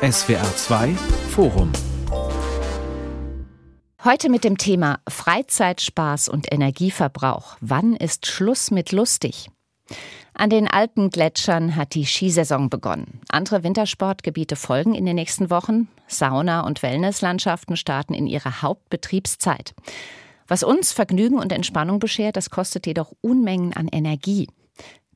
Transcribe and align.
SWR 0.00 0.54
2 0.54 0.94
Forum 1.30 1.72
Heute 4.04 4.28
mit 4.28 4.44
dem 4.44 4.56
Thema 4.56 5.00
Freizeitspaß 5.08 6.28
und 6.28 6.52
Energieverbrauch. 6.52 7.56
Wann 7.60 7.96
ist 7.96 8.26
Schluss 8.26 8.70
mit 8.70 8.92
lustig? 8.92 9.50
An 10.34 10.50
den 10.50 10.68
Alpengletschern 10.68 11.74
hat 11.74 11.94
die 11.94 12.06
Skisaison 12.06 12.70
begonnen. 12.70 13.22
Andere 13.28 13.64
Wintersportgebiete 13.64 14.54
folgen 14.54 14.94
in 14.94 15.04
den 15.04 15.16
nächsten 15.16 15.50
Wochen. 15.50 15.88
Sauna- 16.06 16.60
und 16.60 16.84
Wellnesslandschaften 16.84 17.76
starten 17.76 18.14
in 18.14 18.28
ihrer 18.28 18.62
Hauptbetriebszeit. 18.62 19.74
Was 20.46 20.62
uns 20.62 20.92
Vergnügen 20.92 21.40
und 21.40 21.50
Entspannung 21.50 21.98
beschert, 21.98 22.36
das 22.36 22.50
kostet 22.50 22.86
jedoch 22.86 23.12
Unmengen 23.20 23.72
an 23.72 23.88
Energie. 23.88 24.46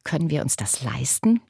Können 0.03 0.29
wir 0.29 0.43
uns 0.43 0.57
das 0.57 0.83
leisten? 0.83 1.41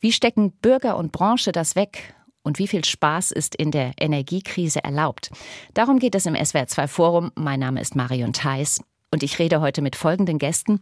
Wie 0.00 0.12
stecken 0.12 0.52
Bürger 0.52 0.98
und 0.98 1.12
Branche 1.12 1.50
das 1.50 1.76
weg? 1.76 2.14
Und 2.44 2.58
wie 2.58 2.68
viel 2.68 2.84
Spaß 2.84 3.32
ist 3.32 3.54
in 3.54 3.70
der 3.70 3.92
Energiekrise 3.98 4.84
erlaubt? 4.84 5.30
Darum 5.72 5.98
geht 5.98 6.14
es 6.14 6.26
im 6.26 6.34
SWR2 6.34 6.86
Forum. 6.86 7.32
Mein 7.34 7.58
Name 7.58 7.80
ist 7.80 7.96
Marion 7.96 8.34
Theis 8.34 8.82
und 9.10 9.22
ich 9.22 9.38
rede 9.38 9.60
heute 9.60 9.80
mit 9.80 9.96
folgenden 9.96 10.38
Gästen. 10.38 10.78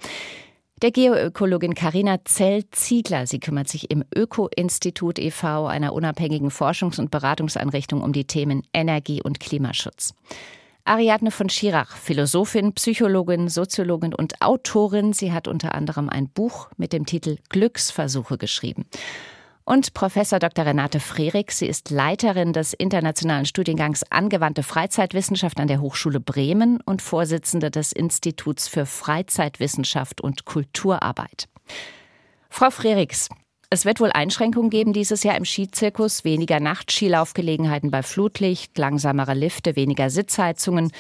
Der 0.83 0.91
Geoökologin 0.91 1.75
Karina 1.75 2.25
Zell-Ziegler. 2.25 3.29
Sie 3.29 3.39
kümmert 3.39 3.69
sich 3.69 3.93
im 3.93 4.03
Öko-Institut 4.13 5.21
e.V., 5.21 5.69
einer 5.69 5.93
unabhängigen 5.93 6.51
Forschungs- 6.51 6.99
und 6.99 7.13
Beratungseinrichtung, 7.13 8.03
um 8.03 8.13
die 8.13 8.25
Themen 8.25 8.65
Energie 8.75 9.23
und 9.23 9.39
Klimaschutz. 9.39 10.15
Ariadne 10.85 11.31
von 11.31 11.49
Schirach, 11.49 11.97
Philosophin, 11.97 12.73
Psychologin, 12.73 13.49
Soziologin 13.49 14.13
und 14.13 14.43
Autorin. 14.43 15.13
Sie 15.13 15.33
hat 15.33 15.47
unter 15.47 15.77
anderem 15.77 16.09
ein 16.09 16.29
Buch 16.29 16.71
mit 16.77 16.93
dem 16.93 17.07
Titel 17.07 17.37
Glücksversuche 17.51 18.37
geschrieben. 18.37 18.87
Und 19.65 19.95
Professor 19.95 20.41
Dr. 20.41 20.67
Renate 20.67 20.99
Frerich, 20.99 21.53
sie 21.53 21.67
ist 21.67 21.91
Leiterin 21.91 22.53
des 22.53 22.73
internationalen 22.73 23.47
Studiengangs 23.47 24.03
Angewandte 24.11 24.65
Freizeitwissenschaft 24.65 25.61
an 25.61 25.69
der 25.69 25.81
Hochschule 25.81 26.19
Bremen 26.19 26.81
und 26.85 27.01
Vorsitzende 27.01 27.71
des 27.71 27.93
Instituts 27.93 28.67
für 28.67 28.87
Freizeitwissenschaft 28.87 30.21
und 30.21 30.45
Kulturarbeit. 30.45 31.49
Frau 32.51 32.71
Frerichs, 32.71 33.29
es 33.71 33.85
wird 33.85 34.01
wohl 34.01 34.11
Einschränkungen 34.11 34.69
geben 34.69 34.93
dieses 34.93 35.23
Jahr 35.23 35.37
im 35.37 35.45
Skizirkus, 35.45 36.25
weniger 36.25 36.59
Nachtskilaufgelegenheiten 36.59 37.91
bei 37.91 38.03
Flutlicht, 38.03 38.77
langsamere 38.77 39.35
Lifte, 39.35 39.77
weniger 39.77 40.11
Sitzheizungen. 40.11 40.91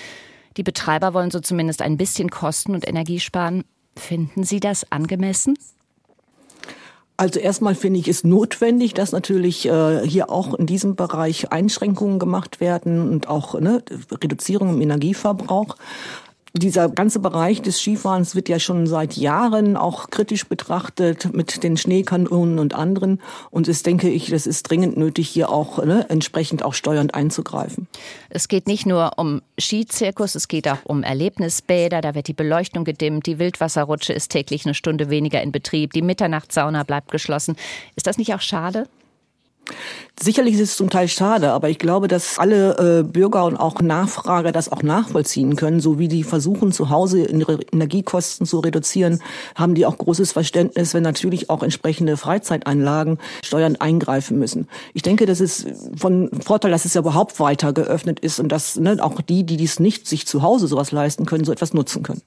Die 0.56 0.62
Betreiber 0.62 1.14
wollen 1.14 1.30
so 1.30 1.40
zumindest 1.40 1.82
ein 1.82 1.96
bisschen 1.96 2.30
Kosten 2.30 2.74
und 2.74 2.86
Energie 2.88 3.20
sparen. 3.20 3.64
Finden 3.96 4.44
Sie 4.44 4.60
das 4.60 4.90
angemessen? 4.90 5.58
Also 7.22 7.38
erstmal 7.38 7.76
finde 7.76 8.00
ich 8.00 8.08
es 8.08 8.24
notwendig, 8.24 8.94
dass 8.94 9.12
natürlich 9.12 9.68
äh, 9.68 10.04
hier 10.04 10.28
auch 10.28 10.54
in 10.54 10.66
diesem 10.66 10.96
Bereich 10.96 11.52
Einschränkungen 11.52 12.18
gemacht 12.18 12.60
werden 12.60 13.08
und 13.08 13.28
auch 13.28 13.60
ne, 13.60 13.80
Reduzierung 14.10 14.70
im 14.70 14.80
Energieverbrauch 14.80 15.76
dieser 16.54 16.90
ganze 16.90 17.18
Bereich 17.18 17.62
des 17.62 17.80
Skifahrens 17.80 18.34
wird 18.34 18.48
ja 18.48 18.58
schon 18.58 18.86
seit 18.86 19.16
Jahren 19.16 19.76
auch 19.76 20.10
kritisch 20.10 20.46
betrachtet 20.46 21.32
mit 21.32 21.62
den 21.62 21.78
Schneekanonen 21.78 22.58
und 22.58 22.74
anderen. 22.74 23.20
Und 23.50 23.68
es 23.68 23.82
denke 23.82 24.10
ich, 24.10 24.30
das 24.30 24.46
ist 24.46 24.64
dringend 24.64 24.96
nötig, 24.96 25.28
hier 25.28 25.50
auch 25.50 25.82
ne, 25.82 26.06
entsprechend 26.10 26.62
auch 26.62 26.74
steuernd 26.74 27.14
einzugreifen. 27.14 27.88
Es 28.28 28.48
geht 28.48 28.66
nicht 28.66 28.84
nur 28.84 29.12
um 29.16 29.40
Skizirkus, 29.58 30.34
es 30.34 30.46
geht 30.46 30.68
auch 30.68 30.84
um 30.84 31.02
Erlebnisbäder. 31.02 32.02
Da 32.02 32.14
wird 32.14 32.28
die 32.28 32.34
Beleuchtung 32.34 32.84
gedimmt, 32.84 33.26
die 33.26 33.38
Wildwasserrutsche 33.38 34.12
ist 34.12 34.30
täglich 34.30 34.66
eine 34.66 34.74
Stunde 34.74 35.08
weniger 35.08 35.42
in 35.42 35.52
Betrieb, 35.52 35.94
die 35.94 36.02
Mitternachtssauna 36.02 36.82
bleibt 36.82 37.10
geschlossen. 37.10 37.56
Ist 37.96 38.06
das 38.06 38.18
nicht 38.18 38.34
auch 38.34 38.40
schade? 38.40 38.86
Sicherlich 40.20 40.54
ist 40.54 40.60
es 40.60 40.76
zum 40.76 40.90
Teil 40.90 41.08
schade, 41.08 41.50
aber 41.50 41.68
ich 41.68 41.78
glaube, 41.78 42.06
dass 42.06 42.38
alle 42.38 43.00
äh, 43.00 43.02
Bürger 43.02 43.44
und 43.44 43.56
auch 43.56 43.80
Nachfrager 43.80 44.52
das 44.52 44.70
auch 44.70 44.82
nachvollziehen 44.82 45.56
können, 45.56 45.80
so 45.80 45.98
wie 45.98 46.06
die 46.06 46.22
versuchen, 46.22 46.70
zu 46.70 46.90
Hause 46.90 47.24
ihre 47.24 47.58
Energiekosten 47.72 48.46
zu 48.46 48.60
reduzieren, 48.60 49.20
haben 49.56 49.74
die 49.74 49.84
auch 49.84 49.98
großes 49.98 50.30
Verständnis, 50.32 50.94
wenn 50.94 51.02
natürlich 51.02 51.50
auch 51.50 51.62
entsprechende 51.62 52.16
Freizeiteinlagen 52.16 53.18
steuernd 53.42 53.80
eingreifen 53.80 54.38
müssen. 54.38 54.68
Ich 54.94 55.02
denke, 55.02 55.26
das 55.26 55.40
ist 55.40 55.66
von 55.96 56.30
Vorteil, 56.40 56.70
dass 56.70 56.84
es 56.84 56.94
ja 56.94 57.00
überhaupt 57.00 57.40
weiter 57.40 57.72
geöffnet 57.72 58.20
ist 58.20 58.38
und 58.38 58.50
dass 58.50 58.76
ne, 58.76 58.98
auch 59.00 59.20
die, 59.22 59.44
die 59.44 59.56
dies 59.56 59.80
nicht 59.80 60.06
sich 60.06 60.26
zu 60.26 60.42
Hause 60.42 60.68
sowas 60.68 60.92
leisten 60.92 61.26
können, 61.26 61.44
so 61.44 61.52
etwas 61.52 61.74
nutzen 61.74 62.02
können. 62.04 62.22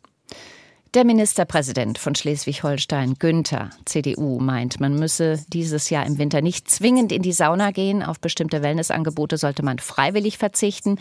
Der 0.95 1.03
Ministerpräsident 1.03 1.97
von 1.97 2.16
Schleswig-Holstein, 2.16 3.16
Günther, 3.19 3.69
CDU, 3.83 4.39
meint, 4.39 4.79
man 4.79 4.95
müsse 4.95 5.44
dieses 5.50 5.89
Jahr 5.89 6.06
im 6.06 6.19
Winter 6.19 6.39
nicht 6.39 6.72
zwingend 6.72 7.11
in 7.11 7.22
die 7.22 7.33
Sauna 7.33 7.72
gehen. 7.72 8.01
Auf 8.01 8.22
bestimmte 8.22 8.61
Wellnessangebote 8.61 9.35
sollte 9.35 9.61
man 9.61 9.79
freiwillig 9.79 10.38
verzichten. 10.38 10.97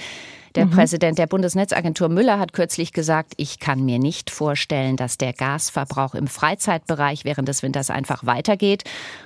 Der 0.57 0.67
mhm. 0.67 0.71
Präsident 0.71 1.19
der 1.19 1.29
Bundesnetzagentur 1.29 2.09
Müller 2.09 2.41
hat 2.41 2.53
kürzlich 2.53 2.93
gesagt, 2.93 3.35
ich 3.37 3.61
kann 3.61 3.85
mir 3.85 4.01
nicht 4.01 4.31
vorstellen, 4.31 4.97
dass 4.97 5.17
der 5.17 5.33
Gasverbrauch 5.33 6.17
im 6.17 6.27
Freizeitbereich 6.27 7.25
während 7.25 7.47
des 7.47 7.63
Winters 7.63 7.91
einfach 7.91 8.27
weitergeht. 8.27 8.83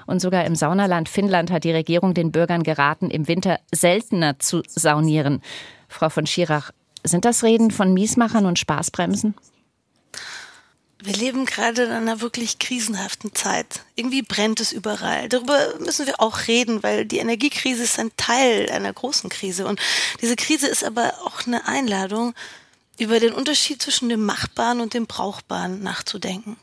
Und 0.06 0.20
sogar 0.20 0.44
im 0.44 0.54
Saunaland 0.54 1.08
Finnland 1.08 1.50
hat 1.50 1.64
die 1.64 1.72
Regierung 1.72 2.12
den 2.12 2.30
Bürgern 2.30 2.62
geraten, 2.62 3.08
im 3.08 3.26
Winter 3.26 3.58
seltener 3.74 4.38
zu 4.38 4.60
saunieren. 4.66 5.40
Frau 5.88 6.10
von 6.10 6.26
Schirach, 6.26 6.72
sind 7.04 7.24
das 7.24 7.42
Reden 7.42 7.70
von 7.70 7.94
Miesmachern 7.94 8.44
und 8.44 8.58
Spaßbremsen? 8.58 9.34
Wir 11.00 11.14
leben 11.14 11.46
gerade 11.46 11.84
in 11.84 11.92
einer 11.92 12.20
wirklich 12.20 12.58
krisenhaften 12.58 13.32
Zeit. 13.34 13.82
Irgendwie 13.94 14.22
brennt 14.22 14.60
es 14.60 14.72
überall. 14.72 15.28
Darüber 15.28 15.78
müssen 15.78 16.06
wir 16.06 16.20
auch 16.20 16.48
reden, 16.48 16.82
weil 16.82 17.04
die 17.04 17.18
Energiekrise 17.18 17.84
ist 17.84 18.00
ein 18.00 18.10
Teil 18.16 18.68
einer 18.70 18.92
großen 18.92 19.30
Krise. 19.30 19.66
Und 19.66 19.80
diese 20.20 20.34
Krise 20.34 20.66
ist 20.66 20.82
aber 20.82 21.14
auch 21.24 21.46
eine 21.46 21.68
Einladung, 21.68 22.34
über 22.98 23.20
den 23.20 23.32
Unterschied 23.32 23.80
zwischen 23.80 24.08
dem 24.08 24.26
Machbaren 24.26 24.80
und 24.80 24.92
dem 24.92 25.06
Brauchbaren 25.06 25.82
nachzudenken. 25.82 26.56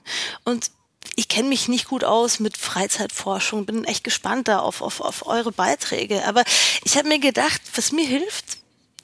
Und 0.44 0.70
ich 1.16 1.30
kenne 1.30 1.48
mich 1.48 1.68
nicht 1.68 1.88
gut 1.88 2.04
aus 2.04 2.40
mit 2.40 2.58
Freizeitforschung, 2.58 3.66
bin 3.66 3.86
echt 3.86 4.04
gespannt 4.04 4.50
da 4.50 4.60
auf, 4.60 4.82
auf, 4.82 5.00
auf 5.00 5.28
eure 5.28 5.54
Beiträge. 5.54 6.26
Aber 6.26 6.44
ich 6.84 6.98
habe 6.98 7.08
mir 7.08 7.20
gedacht, 7.20 7.62
was 7.76 7.94
mir 7.94 8.06
hilft, 8.06 8.58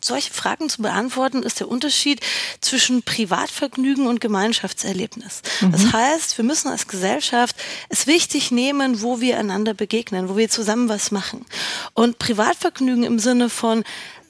solche 0.06 0.34
Fragen 0.34 0.69
zu 0.69 0.81
beantworten, 0.81 1.44
ist 1.44 1.59
der 1.59 1.69
Unterschied 1.69 2.22
zwischen 2.62 3.03
Privatvergnügen 3.03 4.07
und 4.07 4.22
Gemeinschaftserlebnis. 4.22 5.41
Mhm. 5.62 5.72
Das 5.72 5.94
heißt, 5.94 6.38
wir 6.38 6.45
müssen 6.45 6.69
als 6.69 6.88
Gesellschaft 6.88 7.56
es 7.89 8.07
wichtig 8.07 8.51
nehmen, 8.51 9.01
wo 9.01 9.22
wir 9.22 9.38
einander 9.38 9.73
begegnen, 9.73 10.29
wo 10.29 10.38
wir 10.38 10.50
zusammen 10.50 10.90
was 10.90 11.11
machen. 11.11 11.45
Und 11.94 12.19
Privatvergnügen 12.19 13.03
im 13.03 13.19
Sinne 13.19 13.50
von 13.50 13.84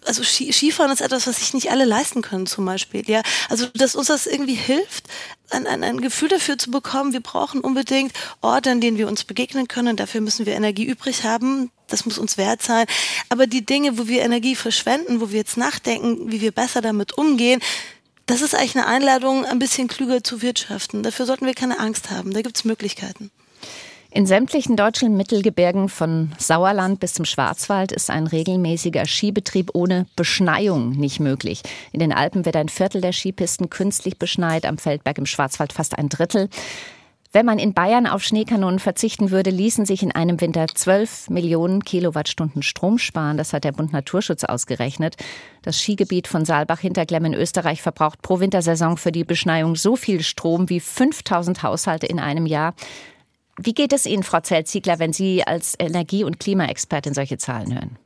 also 0.05 0.23
Skifahren 0.23 0.91
ist 0.91 1.01
etwas, 1.01 1.27
was 1.27 1.37
sich 1.37 1.53
nicht 1.53 1.69
alle 1.69 1.85
leisten 1.85 2.23
können, 2.23 2.47
zum 2.47 2.65
Beispiel. 2.65 3.07
Ja, 3.07 3.21
also 3.49 3.67
dass 3.67 3.95
uns 3.95 4.07
das 4.07 4.25
irgendwie 4.25 4.55
hilft, 4.55 5.05
ein, 5.51 5.67
ein, 5.67 5.84
ein 5.84 6.01
Gefühl 6.01 6.29
dafür 6.29 6.57
zu 6.57 6.72
bekommen. 6.72 7.13
Wir 7.13 7.19
brauchen 7.19 7.62
unbedingt 7.62 8.13
Orte, 8.41 8.72
an 8.72 8.81
denen 8.81 8.97
wir 8.97 9.07
uns 9.07 9.23
begegnen 9.23 9.67
können. 9.67 9.97
Dafür 9.97 10.22
müssen 10.22 10.45
wir 10.45 10.53
Energie 10.53 10.85
übrig 10.85 11.23
haben. 11.23 11.72
Das 11.88 12.06
muss 12.06 12.17
uns 12.17 12.38
wert 12.38 12.62
sein. 12.62 12.85
Aber 13.29 13.47
die 13.47 13.66
Dinge, 13.66 13.97
wo 13.97 14.07
wir 14.07 14.22
Energie 14.22 14.56
verschwenden, 14.56 15.22
wo 15.22 15.31
wir 15.31 15.38
jetzt 15.38 15.57
nachdenken, 15.57 16.31
wie 16.31 16.41
wir 16.41 16.51
besser 16.51 16.81
damit 16.81 17.17
umgehen, 17.17 17.61
das 18.25 18.41
ist 18.41 18.56
eigentlich 18.56 18.78
eine 18.78 18.88
Einladung, 18.88 19.45
ein 19.45 19.59
bisschen 19.59 19.88
klüger 19.88 20.23
zu 20.23 20.41
wirtschaften. 20.41 21.03
Dafür 21.03 21.25
sollten 21.25 21.45
wir 21.45 21.53
keine 21.53 21.79
Angst 21.79 22.09
haben. 22.09 22.34
Da 22.34 22.41
gibt 22.41 22.57
es 22.57 22.63
Möglichkeiten. 22.63 23.31
In 24.13 24.25
sämtlichen 24.25 24.75
deutschen 24.75 25.16
Mittelgebirgen 25.16 25.88
von 25.88 26.33
Sauerland 26.38 26.99
bis 26.99 27.13
zum 27.13 27.23
Schwarzwald 27.23 27.94
ist 27.94 28.09
ein 28.09 28.27
regelmäßiger 28.27 29.05
Skibetrieb 29.05 29.72
ohne 29.73 30.05
Beschneiung 30.17 30.91
nicht 30.91 31.22
möglich. 31.22 31.61
In 31.94 32.01
den 32.01 32.11
Alpen 32.11 32.44
wird 32.44 32.57
ein 32.57 32.67
Viertel 32.67 32.99
der 32.99 33.13
Skipisten 33.13 33.69
künstlich 33.69 34.19
beschneit, 34.19 34.66
am 34.66 34.77
Feldberg 34.77 35.17
im 35.17 35.25
Schwarzwald 35.25 35.72
fast 35.72 35.97
ein 35.97 36.09
Drittel. 36.09 36.49
Wenn 37.31 37.45
man 37.45 37.57
in 37.57 37.73
Bayern 37.73 38.05
auf 38.05 38.22
Schneekanonen 38.22 38.79
verzichten 38.79 39.31
würde, 39.31 39.49
ließen 39.49 39.85
sich 39.85 40.03
in 40.03 40.11
einem 40.11 40.41
Winter 40.41 40.67
12 40.67 41.29
Millionen 41.29 41.85
Kilowattstunden 41.85 42.63
Strom 42.63 42.97
sparen. 42.97 43.37
Das 43.37 43.53
hat 43.53 43.63
der 43.63 43.72
Bund 43.72 43.93
Naturschutz 43.93 44.43
ausgerechnet. 44.43 45.16
Das 45.61 45.79
Skigebiet 45.79 46.28
von 46.28 46.43
Saalbach-Hinterglemm 46.43 47.23
in 47.23 47.34
Österreich 47.34 47.81
verbraucht 47.81 48.22
pro 48.22 48.41
Wintersaison 48.41 48.97
für 48.97 49.13
die 49.13 49.23
Beschneiung 49.23 49.78
so 49.78 49.96
viel 49.96 50.22
Strom 50.22 50.67
wie 50.67 50.81
5000 50.81 51.63
Haushalte 51.63 52.08
in 52.08 52.19
einem 52.19 52.46
Jahr. 52.46 52.73
Wie 53.57 53.73
geht 53.73 53.93
es 53.93 54.05
Ihnen, 54.05 54.23
Frau 54.23 54.39
Zeltziegler, 54.39 54.99
wenn 54.99 55.13
Sie 55.13 55.45
als 55.45 55.75
Energie- 55.77 56.23
und 56.23 56.39
Klimaexpertin 56.39 57.13
solche 57.13 57.37
Zahlen 57.37 57.73
hören? 57.73 57.97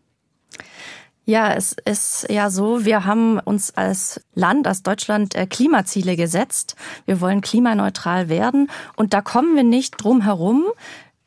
Ja, 1.27 1.53
es 1.53 1.75
ist 1.85 2.27
ja 2.29 2.51
so, 2.51 2.85
wir 2.85 3.05
haben 3.05 3.39
uns 3.39 3.75
als 3.75 4.21
Land, 4.35 4.67
als 4.67 4.83
Deutschland 4.83 5.33
äh, 5.33 5.47
Klimaziele 5.47 6.15
gesetzt. 6.15 6.75
Wir 7.07 7.19
wollen 7.19 7.41
klimaneutral 7.41 8.29
werden 8.29 8.69
und 8.95 9.13
da 9.13 9.21
kommen 9.21 9.55
wir 9.55 9.63
nicht 9.63 9.95
drum 9.97 10.21
herum, 10.21 10.65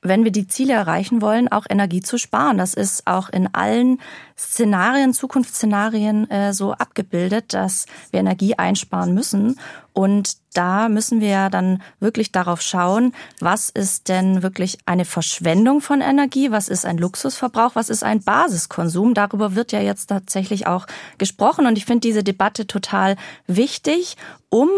wenn 0.08 0.24
wir 0.24 0.32
die 0.32 0.46
Ziele 0.46 0.72
erreichen 0.72 1.22
wollen, 1.22 1.48
auch 1.48 1.66
Energie 1.68 2.00
zu 2.00 2.18
sparen. 2.18 2.58
Das 2.58 2.74
ist 2.74 3.06
auch 3.06 3.28
in 3.28 3.52
allen 3.54 4.00
Szenarien, 4.36 5.12
Zukunftsszenarien 5.12 6.30
äh, 6.30 6.52
so 6.52 6.72
abgebildet, 6.72 7.54
dass 7.54 7.86
wir 8.10 8.20
Energie 8.20 8.54
einsparen 8.54 9.14
müssen. 9.14 9.58
Und 9.92 10.36
da 10.54 10.88
müssen 10.88 11.20
wir 11.20 11.50
dann 11.50 11.82
wirklich 11.98 12.30
darauf 12.30 12.62
schauen, 12.62 13.12
was 13.40 13.68
ist 13.68 14.08
denn 14.08 14.42
wirklich 14.42 14.78
eine 14.86 15.04
Verschwendung 15.04 15.80
von 15.80 16.00
Energie, 16.00 16.50
was 16.50 16.68
ist 16.68 16.86
ein 16.86 16.98
Luxusverbrauch, 16.98 17.74
was 17.74 17.88
ist 17.88 18.04
ein 18.04 18.22
Basiskonsum. 18.22 19.14
Darüber 19.14 19.54
wird 19.54 19.72
ja 19.72 19.80
jetzt 19.80 20.06
tatsächlich 20.06 20.66
auch 20.66 20.86
gesprochen. 21.18 21.66
Und 21.66 21.78
ich 21.78 21.84
finde 21.84 22.06
diese 22.06 22.22
Debatte 22.22 22.66
total 22.66 23.16
wichtig, 23.46 24.16
um 24.50 24.68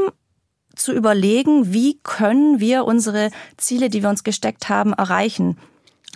zu 0.81 0.93
überlegen, 0.93 1.73
wie 1.73 1.99
können 2.03 2.61
wir 2.61 2.85
unsere 2.85 3.31
Ziele, 3.57 3.91
die 3.91 4.03
wir 4.03 4.11
uns 4.11 4.25
gesteckt 4.25 4.69
haben, 4.69 4.93
erreichen. 4.93 5.59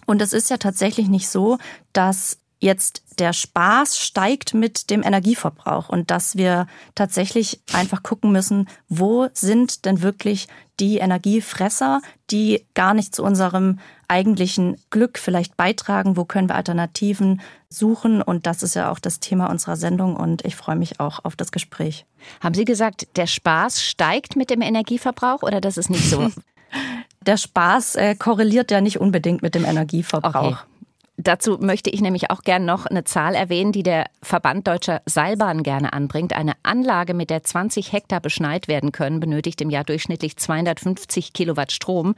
Und 0.06 0.20
es 0.20 0.32
ist 0.32 0.50
ja 0.50 0.56
tatsächlich 0.56 1.08
nicht 1.08 1.28
so, 1.28 1.58
dass 1.92 2.38
jetzt 2.60 3.02
der 3.18 3.32
Spaß 3.32 3.98
steigt 3.98 4.54
mit 4.54 4.90
dem 4.90 5.02
Energieverbrauch 5.02 5.88
und 5.88 6.10
dass 6.10 6.36
wir 6.36 6.66
tatsächlich 6.94 7.60
einfach 7.72 8.02
gucken 8.02 8.32
müssen, 8.32 8.68
wo 8.88 9.28
sind 9.34 9.84
denn 9.84 10.02
wirklich 10.02 10.48
die 10.80 10.98
Energiefresser, 10.98 12.00
die 12.30 12.64
gar 12.74 12.94
nicht 12.94 13.14
zu 13.14 13.22
unserem 13.22 13.78
eigentlichen 14.08 14.76
Glück 14.90 15.18
vielleicht 15.18 15.56
beitragen, 15.56 16.16
wo 16.16 16.24
können 16.24 16.48
wir 16.48 16.54
Alternativen 16.54 17.40
suchen 17.68 18.22
und 18.22 18.46
das 18.46 18.62
ist 18.62 18.74
ja 18.74 18.90
auch 18.90 18.98
das 18.98 19.20
Thema 19.20 19.50
unserer 19.50 19.76
Sendung 19.76 20.16
und 20.16 20.44
ich 20.44 20.56
freue 20.56 20.76
mich 20.76 21.00
auch 21.00 21.24
auf 21.24 21.36
das 21.36 21.52
Gespräch. 21.52 22.06
Haben 22.40 22.54
Sie 22.54 22.64
gesagt, 22.64 23.08
der 23.16 23.26
Spaß 23.26 23.82
steigt 23.82 24.36
mit 24.36 24.50
dem 24.50 24.62
Energieverbrauch 24.62 25.42
oder 25.42 25.60
das 25.60 25.76
ist 25.76 25.90
nicht 25.90 26.08
so? 26.08 26.30
der 27.20 27.36
Spaß 27.36 27.96
äh, 27.96 28.14
korreliert 28.14 28.70
ja 28.70 28.80
nicht 28.80 29.00
unbedingt 29.00 29.42
mit 29.42 29.54
dem 29.54 29.64
Energieverbrauch. 29.64 30.62
Okay. 30.62 30.74
Dazu 31.16 31.58
möchte 31.60 31.90
ich 31.90 32.00
nämlich 32.00 32.30
auch 32.30 32.42
gern 32.42 32.64
noch 32.64 32.86
eine 32.86 33.04
Zahl 33.04 33.36
erwähnen, 33.36 33.70
die 33.70 33.84
der 33.84 34.06
Verband 34.20 34.66
Deutscher 34.66 35.00
Seilbahnen 35.06 35.62
gerne 35.62 35.92
anbringt. 35.92 36.32
Eine 36.32 36.54
Anlage, 36.64 37.14
mit 37.14 37.30
der 37.30 37.44
20 37.44 37.92
Hektar 37.92 38.20
beschneit 38.20 38.66
werden 38.66 38.90
können, 38.90 39.20
benötigt 39.20 39.60
im 39.60 39.70
Jahr 39.70 39.84
durchschnittlich 39.84 40.36
250 40.36 41.32
Kilowatt 41.32 41.70
Strom. 41.70 42.16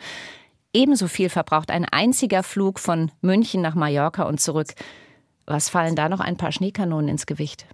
Ebenso 0.72 1.08
viel 1.08 1.28
verbraucht 1.28 1.70
ein 1.70 1.84
einziger 1.84 2.42
Flug 2.42 2.78
von 2.78 3.10
München 3.20 3.62
nach 3.62 3.74
Mallorca 3.74 4.24
und 4.24 4.40
zurück. 4.40 4.74
Was 5.46 5.68
fallen 5.68 5.96
da 5.96 6.08
noch 6.08 6.20
ein 6.20 6.36
paar 6.36 6.52
Schneekanonen 6.52 7.08
ins 7.08 7.26
Gewicht? 7.26 7.66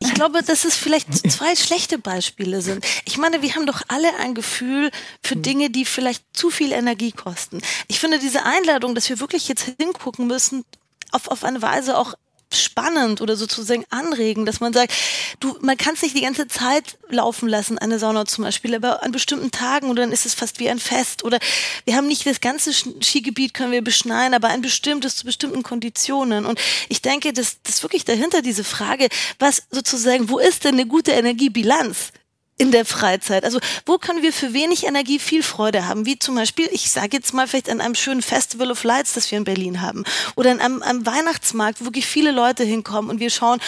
Ich 0.00 0.12
glaube, 0.12 0.42
dass 0.42 0.64
es 0.64 0.76
vielleicht 0.76 1.14
zwei 1.30 1.56
schlechte 1.56 1.98
Beispiele 1.98 2.60
sind. 2.60 2.84
Ich 3.06 3.16
meine, 3.16 3.40
wir 3.40 3.54
haben 3.54 3.66
doch 3.66 3.82
alle 3.88 4.14
ein 4.20 4.34
Gefühl 4.34 4.90
für 5.22 5.36
Dinge, 5.36 5.70
die 5.70 5.84
vielleicht 5.84 6.24
zu 6.34 6.50
viel 6.50 6.72
Energie 6.72 7.12
kosten. 7.12 7.62
Ich 7.88 8.00
finde 8.00 8.18
diese 8.18 8.44
Einladung, 8.44 8.94
dass 8.94 9.08
wir 9.08 9.20
wirklich 9.20 9.48
jetzt 9.48 9.72
hingucken 9.80 10.26
müssen, 10.26 10.64
auf, 11.10 11.28
auf 11.28 11.44
eine 11.44 11.62
Weise 11.62 11.96
auch 11.96 12.14
spannend 12.60 13.20
oder 13.20 13.36
sozusagen 13.36 13.84
anregen, 13.90 14.46
dass 14.46 14.60
man 14.60 14.72
sagt, 14.72 14.92
du, 15.40 15.56
man 15.60 15.76
kann 15.76 15.94
es 15.94 16.02
nicht 16.02 16.16
die 16.16 16.22
ganze 16.22 16.48
Zeit 16.48 16.98
laufen 17.08 17.48
lassen, 17.48 17.78
eine 17.78 17.98
Sauna 17.98 18.24
zum 18.24 18.44
Beispiel, 18.44 18.74
aber 18.74 19.02
an 19.02 19.12
bestimmten 19.12 19.50
Tagen 19.50 19.90
oder 19.90 20.02
dann 20.02 20.12
ist 20.12 20.26
es 20.26 20.34
fast 20.34 20.58
wie 20.60 20.68
ein 20.68 20.78
Fest 20.78 21.24
oder 21.24 21.38
wir 21.84 21.96
haben 21.96 22.06
nicht 22.06 22.26
das 22.26 22.40
ganze 22.40 22.72
Skigebiet 22.72 23.54
können 23.54 23.72
wir 23.72 23.82
beschneien, 23.82 24.34
aber 24.34 24.48
ein 24.48 24.62
bestimmtes 24.62 25.16
zu 25.16 25.24
bestimmten 25.24 25.62
Konditionen 25.62 26.46
und 26.46 26.60
ich 26.88 27.02
denke, 27.02 27.32
dass 27.32 27.62
das 27.62 27.82
wirklich 27.82 28.04
dahinter 28.04 28.42
diese 28.42 28.64
Frage, 28.64 29.08
was 29.38 29.64
sozusagen, 29.70 30.28
wo 30.28 30.38
ist 30.38 30.64
denn 30.64 30.74
eine 30.74 30.86
gute 30.86 31.12
Energiebilanz? 31.12 32.12
In 32.56 32.70
der 32.70 32.84
Freizeit? 32.84 33.44
Also 33.44 33.58
wo 33.86 33.98
können 33.98 34.22
wir 34.22 34.32
für 34.32 34.52
wenig 34.52 34.86
Energie 34.86 35.18
viel 35.18 35.42
Freude 35.42 35.86
haben? 35.86 36.06
Wie 36.06 36.18
zum 36.18 36.34
Beispiel, 36.34 36.68
ich 36.70 36.90
sage 36.90 37.16
jetzt 37.16 37.34
mal 37.34 37.46
vielleicht 37.46 37.68
an 37.68 37.80
einem 37.80 37.94
schönen 37.94 38.22
Festival 38.22 38.70
of 38.70 38.84
Lights, 38.84 39.14
das 39.14 39.30
wir 39.30 39.38
in 39.38 39.44
Berlin 39.44 39.80
haben. 39.80 40.04
Oder 40.36 40.52
an 40.52 40.60
einem, 40.60 40.82
einem 40.82 41.06
Weihnachtsmarkt, 41.06 41.80
wo 41.80 41.86
wirklich 41.86 42.06
viele 42.06 42.30
Leute 42.30 42.64
hinkommen 42.64 43.10
und 43.10 43.20
wir 43.20 43.30
schauen, 43.30 43.60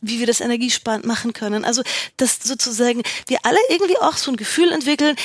wie 0.00 0.18
wir 0.18 0.26
das 0.26 0.40
energiesparend 0.40 1.06
machen 1.06 1.32
können. 1.32 1.64
Also, 1.64 1.82
dass 2.16 2.38
sozusagen 2.42 3.02
wir 3.26 3.38
alle 3.42 3.58
irgendwie 3.70 3.98
auch 3.98 4.16
so 4.16 4.30
ein 4.30 4.36
Gefühl 4.36 4.70
entwickeln, 4.72 5.16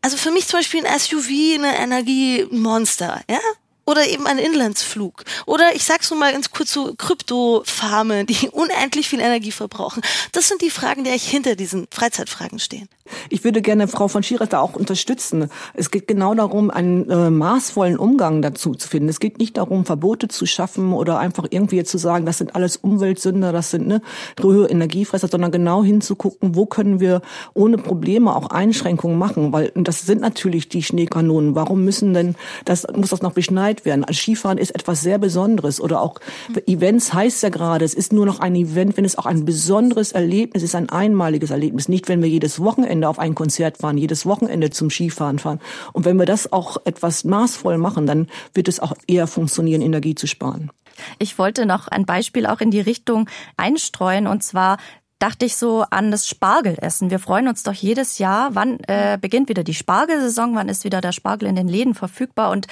also 0.00 0.16
für 0.16 0.30
mich 0.30 0.46
zum 0.46 0.60
Beispiel 0.60 0.86
ein 0.86 0.98
SUV 0.98 1.28
eine 1.54 1.76
Energiemonster, 1.76 3.20
ja? 3.28 3.40
Oder 3.88 4.06
eben 4.06 4.26
ein 4.26 4.38
Inlandsflug. 4.38 5.24
Oder 5.46 5.74
ich 5.74 5.82
sag's 5.84 6.10
nur 6.10 6.20
mal 6.20 6.30
ganz 6.30 6.50
kurz 6.50 6.72
so 6.72 6.94
Kryptofarmen, 6.94 8.26
die 8.26 8.48
unendlich 8.52 9.08
viel 9.08 9.20
Energie 9.20 9.50
verbrauchen. 9.50 10.02
Das 10.32 10.46
sind 10.46 10.60
die 10.60 10.68
Fragen, 10.68 11.04
die 11.04 11.10
eigentlich 11.10 11.28
hinter 11.28 11.56
diesen 11.56 11.86
Freizeitfragen 11.90 12.58
stehen. 12.58 12.90
Ich 13.30 13.44
würde 13.44 13.62
gerne 13.62 13.88
Frau 13.88 14.08
von 14.08 14.22
Schierer 14.22 14.46
da 14.46 14.60
auch 14.60 14.74
unterstützen. 14.74 15.48
Es 15.72 15.90
geht 15.90 16.06
genau 16.06 16.34
darum, 16.34 16.70
einen 16.70 17.08
äh, 17.08 17.30
maßvollen 17.30 17.98
Umgang 17.98 18.42
dazu 18.42 18.74
zu 18.74 18.86
finden. 18.86 19.08
Es 19.08 19.20
geht 19.20 19.38
nicht 19.38 19.56
darum, 19.56 19.86
Verbote 19.86 20.28
zu 20.28 20.44
schaffen 20.44 20.92
oder 20.92 21.18
einfach 21.18 21.46
irgendwie 21.48 21.82
zu 21.84 21.96
sagen, 21.96 22.26
das 22.26 22.36
sind 22.36 22.54
alles 22.54 22.76
Umweltsünder, 22.76 23.52
das 23.52 23.70
sind 23.70 23.86
ne, 23.86 24.02
hohe 24.42 24.66
Energiefresser, 24.66 25.28
sondern 25.28 25.50
genau 25.50 25.82
hinzugucken, 25.82 26.54
wo 26.54 26.66
können 26.66 27.00
wir 27.00 27.22
ohne 27.54 27.78
Probleme 27.78 28.36
auch 28.36 28.50
Einschränkungen 28.50 29.18
machen, 29.18 29.52
weil 29.52 29.72
das 29.74 30.02
sind 30.02 30.20
natürlich 30.20 30.68
die 30.68 30.82
Schneekanonen. 30.82 31.54
Warum 31.54 31.84
müssen 31.84 32.12
denn 32.12 32.34
das 32.66 32.86
muss 32.94 33.08
das 33.10 33.22
noch 33.22 33.32
beschneiden 33.32 33.77
Zeit 33.78 33.84
werden. 33.84 34.04
Also 34.04 34.18
Skifahren 34.18 34.58
ist 34.58 34.70
etwas 34.70 35.00
sehr 35.00 35.18
Besonderes 35.18 35.80
oder 35.80 36.00
auch 36.00 36.20
Events 36.66 37.12
heißt 37.12 37.42
ja 37.42 37.48
gerade, 37.48 37.84
es 37.84 37.94
ist 37.94 38.12
nur 38.12 38.26
noch 38.26 38.40
ein 38.40 38.54
Event, 38.54 38.96
wenn 38.96 39.04
es 39.04 39.16
auch 39.18 39.26
ein 39.26 39.44
besonderes 39.44 40.12
Erlebnis 40.12 40.62
ist, 40.62 40.74
ein 40.74 40.88
einmaliges 40.88 41.50
Erlebnis. 41.50 41.88
Nicht, 41.88 42.08
wenn 42.08 42.22
wir 42.22 42.28
jedes 42.28 42.60
Wochenende 42.60 43.08
auf 43.08 43.18
ein 43.18 43.34
Konzert 43.34 43.78
fahren, 43.78 43.98
jedes 43.98 44.26
Wochenende 44.26 44.70
zum 44.70 44.90
Skifahren 44.90 45.38
fahren. 45.38 45.60
Und 45.92 46.04
wenn 46.04 46.16
wir 46.16 46.26
das 46.26 46.52
auch 46.52 46.78
etwas 46.84 47.24
maßvoll 47.24 47.78
machen, 47.78 48.06
dann 48.06 48.28
wird 48.54 48.68
es 48.68 48.80
auch 48.80 48.92
eher 49.06 49.26
funktionieren, 49.26 49.82
Energie 49.82 50.14
zu 50.14 50.26
sparen. 50.26 50.70
Ich 51.18 51.38
wollte 51.38 51.64
noch 51.64 51.86
ein 51.86 52.06
Beispiel 52.06 52.46
auch 52.46 52.60
in 52.60 52.70
die 52.70 52.80
Richtung 52.80 53.28
einstreuen, 53.56 54.26
und 54.26 54.42
zwar 54.42 54.78
dachte 55.18 55.46
ich 55.46 55.56
so 55.56 55.84
an 55.90 56.10
das 56.10 56.28
Spargelessen. 56.28 57.10
Wir 57.10 57.18
freuen 57.18 57.48
uns 57.48 57.62
doch 57.62 57.72
jedes 57.72 58.18
Jahr, 58.18 58.54
wann 58.54 58.78
äh, 58.86 59.18
beginnt 59.20 59.48
wieder 59.48 59.64
die 59.64 59.74
Spargelsaison, 59.74 60.54
wann 60.54 60.68
ist 60.68 60.84
wieder 60.84 61.00
der 61.00 61.12
Spargel 61.12 61.48
in 61.48 61.56
den 61.56 61.68
Läden 61.68 61.94
verfügbar? 61.94 62.50
Und 62.50 62.66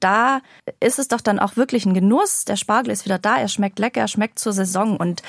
da 0.00 0.40
ist 0.80 0.98
es 0.98 1.08
doch 1.08 1.20
dann 1.20 1.38
auch 1.38 1.56
wirklich 1.56 1.86
ein 1.86 1.94
Genuss. 1.94 2.44
Der 2.44 2.56
Spargel 2.56 2.92
ist 2.92 3.04
wieder 3.04 3.18
da, 3.18 3.36
er 3.38 3.48
schmeckt 3.48 3.78
lecker, 3.78 4.02
er 4.02 4.08
schmeckt 4.08 4.38
zur 4.38 4.52
Saison. 4.52 4.96
Und 4.96 5.22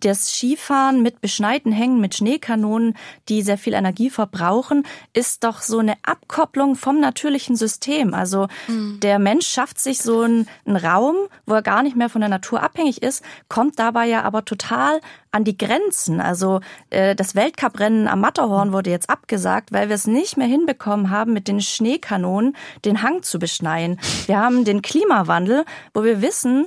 das 0.00 0.30
Skifahren 0.30 1.02
mit 1.02 1.20
beschneiten 1.20 1.72
Hängen, 1.72 2.00
mit 2.00 2.14
Schneekanonen, 2.14 2.94
die 3.28 3.42
sehr 3.42 3.58
viel 3.58 3.74
Energie 3.74 4.10
verbrauchen, 4.10 4.86
ist 5.12 5.44
doch 5.44 5.62
so 5.62 5.78
eine 5.78 5.94
Abkopplung 6.02 6.76
vom 6.76 7.00
natürlichen 7.00 7.56
System. 7.56 8.14
Also 8.14 8.48
mhm. 8.68 9.00
der 9.00 9.18
Mensch 9.18 9.46
schafft 9.46 9.80
sich 9.80 10.02
so 10.02 10.22
einen, 10.22 10.48
einen, 10.66 10.76
Raum, 10.76 11.16
wo 11.46 11.54
er 11.54 11.62
gar 11.62 11.82
nicht 11.82 11.96
mehr 11.96 12.08
von 12.08 12.20
der 12.20 12.28
Natur 12.28 12.62
abhängig 12.62 13.02
ist, 13.02 13.24
kommt 13.48 13.78
dabei 13.78 14.06
ja 14.06 14.22
aber 14.22 14.44
total 14.44 15.00
an 15.30 15.44
die 15.44 15.56
Grenzen. 15.56 16.20
Also 16.20 16.60
äh, 16.90 17.14
das 17.14 17.34
Weltcuprennen 17.34 18.08
am 18.08 18.20
Matterhorn 18.20 18.72
wurde 18.72 18.90
jetzt 18.90 19.10
abgesagt, 19.10 19.72
weil 19.72 19.88
wir 19.88 19.94
es 19.94 20.06
nicht 20.06 20.36
mehr 20.36 20.46
hinbekommen 20.46 21.10
haben, 21.10 21.32
mit 21.32 21.48
den 21.48 21.60
Schneekanonen 21.60 22.56
den 22.84 23.02
Hang 23.02 23.22
zu 23.22 23.38
beschneien. 23.38 23.98
Wir 24.26 24.38
haben 24.38 24.64
den 24.64 24.82
Klimawandel, 24.82 25.64
wo 25.94 26.04
wir 26.04 26.22
wissen, 26.22 26.66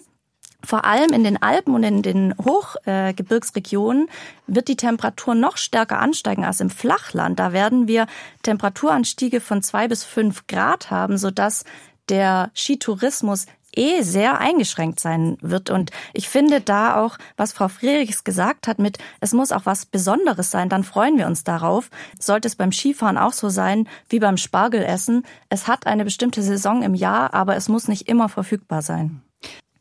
vor 0.63 0.85
allem 0.85 1.13
in 1.13 1.23
den 1.23 1.41
Alpen 1.41 1.73
und 1.73 1.83
in 1.83 2.01
den 2.01 2.33
Hochgebirgsregionen 2.37 4.09
wird 4.47 4.67
die 4.67 4.75
Temperatur 4.75 5.35
noch 5.35 5.57
stärker 5.57 5.99
ansteigen 5.99 6.43
als 6.43 6.59
im 6.59 6.69
Flachland. 6.69 7.39
Da 7.39 7.53
werden 7.53 7.87
wir 7.87 8.07
Temperaturanstiege 8.43 9.41
von 9.41 9.61
zwei 9.61 9.87
bis 9.87 10.03
fünf 10.03 10.47
Grad 10.47 10.91
haben, 10.91 11.17
sodass 11.17 11.63
der 12.09 12.51
Skitourismus 12.53 13.45
eh 13.75 14.01
sehr 14.01 14.39
eingeschränkt 14.39 14.99
sein 14.99 15.37
wird. 15.41 15.69
Und 15.69 15.91
ich 16.13 16.27
finde 16.27 16.59
da 16.59 16.99
auch, 16.99 17.17
was 17.37 17.53
Frau 17.53 17.67
Friedrichs 17.67 18.23
gesagt 18.23 18.67
hat 18.67 18.79
mit, 18.79 18.97
es 19.21 19.31
muss 19.31 19.51
auch 19.51 19.65
was 19.65 19.85
Besonderes 19.85 20.51
sein, 20.51 20.69
dann 20.69 20.83
freuen 20.83 21.17
wir 21.17 21.27
uns 21.27 21.43
darauf. 21.43 21.89
Sollte 22.19 22.47
es 22.47 22.55
beim 22.55 22.71
Skifahren 22.71 23.17
auch 23.17 23.33
so 23.33 23.49
sein 23.49 23.87
wie 24.09 24.19
beim 24.19 24.37
Spargelessen. 24.37 25.23
Es 25.49 25.67
hat 25.67 25.87
eine 25.87 26.03
bestimmte 26.03 26.41
Saison 26.41 26.81
im 26.81 26.95
Jahr, 26.95 27.33
aber 27.33 27.55
es 27.55 27.69
muss 27.69 27.87
nicht 27.87 28.07
immer 28.07 28.27
verfügbar 28.27 28.81
sein. 28.81 29.21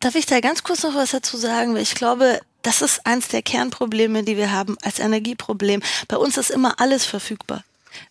Darf 0.01 0.15
ich 0.15 0.27
da 0.27 0.41
ganz 0.41 0.63
kurz 0.63 0.83
noch 0.83 0.95
was 0.95 1.11
dazu 1.11 1.37
sagen? 1.37 1.75
Weil 1.75 1.83
ich 1.83 1.95
glaube, 1.95 2.41
das 2.63 2.83
ist 2.83 3.07
eins 3.07 3.29
der 3.29 3.43
Kernprobleme, 3.43 4.23
die 4.23 4.37
wir 4.37 4.53
haben 4.53 4.77
als 4.83 4.99
Energieproblem. 4.99 5.83
Bei 6.07 6.17
uns 6.17 6.37
ist 6.37 6.51
immer 6.51 6.81
alles 6.81 7.05
verfügbar. 7.05 7.65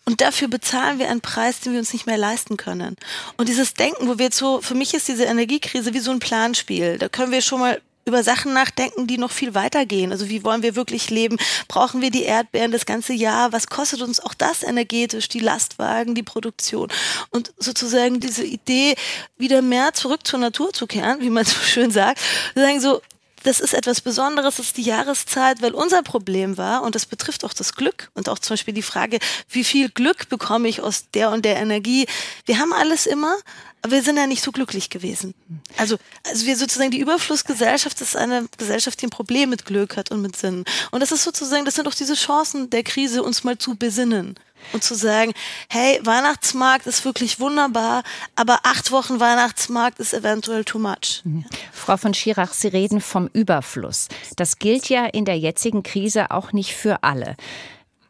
Und 0.04 0.20
dafür 0.20 0.48
bezahlen 0.48 0.98
wir 0.98 1.08
einen 1.08 1.20
Preis, 1.20 1.60
den 1.60 1.72
wir 1.72 1.78
uns 1.78 1.92
nicht 1.92 2.06
mehr 2.06 2.18
leisten 2.18 2.56
können. 2.56 2.96
Und 3.36 3.48
dieses 3.48 3.74
Denken, 3.74 4.08
wo 4.08 4.18
wir 4.18 4.26
jetzt 4.26 4.36
so, 4.36 4.60
für 4.60 4.74
mich 4.74 4.92
ist 4.94 5.08
diese 5.08 5.24
Energiekrise 5.24 5.94
wie 5.94 6.00
so 6.00 6.10
ein 6.10 6.18
Planspiel. 6.18 6.98
Da 6.98 7.08
können 7.08 7.32
wir 7.32 7.40
schon 7.40 7.60
mal 7.60 7.80
über 8.08 8.24
Sachen 8.24 8.52
nachdenken, 8.52 9.06
die 9.06 9.18
noch 9.18 9.30
viel 9.30 9.54
weiter 9.54 9.86
gehen. 9.86 10.10
Also 10.10 10.28
wie 10.28 10.42
wollen 10.44 10.62
wir 10.62 10.74
wirklich 10.74 11.10
leben? 11.10 11.36
Brauchen 11.68 12.00
wir 12.00 12.10
die 12.10 12.24
Erdbeeren 12.24 12.72
das 12.72 12.86
ganze 12.86 13.12
Jahr? 13.12 13.52
Was 13.52 13.68
kostet 13.68 14.02
uns 14.02 14.20
auch 14.20 14.34
das 14.34 14.62
energetisch, 14.62 15.28
die 15.28 15.38
Lastwagen, 15.38 16.14
die 16.14 16.22
Produktion? 16.22 16.88
Und 17.30 17.52
sozusagen 17.58 18.20
diese 18.20 18.44
Idee, 18.44 18.96
wieder 19.36 19.62
mehr 19.62 19.94
zurück 19.94 20.26
zur 20.26 20.40
Natur 20.40 20.72
zu 20.72 20.86
kehren, 20.86 21.20
wie 21.20 21.30
man 21.30 21.44
so 21.44 21.60
schön 21.60 21.90
sagt, 21.90 22.20
sagen 22.54 22.80
so, 22.80 23.00
das 23.44 23.60
ist 23.60 23.74
etwas 23.74 24.00
Besonderes, 24.00 24.56
das 24.56 24.66
ist 24.66 24.76
die 24.76 24.82
Jahreszeit, 24.82 25.62
weil 25.62 25.72
unser 25.72 26.02
Problem 26.02 26.56
war, 26.56 26.82
und 26.82 26.94
das 26.94 27.06
betrifft 27.06 27.44
auch 27.44 27.52
das 27.52 27.74
Glück 27.74 28.10
und 28.14 28.28
auch 28.28 28.38
zum 28.38 28.54
Beispiel 28.54 28.74
die 28.74 28.82
Frage, 28.82 29.18
wie 29.48 29.64
viel 29.64 29.90
Glück 29.90 30.28
bekomme 30.28 30.68
ich 30.68 30.80
aus 30.80 31.04
der 31.14 31.30
und 31.30 31.44
der 31.44 31.56
Energie. 31.56 32.06
Wir 32.46 32.58
haben 32.58 32.72
alles 32.72 33.06
immer, 33.06 33.36
aber 33.82 33.92
wir 33.92 34.02
sind 34.02 34.16
ja 34.16 34.26
nicht 34.26 34.42
so 34.42 34.52
glücklich 34.52 34.90
gewesen. 34.90 35.34
Also, 35.76 35.96
also 36.28 36.46
wir 36.46 36.56
sozusagen, 36.56 36.90
die 36.90 37.00
Überflussgesellschaft 37.00 38.00
ist 38.00 38.16
eine 38.16 38.46
Gesellschaft, 38.56 39.00
die 39.00 39.06
ein 39.06 39.10
Problem 39.10 39.50
mit 39.50 39.64
Glück 39.64 39.96
hat 39.96 40.10
und 40.10 40.22
mit 40.22 40.36
Sinn. 40.36 40.64
Und 40.90 41.00
das 41.00 41.12
ist 41.12 41.24
sozusagen, 41.24 41.64
das 41.64 41.76
sind 41.76 41.86
auch 41.86 41.94
diese 41.94 42.14
Chancen 42.14 42.70
der 42.70 42.82
Krise, 42.82 43.22
uns 43.22 43.44
mal 43.44 43.56
zu 43.56 43.76
besinnen 43.76 44.34
und 44.72 44.82
zu 44.82 44.94
sagen, 44.94 45.32
hey, 45.68 46.00
Weihnachtsmarkt 46.02 46.86
ist 46.86 47.04
wirklich 47.04 47.38
wunderbar, 47.38 48.02
aber 48.34 48.60
acht 48.64 48.90
Wochen 48.90 49.20
Weihnachtsmarkt 49.20 50.00
ist 50.00 50.12
eventuell 50.12 50.64
too 50.64 50.78
much. 50.78 51.22
Mhm. 51.24 51.44
Frau 51.72 51.96
von 51.96 52.14
Schirach, 52.14 52.52
Sie 52.52 52.68
reden 52.68 53.00
vom 53.00 53.28
Überfluss. 53.32 54.08
Das 54.36 54.58
gilt 54.58 54.88
ja 54.88 55.06
in 55.06 55.24
der 55.24 55.38
jetzigen 55.38 55.82
Krise 55.82 56.30
auch 56.30 56.52
nicht 56.52 56.74
für 56.74 57.02
alle. 57.04 57.36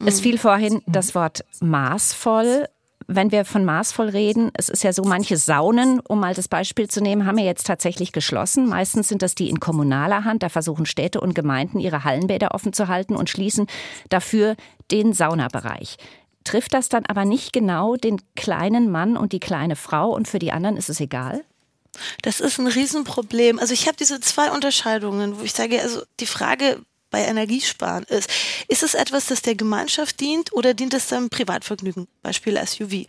Es 0.05 0.19
mhm. 0.19 0.23
fiel 0.23 0.39
vorhin 0.39 0.83
das 0.87 1.15
Wort 1.15 1.45
maßvoll 1.61 2.69
wenn 3.11 3.33
wir 3.33 3.47
von 3.47 3.65
maßvoll 3.65 4.11
reden, 4.11 4.51
es 4.53 4.69
ist 4.69 4.85
ja 4.85 4.93
so, 4.93 5.03
manche 5.03 5.39
Saunen, 5.39 5.99
um 6.01 6.21
mal 6.21 6.35
das 6.35 6.47
Beispiel 6.47 6.89
zu 6.89 7.01
nehmen, 7.01 7.25
haben 7.27 7.39
ja 7.39 7.47
jetzt 7.47 7.67
tatsächlich 7.67 8.13
geschlossen. 8.13 8.69
Meistens 8.69 9.09
sind 9.09 9.23
das 9.23 9.35
die 9.35 9.49
in 9.49 9.61
kommunaler 9.61 10.25
Hand. 10.25 10.43
Da 10.43 10.51
versuchen 10.51 10.85
Städte 10.85 11.21
und 11.23 11.35
Gemeinden 11.35 11.81
ihre 11.81 12.05
Hallenbäder 12.05 12.55
offen 12.55 12.75
zu 12.75 12.87
halten 12.87 13.17
und 13.17 13.31
schließen 13.31 13.67
dafür 14.11 14.57
den 14.91 15.15
Saunabereich. 15.15 15.97
Trifft 16.45 16.75
das 16.75 16.91
dann 16.91 17.07
aber 17.07 17.25
nicht 17.25 17.55
genau 17.55 17.97
den 17.97 18.21
kleinen 18.37 18.91
Mann 18.91 19.17
und 19.17 19.33
die 19.33 19.41
kleine 19.41 19.75
Frau 19.75 20.11
und 20.11 20.29
für 20.29 20.39
die 20.39 20.53
anderen 20.53 20.77
ist 20.77 20.91
es 20.91 21.01
egal? 21.01 21.43
Das 22.23 22.41
ist 22.41 22.59
ein 22.59 22.67
Riesenproblem. 22.67 23.59
Also 23.59 23.73
ich 23.73 23.87
habe 23.87 23.97
diese 23.97 24.21
zwei 24.21 24.51
Unterscheidungen, 24.51 25.41
wo 25.41 25.45
ich 25.45 25.55
sage, 25.55 25.81
also 25.81 26.03
die 26.21 26.27
Frage, 26.27 26.81
bei 27.11 27.25
Energiesparen 27.25 28.05
ist. 28.05 28.29
Ist 28.69 28.83
es 28.83 28.95
etwas, 28.95 29.27
das 29.27 29.43
der 29.43 29.55
Gemeinschaft 29.55 30.21
dient 30.21 30.53
oder 30.53 30.75
dient 30.75 30.95
es 30.95 31.09
dem 31.09 31.31
Privatvergnügen? 31.31 32.07
Beispiel 32.23 32.59
SUV. 32.65 33.07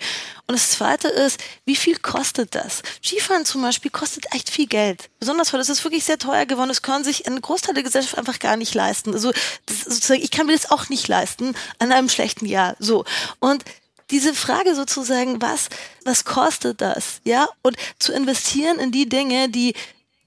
Und 0.47 0.53
das 0.53 0.71
zweite 0.71 1.07
ist, 1.09 1.39
wie 1.65 1.75
viel 1.75 1.97
kostet 1.97 2.55
das? 2.55 2.81
Skifahren 3.03 3.45
zum 3.45 3.61
Beispiel 3.61 3.91
kostet 3.91 4.25
echt 4.33 4.49
viel 4.49 4.67
Geld. 4.67 5.09
Besonders 5.19 5.51
weil 5.53 5.59
es 5.59 5.69
ist 5.69 5.83
wirklich 5.83 6.03
sehr 6.05 6.17
teuer 6.17 6.45
geworden. 6.45 6.69
Das 6.69 6.81
können 6.81 7.03
sich 7.03 7.27
ein 7.27 7.41
Großteil 7.41 7.73
der 7.73 7.83
Gesellschaft 7.83 8.17
einfach 8.17 8.39
gar 8.39 8.57
nicht 8.57 8.73
leisten. 8.73 9.13
Also, 9.13 9.31
sozusagen, 9.69 10.21
ich 10.21 10.31
kann 10.31 10.45
mir 10.45 10.53
das 10.53 10.71
auch 10.71 10.89
nicht 10.89 11.07
leisten 11.07 11.55
an 11.79 11.91
einem 11.91 12.09
schlechten 12.09 12.45
Jahr. 12.45 12.75
So. 12.79 13.05
Und 13.39 13.63
diese 14.11 14.33
Frage 14.33 14.75
sozusagen, 14.75 15.41
was, 15.41 15.69
was 16.03 16.25
kostet 16.25 16.81
das? 16.81 17.21
Ja? 17.23 17.47
Und 17.61 17.77
zu 17.99 18.13
investieren 18.13 18.79
in 18.79 18.91
die 18.91 19.07
Dinge, 19.07 19.49
die 19.49 19.73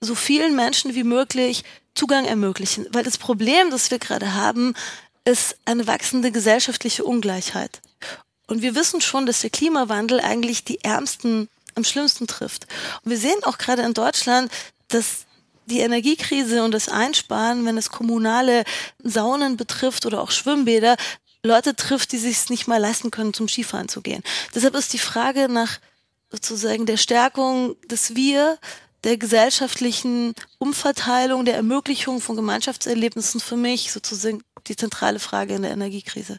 so 0.00 0.14
vielen 0.14 0.54
Menschen 0.54 0.94
wie 0.94 1.04
möglich 1.04 1.64
Zugang 1.94 2.24
ermöglichen. 2.24 2.86
Weil 2.90 3.04
das 3.04 3.18
Problem, 3.18 3.70
das 3.70 3.90
wir 3.90 3.98
gerade 3.98 4.34
haben, 4.34 4.74
ist 5.24 5.56
eine 5.64 5.86
wachsende 5.86 6.32
gesellschaftliche 6.32 7.04
Ungleichheit. 7.04 7.80
Und 8.46 8.62
wir 8.62 8.74
wissen 8.74 9.00
schon, 9.00 9.26
dass 9.26 9.40
der 9.40 9.50
Klimawandel 9.50 10.20
eigentlich 10.20 10.64
die 10.64 10.82
Ärmsten 10.82 11.48
am 11.74 11.84
schlimmsten 11.84 12.26
trifft. 12.26 12.66
Und 13.04 13.10
wir 13.10 13.18
sehen 13.18 13.44
auch 13.44 13.58
gerade 13.58 13.82
in 13.82 13.94
Deutschland, 13.94 14.50
dass 14.88 15.26
die 15.66 15.80
Energiekrise 15.80 16.64
und 16.64 16.72
das 16.72 16.88
Einsparen, 16.88 17.64
wenn 17.64 17.78
es 17.78 17.90
kommunale 17.90 18.64
Saunen 19.02 19.56
betrifft 19.56 20.06
oder 20.06 20.20
auch 20.20 20.30
Schwimmbäder, 20.30 20.96
Leute 21.44 21.74
trifft, 21.74 22.12
die 22.12 22.18
sich 22.18 22.50
nicht 22.50 22.68
mal 22.68 22.78
leisten 22.78 23.10
können, 23.10 23.34
zum 23.34 23.48
Skifahren 23.48 23.88
zu 23.88 24.00
gehen. 24.00 24.22
Deshalb 24.54 24.74
ist 24.74 24.92
die 24.92 24.98
Frage 24.98 25.48
nach 25.48 25.78
sozusagen 26.30 26.86
der 26.86 26.96
Stärkung 26.96 27.76
des 27.86 28.14
Wir 28.14 28.58
der 29.04 29.16
gesellschaftlichen 29.16 30.34
Umverteilung, 30.58 31.44
der 31.44 31.56
Ermöglichung 31.56 32.20
von 32.20 32.36
Gemeinschaftserlebnissen 32.36 33.40
für 33.40 33.56
mich 33.56 33.92
sozusagen 33.92 34.42
die 34.68 34.76
zentrale 34.76 35.18
Frage 35.18 35.54
in 35.54 35.62
der 35.62 35.72
Energiekrise. 35.72 36.38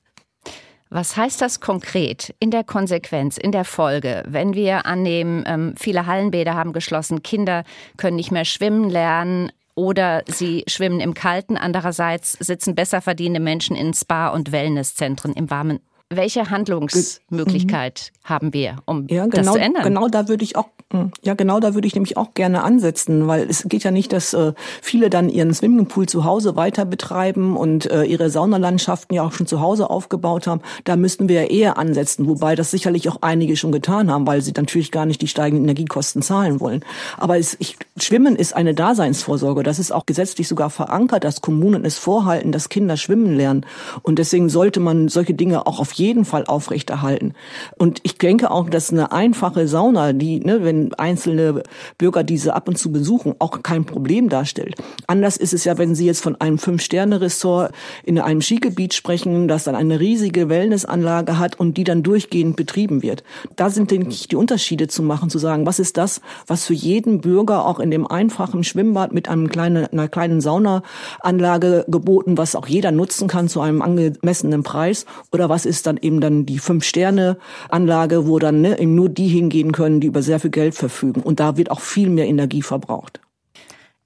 Was 0.90 1.18
heißt 1.18 1.42
das 1.42 1.60
konkret 1.60 2.36
in 2.40 2.52
der 2.52 2.64
Konsequenz, 2.64 3.38
in 3.38 3.52
der 3.52 3.66
Folge, 3.66 4.24
wenn 4.28 4.54
wir 4.54 4.86
annehmen, 4.86 5.44
ähm, 5.48 5.74
viele 5.76 6.06
Hallenbäder 6.06 6.54
haben 6.54 6.72
geschlossen, 6.72 7.24
Kinder 7.24 7.64
können 7.98 8.16
nicht 8.16 8.32
mehr 8.32 8.46
schwimmen 8.46 8.92
lernen 8.92 9.52
oder 9.74 10.24
sie 10.28 10.64
schwimmen 10.68 11.00
im 11.00 11.16
Kalten, 11.16 11.58
andererseits 11.58 12.34
sitzen 12.34 12.76
besser 12.76 13.02
verdienende 13.02 13.40
Menschen 13.40 13.76
in 13.76 13.96
Spa- 13.96 14.28
und 14.28 14.52
Wellnesszentren 14.52 15.34
im 15.34 15.50
warmen 15.50 15.80
welche 16.16 16.50
Handlungsmöglichkeit 16.50 18.12
mhm. 18.14 18.30
haben 18.30 18.54
wir, 18.54 18.78
um 18.86 19.08
ja, 19.10 19.26
genau, 19.26 19.44
das 19.44 19.54
zu 19.54 19.60
ändern? 19.60 19.84
Genau 19.84 20.08
da 20.08 20.28
würde 20.28 20.44
ich 20.44 20.56
auch, 20.56 20.68
hm, 20.92 21.12
ja, 21.24 21.34
genau 21.34 21.60
da 21.60 21.74
würde 21.74 21.88
ich 21.88 21.96
nämlich 21.96 22.18
auch 22.18 22.34
gerne 22.34 22.64
ansetzen, 22.64 23.28
weil 23.28 23.50
es 23.50 23.64
geht 23.68 23.84
ja 23.84 23.92
nicht, 23.92 24.14
dass 24.14 24.34
äh, 24.34 24.54
viele 24.82 25.10
dann 25.10 25.30
ihren 25.30 25.54
Swimmingpool 25.54 26.08
zu 26.08 26.24
Hause 26.24 26.56
weiter 26.56 26.86
betreiben 26.86 27.58
und 27.58 27.90
äh, 27.90 28.04
ihre 28.04 28.30
Saunalandschaften 28.30 29.16
ja 29.16 29.24
auch 29.24 29.32
schon 29.32 29.48
zu 29.48 29.60
Hause 29.60 29.90
aufgebaut 29.90 30.48
haben. 30.48 30.62
Da 30.84 30.96
müssten 30.96 31.30
wir 31.30 31.44
ja 31.44 31.48
eher 31.48 31.78
ansetzen, 31.78 32.28
wobei 32.28 32.56
das 32.56 32.72
sicherlich 32.72 33.10
auch 33.10 33.18
einige 33.22 33.58
schon 33.58 33.72
getan 33.72 34.12
haben, 34.12 34.28
weil 34.28 34.42
sie 34.42 34.54
natürlich 34.56 34.92
gar 34.92 35.06
nicht 35.06 35.22
die 35.22 35.28
steigenden 35.28 35.66
Energiekosten 35.66 36.22
zahlen 36.22 36.60
wollen. 36.60 36.84
Aber 37.18 37.38
es, 37.38 37.56
ich, 37.60 37.78
Schwimmen 37.98 38.36
ist 38.36 38.56
eine 38.56 38.74
Daseinsvorsorge. 38.74 39.64
Das 39.64 39.80
ist 39.80 39.92
auch 39.92 40.06
gesetzlich 40.06 40.48
sogar 40.48 40.70
verankert, 40.70 41.24
dass 41.24 41.42
Kommunen 41.42 41.86
es 41.86 41.98
vorhalten, 41.98 42.52
dass 42.52 42.70
Kinder 42.70 42.98
schwimmen 42.98 43.36
lernen. 43.36 43.66
Und 44.02 44.20
deswegen 44.20 44.50
sollte 44.50 44.80
man 44.80 45.08
solche 45.08 45.34
Dinge 45.34 45.66
auch 45.66 45.80
auf 45.80 45.92
jeden 45.94 46.03
jeden 46.04 46.26
Fall 46.26 46.46
aufrechterhalten. 46.46 47.34
Und 47.78 48.00
ich 48.04 48.18
denke 48.18 48.52
auch, 48.52 48.70
dass 48.70 48.92
eine 48.92 49.12
einfache 49.12 49.68
Sauna, 49.68 50.12
die, 50.14 50.40
ne, 50.40 50.64
wenn 50.64 50.94
einzelne 50.96 51.64
Bürger 51.98 52.24
diese 52.24 52.54
ab 52.54 52.68
und 52.68 52.78
zu 52.78 52.92
besuchen, 52.92 53.36
auch 53.40 53.64
kein 53.64 53.86
Problem 53.86 54.28
darstellt. 54.28 54.76
Anders 55.08 55.38
ist 55.38 55.54
es 55.54 55.64
ja, 55.64 55.78
wenn 55.78 55.96
Sie 55.96 56.06
jetzt 56.06 56.22
von 56.22 56.40
einem 56.40 56.58
Fünf-Sterne-Ressort 56.58 57.72
in 58.04 58.20
einem 58.20 58.42
Skigebiet 58.42 58.94
sprechen, 58.94 59.48
das 59.48 59.64
dann 59.64 59.76
eine 59.76 60.00
riesige 60.00 60.50
Wellnessanlage 60.50 61.40
hat 61.40 61.60
und 61.60 61.78
die 61.78 61.84
dann 61.84 62.04
durchgehend 62.04 62.56
betrieben 62.56 63.02
wird. 63.02 63.24
Da 63.56 63.70
sind, 63.70 63.92
denke 63.92 64.10
ich, 64.10 64.28
die 64.28 64.36
Unterschiede 64.36 64.88
zu 64.88 65.04
machen, 65.04 65.30
zu 65.30 65.40
sagen, 65.40 65.66
was 65.66 65.80
ist 65.80 65.98
das, 65.98 66.22
was 66.48 66.66
für 66.66 66.74
jeden 66.74 67.22
Bürger 67.22 67.66
auch 67.66 67.80
in 67.80 67.92
dem 67.92 68.06
einfachen 68.06 68.64
Schwimmbad 68.64 69.14
mit 69.14 69.30
einem 69.30 69.50
kleinen, 69.50 69.88
einer 69.88 70.08
kleinen 70.08 70.42
Saunaanlage 70.42 71.86
geboten, 71.88 72.38
was 72.38 72.56
auch 72.56 72.68
jeder 72.68 72.92
nutzen 72.92 73.28
kann 73.28 73.48
zu 73.48 73.62
einem 73.62 73.82
angemessenen 73.82 74.64
Preis, 74.64 75.06
oder 75.32 75.50
was 75.50 75.66
ist 75.66 75.88
dann 75.88 75.93
dann 75.94 76.04
eben 76.04 76.22
dann 76.22 76.46
die 76.46 76.60
Fünf-Sterne-Anlage, 76.60 78.28
wo 78.28 78.40
dann 78.40 78.62
ne, 78.62 78.80
eben 78.80 78.96
nur 78.96 79.10
die 79.10 79.28
hingehen 79.28 79.72
können, 79.72 80.00
die 80.00 80.08
über 80.08 80.22
sehr 80.22 80.40
viel 80.40 80.52
Geld 80.52 80.76
verfügen. 80.76 81.22
Und 81.22 81.40
da 81.40 81.58
wird 81.58 81.72
auch 81.72 81.82
viel 81.82 82.10
mehr 82.10 82.28
Energie 82.28 82.62
verbraucht. 82.62 83.20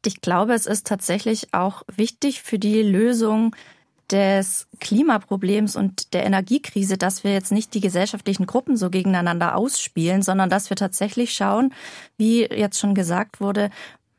Ich 0.06 0.22
glaube, 0.22 0.53
es 0.53 0.65
ist 0.65 0.88
tatsächlich 0.88 1.53
auch 1.53 1.84
wichtig 1.96 2.41
für 2.41 2.60
die 2.60 2.82
Lösung 2.82 3.56
des 4.10 4.67
Klimaproblems 4.79 5.75
und 5.75 6.13
der 6.13 6.25
Energiekrise, 6.25 6.98
dass 6.98 7.25
wir 7.25 7.34
jetzt 7.34 7.51
nicht 7.51 7.74
die 7.74 7.82
gesellschaftlichen 7.82 8.46
Gruppen 8.46 8.77
so 8.77 8.89
gegeneinander 8.89 9.56
ausspielen, 9.56 10.22
sondern 10.22 10.50
dass 10.50 10.70
wir 10.70 10.77
tatsächlich 10.77 11.34
schauen, 11.34 11.74
wie 12.17 12.44
jetzt 12.44 12.79
schon 12.79 12.96
gesagt 12.96 13.41
wurde, 13.41 13.70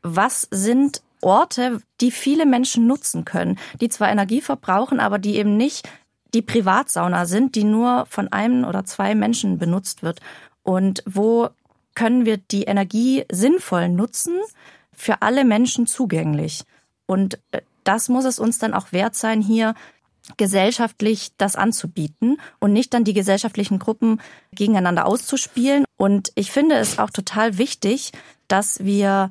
was 0.03 0.47
sind 0.51 1.01
Orte, 1.21 1.81
die 2.01 2.11
viele 2.11 2.45
Menschen 2.45 2.85
nutzen 2.85 3.25
können, 3.25 3.57
die 3.81 3.89
zwar 3.89 4.11
Energie 4.11 4.41
verbrauchen, 4.41 4.99
aber 4.99 5.17
die 5.17 5.37
eben 5.37 5.57
nicht 5.57 5.89
die 6.33 6.41
Privatsauna 6.41 7.25
sind, 7.25 7.55
die 7.55 7.63
nur 7.63 8.05
von 8.09 8.27
einem 8.31 8.63
oder 8.63 8.85
zwei 8.85 9.15
Menschen 9.15 9.57
benutzt 9.57 10.03
wird. 10.03 10.19
Und 10.63 11.03
wo 11.05 11.49
können 11.95 12.25
wir 12.25 12.37
die 12.37 12.63
Energie 12.63 13.25
sinnvoll 13.31 13.89
nutzen, 13.89 14.35
für 14.93 15.21
alle 15.21 15.45
Menschen 15.45 15.87
zugänglich? 15.87 16.63
Und 17.05 17.39
äh, 17.51 17.61
das 17.83 18.09
muss 18.09 18.25
es 18.25 18.39
uns 18.39 18.59
dann 18.59 18.73
auch 18.73 18.91
wert 18.91 19.15
sein, 19.15 19.41
hier 19.41 19.73
gesellschaftlich 20.37 21.31
das 21.37 21.55
anzubieten 21.55 22.39
und 22.59 22.73
nicht 22.73 22.93
dann 22.93 23.03
die 23.03 23.13
gesellschaftlichen 23.13 23.79
Gruppen 23.79 24.21
gegeneinander 24.53 25.05
auszuspielen. 25.05 25.85
Und 25.97 26.31
ich 26.35 26.51
finde 26.51 26.75
es 26.75 26.99
auch 26.99 27.09
total 27.09 27.57
wichtig, 27.57 28.11
dass 28.47 28.83
wir 28.83 29.29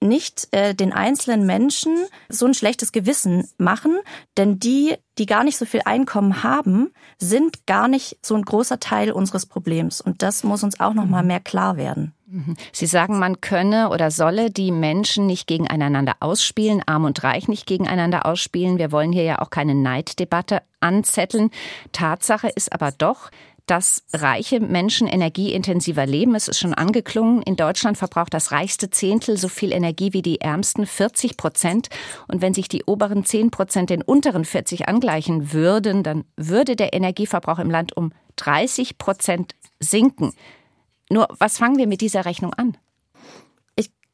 nicht 0.00 0.48
äh, 0.52 0.74
den 0.74 0.92
einzelnen 0.92 1.44
Menschen 1.46 1.96
so 2.28 2.46
ein 2.46 2.54
schlechtes 2.54 2.92
Gewissen 2.92 3.48
machen, 3.58 3.98
denn 4.36 4.58
die, 4.58 4.96
die 5.18 5.26
gar 5.26 5.44
nicht 5.44 5.58
so 5.58 5.64
viel 5.64 5.82
Einkommen 5.84 6.42
haben, 6.42 6.92
sind 7.18 7.66
gar 7.66 7.88
nicht 7.88 8.18
so 8.22 8.34
ein 8.34 8.42
großer 8.42 8.80
Teil 8.80 9.10
unseres 9.10 9.46
Problems 9.46 10.00
und 10.00 10.22
das 10.22 10.44
muss 10.44 10.62
uns 10.62 10.78
auch 10.80 10.94
noch 10.94 11.06
mal 11.06 11.24
mehr 11.24 11.40
klar 11.40 11.76
werden. 11.76 12.14
Mhm. 12.30 12.56
Sie 12.72 12.86
sagen, 12.86 13.18
man 13.18 13.40
könne 13.40 13.88
oder 13.88 14.10
solle 14.10 14.50
die 14.50 14.70
Menschen 14.70 15.26
nicht 15.26 15.46
gegeneinander 15.46 16.16
ausspielen, 16.20 16.82
arm 16.86 17.04
und 17.04 17.24
reich 17.24 17.48
nicht 17.48 17.66
gegeneinander 17.66 18.26
ausspielen. 18.26 18.78
Wir 18.78 18.92
wollen 18.92 19.12
hier 19.12 19.24
ja 19.24 19.38
auch 19.38 19.48
keine 19.48 19.74
Neiddebatte 19.74 20.60
anzetteln. 20.80 21.50
Tatsache 21.92 22.48
ist 22.48 22.72
aber 22.72 22.92
doch, 22.92 23.30
dass 23.70 24.02
reiche 24.12 24.60
Menschen 24.60 25.06
energieintensiver 25.06 26.06
leben. 26.06 26.34
Es 26.34 26.48
ist 26.48 26.58
schon 26.58 26.74
angeklungen. 26.74 27.42
In 27.42 27.56
Deutschland 27.56 27.98
verbraucht 27.98 28.34
das 28.34 28.50
reichste 28.50 28.90
Zehntel 28.90 29.36
so 29.36 29.48
viel 29.48 29.72
Energie 29.72 30.12
wie 30.12 30.22
die 30.22 30.40
ärmsten 30.40 30.86
40 30.86 31.36
Prozent. 31.36 31.88
Und 32.26 32.40
wenn 32.42 32.54
sich 32.54 32.68
die 32.68 32.84
oberen 32.84 33.24
10 33.24 33.50
Prozent 33.50 33.90
den 33.90 34.02
unteren 34.02 34.44
40 34.44 34.88
angleichen 34.88 35.52
würden, 35.52 36.02
dann 36.02 36.24
würde 36.36 36.76
der 36.76 36.94
Energieverbrauch 36.94 37.58
im 37.58 37.70
Land 37.70 37.96
um 37.96 38.12
30 38.36 38.98
Prozent 38.98 39.54
sinken. 39.80 40.32
Nur 41.10 41.28
was 41.38 41.58
fangen 41.58 41.78
wir 41.78 41.86
mit 41.86 42.00
dieser 42.00 42.24
Rechnung 42.24 42.54
an? 42.54 42.76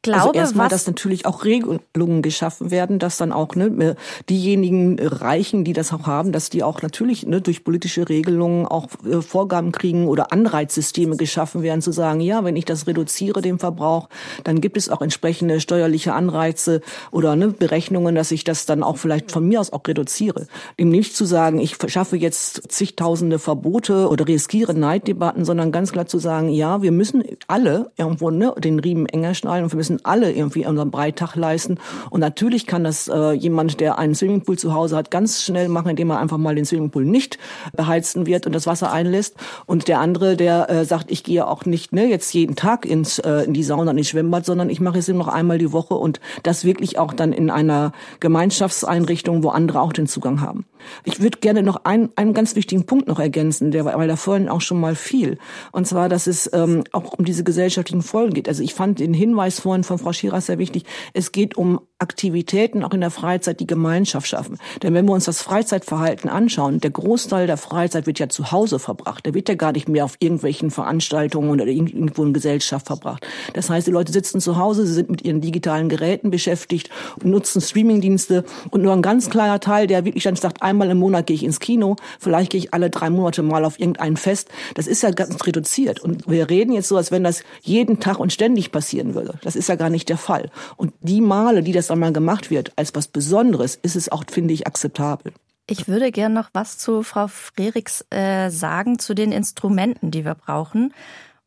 Glaube, 0.04 0.28
also 0.28 0.32
erstmal, 0.34 0.68
dass 0.68 0.86
natürlich 0.86 1.26
auch 1.26 1.44
Regelungen 1.44 2.22
geschaffen 2.22 2.70
werden, 2.70 2.98
dass 3.00 3.16
dann 3.16 3.32
auch 3.32 3.56
ne, 3.56 3.96
diejenigen 4.28 4.98
Reichen, 5.00 5.64
die 5.64 5.72
das 5.72 5.92
auch 5.92 6.06
haben, 6.06 6.30
dass 6.30 6.50
die 6.50 6.62
auch 6.62 6.82
natürlich 6.82 7.26
ne, 7.26 7.40
durch 7.40 7.64
politische 7.64 8.08
Regelungen 8.08 8.66
auch 8.66 8.86
äh, 9.04 9.20
Vorgaben 9.20 9.72
kriegen 9.72 10.06
oder 10.06 10.32
Anreizsysteme 10.32 11.16
geschaffen 11.16 11.62
werden, 11.62 11.82
zu 11.82 11.90
sagen, 11.90 12.20
ja, 12.20 12.44
wenn 12.44 12.56
ich 12.56 12.64
das 12.64 12.86
reduziere, 12.86 13.42
den 13.42 13.58
Verbrauch, 13.58 14.08
dann 14.44 14.60
gibt 14.60 14.76
es 14.76 14.88
auch 14.88 15.02
entsprechende 15.02 15.60
steuerliche 15.60 16.12
Anreize 16.14 16.80
oder 17.10 17.34
ne, 17.34 17.48
Berechnungen, 17.48 18.14
dass 18.14 18.30
ich 18.30 18.44
das 18.44 18.66
dann 18.66 18.82
auch 18.82 18.98
vielleicht 18.98 19.32
von 19.32 19.46
mir 19.46 19.60
aus 19.60 19.72
auch 19.72 19.82
reduziere. 19.86 20.46
Dem 20.78 20.90
nicht 20.90 21.16
zu 21.16 21.24
sagen, 21.24 21.58
ich 21.58 21.76
schaffe 21.88 22.16
jetzt 22.16 22.70
zigtausende 22.70 23.38
Verbote 23.38 24.08
oder 24.08 24.28
riskiere 24.28 24.74
Neiddebatten, 24.74 25.44
sondern 25.44 25.72
ganz 25.72 25.92
klar 25.92 26.06
zu 26.06 26.18
sagen, 26.18 26.50
ja, 26.50 26.82
wir 26.82 26.92
müssen 26.92 27.24
alle 27.48 27.90
irgendwo 27.96 28.30
ne, 28.30 28.54
den 28.58 28.78
Riemen 28.78 29.06
enger 29.06 29.34
schnallen 29.34 29.64
und 29.64 29.72
wir 29.72 29.76
müssen 29.76 29.93
alle 30.02 30.32
irgendwie 30.32 30.66
unseren 30.66 30.90
Beitrag 30.90 31.36
leisten. 31.36 31.78
Und 32.10 32.20
natürlich 32.20 32.66
kann 32.66 32.84
das 32.84 33.08
äh, 33.08 33.32
jemand, 33.32 33.80
der 33.80 33.98
einen 33.98 34.14
Swimmingpool 34.14 34.58
zu 34.58 34.74
Hause 34.74 34.96
hat, 34.96 35.10
ganz 35.10 35.42
schnell 35.42 35.68
machen, 35.68 35.90
indem 35.90 36.10
er 36.10 36.18
einfach 36.18 36.38
mal 36.38 36.54
den 36.54 36.64
Swimmingpool 36.64 37.04
nicht 37.04 37.38
beheizen 37.72 38.26
wird 38.26 38.46
und 38.46 38.54
das 38.54 38.66
Wasser 38.66 38.92
einlässt. 38.92 39.36
Und 39.66 39.88
der 39.88 40.00
andere, 40.00 40.36
der 40.36 40.70
äh, 40.70 40.84
sagt, 40.84 41.10
ich 41.10 41.24
gehe 41.24 41.46
auch 41.46 41.64
nicht 41.64 41.92
ne, 41.92 42.06
jetzt 42.06 42.32
jeden 42.34 42.56
Tag 42.56 42.86
ins, 42.86 43.18
äh, 43.18 43.44
in 43.44 43.54
die 43.54 43.62
Sauna, 43.62 43.92
in 43.92 43.96
die 43.96 44.04
Schwimmbad, 44.04 44.44
sondern 44.44 44.70
ich 44.70 44.80
mache 44.80 44.98
es 44.98 45.08
eben 45.08 45.18
noch 45.18 45.28
einmal 45.28 45.58
die 45.58 45.72
Woche 45.72 45.94
und 45.94 46.20
das 46.42 46.64
wirklich 46.64 46.98
auch 46.98 47.12
dann 47.12 47.32
in 47.32 47.50
einer 47.50 47.92
Gemeinschaftseinrichtung, 48.20 49.42
wo 49.42 49.50
andere 49.50 49.80
auch 49.80 49.92
den 49.92 50.06
Zugang 50.06 50.40
haben. 50.40 50.64
Ich 51.04 51.20
würde 51.20 51.38
gerne 51.38 51.62
noch 51.62 51.84
einen, 51.84 52.10
einen 52.16 52.34
ganz 52.34 52.56
wichtigen 52.56 52.86
Punkt 52.86 53.08
noch 53.08 53.18
ergänzen, 53.18 53.70
der, 53.70 53.84
weil 53.84 54.08
da 54.08 54.16
vorhin 54.16 54.48
auch 54.48 54.60
schon 54.60 54.80
mal 54.80 54.94
fiel. 54.94 55.38
Und 55.72 55.86
zwar, 55.86 56.08
dass 56.08 56.26
es 56.26 56.50
ähm, 56.52 56.84
auch 56.92 57.12
um 57.12 57.24
diese 57.24 57.44
gesellschaftlichen 57.44 58.02
Folgen 58.02 58.34
geht. 58.34 58.48
Also 58.48 58.62
ich 58.62 58.74
fand 58.74 58.98
den 58.98 59.14
Hinweis 59.14 59.60
vorhin 59.60 59.84
von 59.84 59.98
Frau 59.98 60.12
Schiras 60.12 60.46
sehr 60.46 60.58
wichtig. 60.58 60.84
Es 61.12 61.32
geht 61.32 61.56
um 61.56 61.80
Aktivitäten 61.98 62.84
auch 62.84 62.92
in 62.92 63.00
der 63.00 63.10
Freizeit, 63.10 63.60
die 63.60 63.66
Gemeinschaft 63.66 64.26
schaffen. 64.26 64.58
Denn 64.82 64.92
wenn 64.92 65.06
wir 65.06 65.12
uns 65.12 65.24
das 65.24 65.40
Freizeitverhalten 65.40 66.28
anschauen, 66.28 66.80
der 66.80 66.90
Großteil 66.90 67.46
der 67.46 67.56
Freizeit 67.56 68.06
wird 68.06 68.18
ja 68.18 68.28
zu 68.28 68.52
Hause 68.52 68.78
verbracht. 68.78 69.24
Der 69.24 69.32
wird 69.32 69.48
ja 69.48 69.54
gar 69.54 69.72
nicht 69.72 69.88
mehr 69.88 70.04
auf 70.04 70.16
irgendwelchen 70.18 70.70
Veranstaltungen 70.70 71.50
oder 71.50 71.66
irgendwo 71.66 72.24
in 72.24 72.34
Gesellschaft 72.34 72.86
verbracht. 72.86 73.26
Das 73.54 73.70
heißt, 73.70 73.86
die 73.86 73.90
Leute 73.90 74.12
sitzen 74.12 74.40
zu 74.40 74.58
Hause, 74.58 74.86
sie 74.86 74.92
sind 74.92 75.08
mit 75.08 75.24
ihren 75.24 75.40
digitalen 75.40 75.88
Geräten 75.88 76.30
beschäftigt, 76.30 76.90
nutzen 77.22 77.62
Streamingdienste 77.62 78.44
und 78.70 78.82
nur 78.82 78.92
ein 78.92 79.02
ganz 79.02 79.30
kleiner 79.30 79.60
Teil, 79.60 79.86
der 79.86 80.04
wirklich 80.04 80.24
dann 80.24 80.36
sagt, 80.36 80.62
einmal 80.74 80.90
im 80.90 80.98
Monat 80.98 81.26
gehe 81.26 81.34
ich 81.34 81.44
ins 81.44 81.60
Kino, 81.60 81.96
vielleicht 82.20 82.52
gehe 82.52 82.58
ich 82.58 82.74
alle 82.74 82.90
drei 82.90 83.10
Monate 83.10 83.42
mal 83.42 83.64
auf 83.64 83.80
irgendein 83.80 84.16
Fest. 84.16 84.48
Das 84.74 84.86
ist 84.86 85.02
ja 85.02 85.10
ganz 85.10 85.46
reduziert. 85.46 86.00
Und 86.00 86.28
wir 86.28 86.50
reden 86.50 86.72
jetzt 86.72 86.88
so, 86.88 86.96
als 86.96 87.10
wenn 87.10 87.24
das 87.24 87.42
jeden 87.62 88.00
Tag 88.00 88.18
und 88.18 88.32
ständig 88.32 88.72
passieren 88.72 89.14
würde. 89.14 89.38
Das 89.42 89.56
ist 89.56 89.68
ja 89.68 89.76
gar 89.76 89.90
nicht 89.90 90.08
der 90.08 90.18
Fall. 90.18 90.50
Und 90.76 90.92
die 91.00 91.20
Male, 91.20 91.62
die 91.62 91.72
das 91.72 91.86
dann 91.86 91.98
mal 91.98 92.12
gemacht 92.12 92.50
wird, 92.50 92.72
als 92.76 92.94
was 92.94 93.08
Besonderes, 93.08 93.76
ist 93.76 93.96
es 93.96 94.10
auch, 94.10 94.24
finde 94.30 94.54
ich, 94.54 94.66
akzeptabel. 94.66 95.32
Ich 95.66 95.88
würde 95.88 96.12
gerne 96.12 96.34
noch 96.34 96.50
was 96.52 96.76
zu 96.76 97.02
Frau 97.02 97.26
Frerichs 97.26 98.04
äh, 98.10 98.50
sagen, 98.50 98.98
zu 98.98 99.14
den 99.14 99.32
Instrumenten, 99.32 100.10
die 100.10 100.24
wir 100.24 100.34
brauchen. 100.34 100.92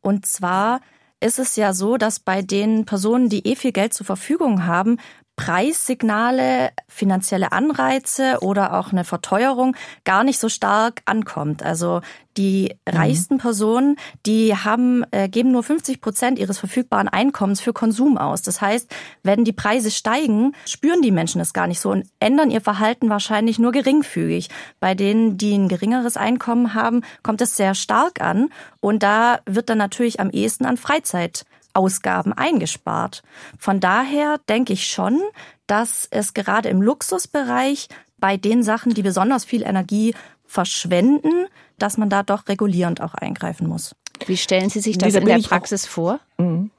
Und 0.00 0.26
zwar 0.26 0.80
ist 1.20 1.38
es 1.38 1.56
ja 1.56 1.72
so, 1.72 1.96
dass 1.96 2.20
bei 2.20 2.42
den 2.42 2.84
Personen, 2.84 3.28
die 3.28 3.46
eh 3.46 3.56
viel 3.56 3.72
Geld 3.72 3.92
zur 3.92 4.06
Verfügung 4.06 4.66
haben, 4.66 4.98
Preissignale, 5.38 6.70
finanzielle 6.88 7.52
Anreize 7.52 8.38
oder 8.40 8.76
auch 8.76 8.90
eine 8.90 9.04
Verteuerung 9.04 9.76
gar 10.02 10.24
nicht 10.24 10.40
so 10.40 10.48
stark 10.48 11.02
ankommt. 11.04 11.62
Also 11.62 12.00
die 12.36 12.74
mhm. 12.86 12.96
reichsten 12.98 13.38
Personen, 13.38 13.94
die 14.26 14.56
haben, 14.56 15.04
äh, 15.12 15.28
geben 15.28 15.52
nur 15.52 15.62
50 15.62 16.00
Prozent 16.00 16.40
ihres 16.40 16.58
verfügbaren 16.58 17.06
Einkommens 17.06 17.60
für 17.60 17.72
Konsum 17.72 18.18
aus. 18.18 18.42
Das 18.42 18.60
heißt, 18.60 18.90
wenn 19.22 19.44
die 19.44 19.52
Preise 19.52 19.92
steigen, 19.92 20.56
spüren 20.66 21.02
die 21.02 21.12
Menschen 21.12 21.40
es 21.40 21.52
gar 21.52 21.68
nicht 21.68 21.78
so 21.78 21.90
und 21.92 22.08
ändern 22.18 22.50
ihr 22.50 22.60
Verhalten 22.60 23.08
wahrscheinlich 23.08 23.60
nur 23.60 23.70
geringfügig. 23.70 24.48
Bei 24.80 24.96
denen, 24.96 25.38
die 25.38 25.54
ein 25.54 25.68
geringeres 25.68 26.16
Einkommen 26.16 26.74
haben, 26.74 27.02
kommt 27.22 27.40
es 27.42 27.54
sehr 27.54 27.76
stark 27.76 28.20
an 28.20 28.48
und 28.80 29.04
da 29.04 29.38
wird 29.46 29.70
dann 29.70 29.78
natürlich 29.78 30.18
am 30.18 30.30
ehesten 30.30 30.66
an 30.66 30.76
Freizeit 30.76 31.44
Ausgaben 31.78 32.32
eingespart. 32.32 33.22
Von 33.58 33.78
daher 33.78 34.38
denke 34.48 34.72
ich 34.72 34.90
schon, 34.90 35.20
dass 35.68 36.08
es 36.10 36.34
gerade 36.34 36.68
im 36.68 36.82
Luxusbereich 36.82 37.88
bei 38.18 38.36
den 38.36 38.64
Sachen, 38.64 38.94
die 38.94 39.02
besonders 39.02 39.44
viel 39.44 39.62
Energie 39.62 40.14
verschwenden, 40.44 41.46
dass 41.78 41.96
man 41.96 42.10
da 42.10 42.24
doch 42.24 42.48
regulierend 42.48 43.00
auch 43.00 43.14
eingreifen 43.14 43.68
muss. 43.68 43.94
Wie 44.26 44.36
stellen 44.36 44.70
Sie 44.70 44.80
sich 44.80 44.98
das 44.98 45.14
in 45.14 45.26
der 45.26 45.38
Praxis 45.38 45.86
vor? 45.86 46.18
Mhm. 46.38 46.70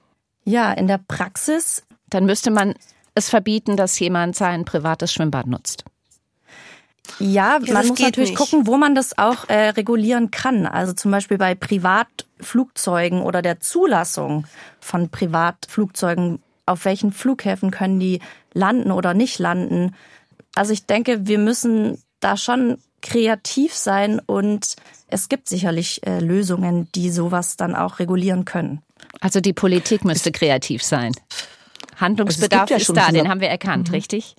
Ja, 0.43 0.73
in 0.73 0.87
der 0.87 0.97
Praxis. 0.97 1.83
Dann 2.09 2.25
müsste 2.25 2.51
man 2.51 2.73
es 3.15 3.29
verbieten, 3.29 3.77
dass 3.77 3.99
jemand 3.99 4.35
sein 4.35 4.65
privates 4.65 5.13
Schwimmbad 5.13 5.47
nutzt. 5.47 5.85
Ja, 7.19 7.59
man 7.67 7.87
muss 7.87 7.99
natürlich 7.99 8.31
nicht. 8.31 8.37
gucken, 8.37 8.67
wo 8.67 8.77
man 8.77 8.95
das 8.95 9.17
auch 9.17 9.49
äh, 9.49 9.69
regulieren 9.69 10.31
kann. 10.31 10.65
Also 10.65 10.93
zum 10.93 11.11
Beispiel 11.11 11.37
bei 11.37 11.55
Privatflugzeugen 11.55 13.21
oder 13.21 13.41
der 13.41 13.59
Zulassung 13.59 14.45
von 14.79 15.09
Privatflugzeugen. 15.09 16.41
Auf 16.65 16.85
welchen 16.85 17.11
Flughäfen 17.11 17.71
können 17.71 17.99
die 17.99 18.19
landen 18.53 18.91
oder 18.91 19.15
nicht 19.15 19.39
landen? 19.39 19.95
Also 20.53 20.71
ich 20.71 20.85
denke, 20.85 21.25
wir 21.25 21.39
müssen 21.39 22.01
da 22.19 22.37
schon 22.37 22.77
kreativ 23.01 23.73
sein 23.73 24.19
und 24.25 24.75
es 25.07 25.29
gibt 25.29 25.49
sicherlich 25.49 26.05
äh, 26.05 26.19
Lösungen, 26.19 26.87
die 26.93 27.09
sowas 27.09 27.57
dann 27.57 27.75
auch 27.75 27.99
regulieren 27.99 28.45
können. 28.45 28.81
Also 29.21 29.41
die 29.41 29.53
Politik 29.53 30.05
müsste 30.05 30.31
kreativ 30.31 30.83
sein. 30.83 31.13
Handlungsbedarf 31.95 32.69
ja 32.69 32.77
ist 32.77 32.95
da, 32.95 33.11
den 33.11 33.27
haben 33.29 33.41
wir 33.41 33.49
erkannt, 33.49 33.89
mhm. 33.89 33.95
richtig? 33.95 34.35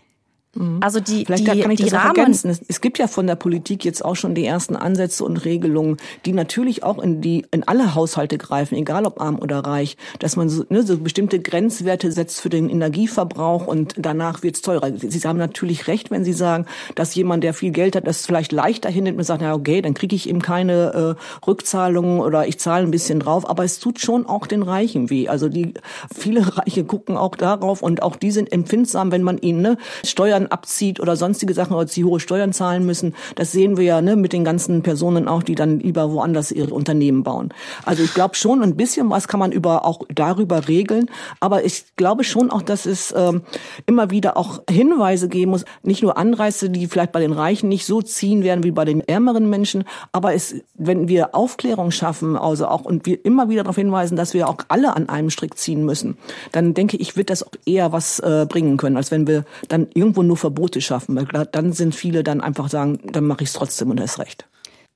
Mhm. 0.55 0.79
Also 0.81 0.99
die, 0.99 1.25
Vielleicht 1.25 1.47
die, 1.47 1.61
kann 1.61 1.71
ich 1.71 1.79
die 1.79 1.85
das 1.85 1.95
Rahmen. 1.95 2.17
ergänzen. 2.17 2.51
Es, 2.51 2.61
es, 2.67 2.81
gibt 2.81 2.99
ja 2.99 3.07
von 3.07 3.27
der 3.27 3.37
Politik 3.37 3.85
jetzt 3.85 4.05
auch 4.05 4.17
schon 4.17 4.35
die 4.35 4.45
ersten 4.45 4.75
Ansätze 4.75 5.25
und 5.25 5.45
Regelungen, 5.45 5.97
die 6.27 6.33
natürlich 6.33 6.83
auch 6.83 6.99
in 6.99 7.21
die 7.21 7.47
in 7.53 7.63
alle 7.69 7.95
Haushalte 7.95 8.37
greifen, 8.37 8.75
egal 8.75 9.07
ob 9.07 9.21
arm 9.21 9.39
oder 9.39 9.61
reich, 9.61 9.97
dass 10.19 10.35
man 10.35 10.49
so, 10.49 10.65
ne, 10.69 10.83
so 10.83 10.99
bestimmte 10.99 11.39
Grenzwerte 11.39 12.11
setzt 12.11 12.41
für 12.41 12.49
den 12.49 12.69
Energieverbrauch 12.69 13.69
und 13.69 13.95
danach 13.97 14.43
wird's 14.43 14.61
teurer. 14.61 14.91
Sie 14.97 15.21
haben 15.21 15.39
natürlich 15.39 15.87
recht, 15.87 16.11
wenn 16.11 16.25
Sie 16.25 16.33
sagen, 16.33 16.67
dass 16.97 17.15
jemand, 17.15 17.45
der 17.45 17.55
viel 17.55 17.71
Geld 17.71 17.95
hat, 17.95 18.09
das 18.09 18.27
vielleicht 18.27 18.51
leichter 18.51 18.91
hinnimmt 18.91 19.19
und 19.19 19.25
sagt, 19.25 19.43
ja 19.43 19.55
okay, 19.55 19.83
dann 19.83 19.95
kriege 19.95 20.17
ich 20.17 20.29
eben 20.29 20.43
keine 20.43 21.17
äh, 21.21 21.47
Rückzahlungen 21.47 22.21
oder 22.21 22.49
ich 22.49 22.59
zahle 22.59 22.85
ein 22.85 22.91
bisschen 22.91 23.21
drauf. 23.21 23.49
Aber 23.49 23.63
es 23.63 23.79
tut 23.79 24.01
schon 24.01 24.27
auch 24.27 24.49
den 24.49 24.63
Reichen 24.63 25.11
weh. 25.11 25.29
Also 25.29 25.49
die 25.49 25.75
viele 26.13 26.57
Reiche 26.59 26.85
gucken 26.85 27.17
auch 27.17 27.37
darauf 27.37 27.83
und 27.83 28.03
auch 28.03 28.17
die 28.17 28.33
sind 28.33 28.53
empfindsam, 28.53 29.13
wenn 29.13 29.23
man 29.23 29.39
ihnen 29.39 29.63
ne, 29.63 29.77
Steuern 30.05 30.40
Steuern 30.41 30.47
abzieht 30.47 31.01
oder 31.01 31.17
sonstige 31.17 31.55
Sachen 31.55 31.75
oder 31.75 31.87
sie 31.87 32.05
hohe 32.05 32.21
Steuern 32.21 32.53
zahlen 32.53 32.87
müssen. 32.87 33.15
Das 33.35 33.53
sehen 33.53 33.77
wir 33.77 33.85
ja 33.85 34.01
ne, 34.01 34.17
mit 34.17 34.33
den 34.33 34.45
ganzen 34.45 34.83
Personen 34.83 35.29
auch, 35.29 35.43
die 35.43 35.55
dann 35.55 35.81
lieber 35.81 36.13
woanders 36.13 36.53
ihre 36.53 36.73
Unternehmen 36.75 37.23
bauen. 37.23 37.51
Also 37.85 38.03
ich 38.03 38.15
glaube 38.15 38.35
schon, 38.35 38.63
ein 38.63 38.77
bisschen 38.77 39.11
was 39.11 39.29
kann 39.29 39.41
man 39.41 39.53
über 39.53 39.85
auch 39.85 40.01
darüber 40.15 40.69
regeln. 40.69 41.11
Aber 41.41 41.65
ich 41.65 41.85
glaube 41.97 42.25
schon 42.25 42.51
auch, 42.51 42.63
dass 42.63 42.87
es 42.87 43.15
ähm, 43.17 43.43
immer 43.87 44.11
wieder 44.11 44.37
auch 44.37 44.63
Hinweise 44.71 45.29
geben 45.29 45.51
muss, 45.53 45.65
nicht 45.83 46.03
nur 46.03 46.17
Anreize, 46.17 46.71
die 46.71 46.87
vielleicht 46.87 47.13
bei 47.13 47.21
den 47.21 47.33
Reichen 47.33 47.69
nicht 47.69 47.87
so 47.87 48.03
ziehen 48.03 48.43
werden 48.43 48.65
wie 48.65 48.71
bei 48.71 48.85
den 48.85 49.01
ärmeren 49.01 49.49
Menschen, 49.51 49.85
aber 50.13 50.35
es, 50.35 50.55
wenn 50.75 51.09
wir 51.09 51.35
Aufklärung 51.35 51.91
schaffen, 51.91 52.37
also 52.37 52.67
auch 52.67 52.85
und 52.85 53.07
wir 53.07 53.25
immer 53.25 53.49
wieder 53.49 53.63
darauf 53.63 53.77
hinweisen, 53.77 54.17
dass 54.17 54.35
wir 54.35 54.49
auch 54.49 54.59
alle 54.69 54.95
an 54.97 55.09
einem 55.09 55.31
Strick 55.31 55.57
ziehen 55.57 55.85
müssen, 55.85 56.17
dann 56.53 56.75
denke 56.75 56.97
ich, 56.97 57.17
wird 57.17 57.31
das 57.31 57.43
auch 57.43 57.53
eher 57.67 57.93
was 57.93 58.19
äh, 58.21 58.47
bringen 58.49 58.77
können, 58.77 58.97
als 58.97 59.11
wenn 59.11 59.27
wir 59.27 59.45
dann 59.69 59.89
irgendwo 59.95 60.23
nur 60.31 60.37
Verbote 60.37 60.81
schaffen, 60.81 61.17
weil 61.17 61.47
dann 61.47 61.73
sind 61.73 61.93
viele 61.93 62.23
dann 62.23 62.41
einfach 62.41 62.69
sagen, 62.69 63.01
dann 63.13 63.25
mache 63.25 63.43
ich 63.43 63.49
es 63.49 63.55
trotzdem 63.55 63.91
und 63.91 63.99
er 63.99 64.05
ist 64.05 64.21
recht 64.21 64.47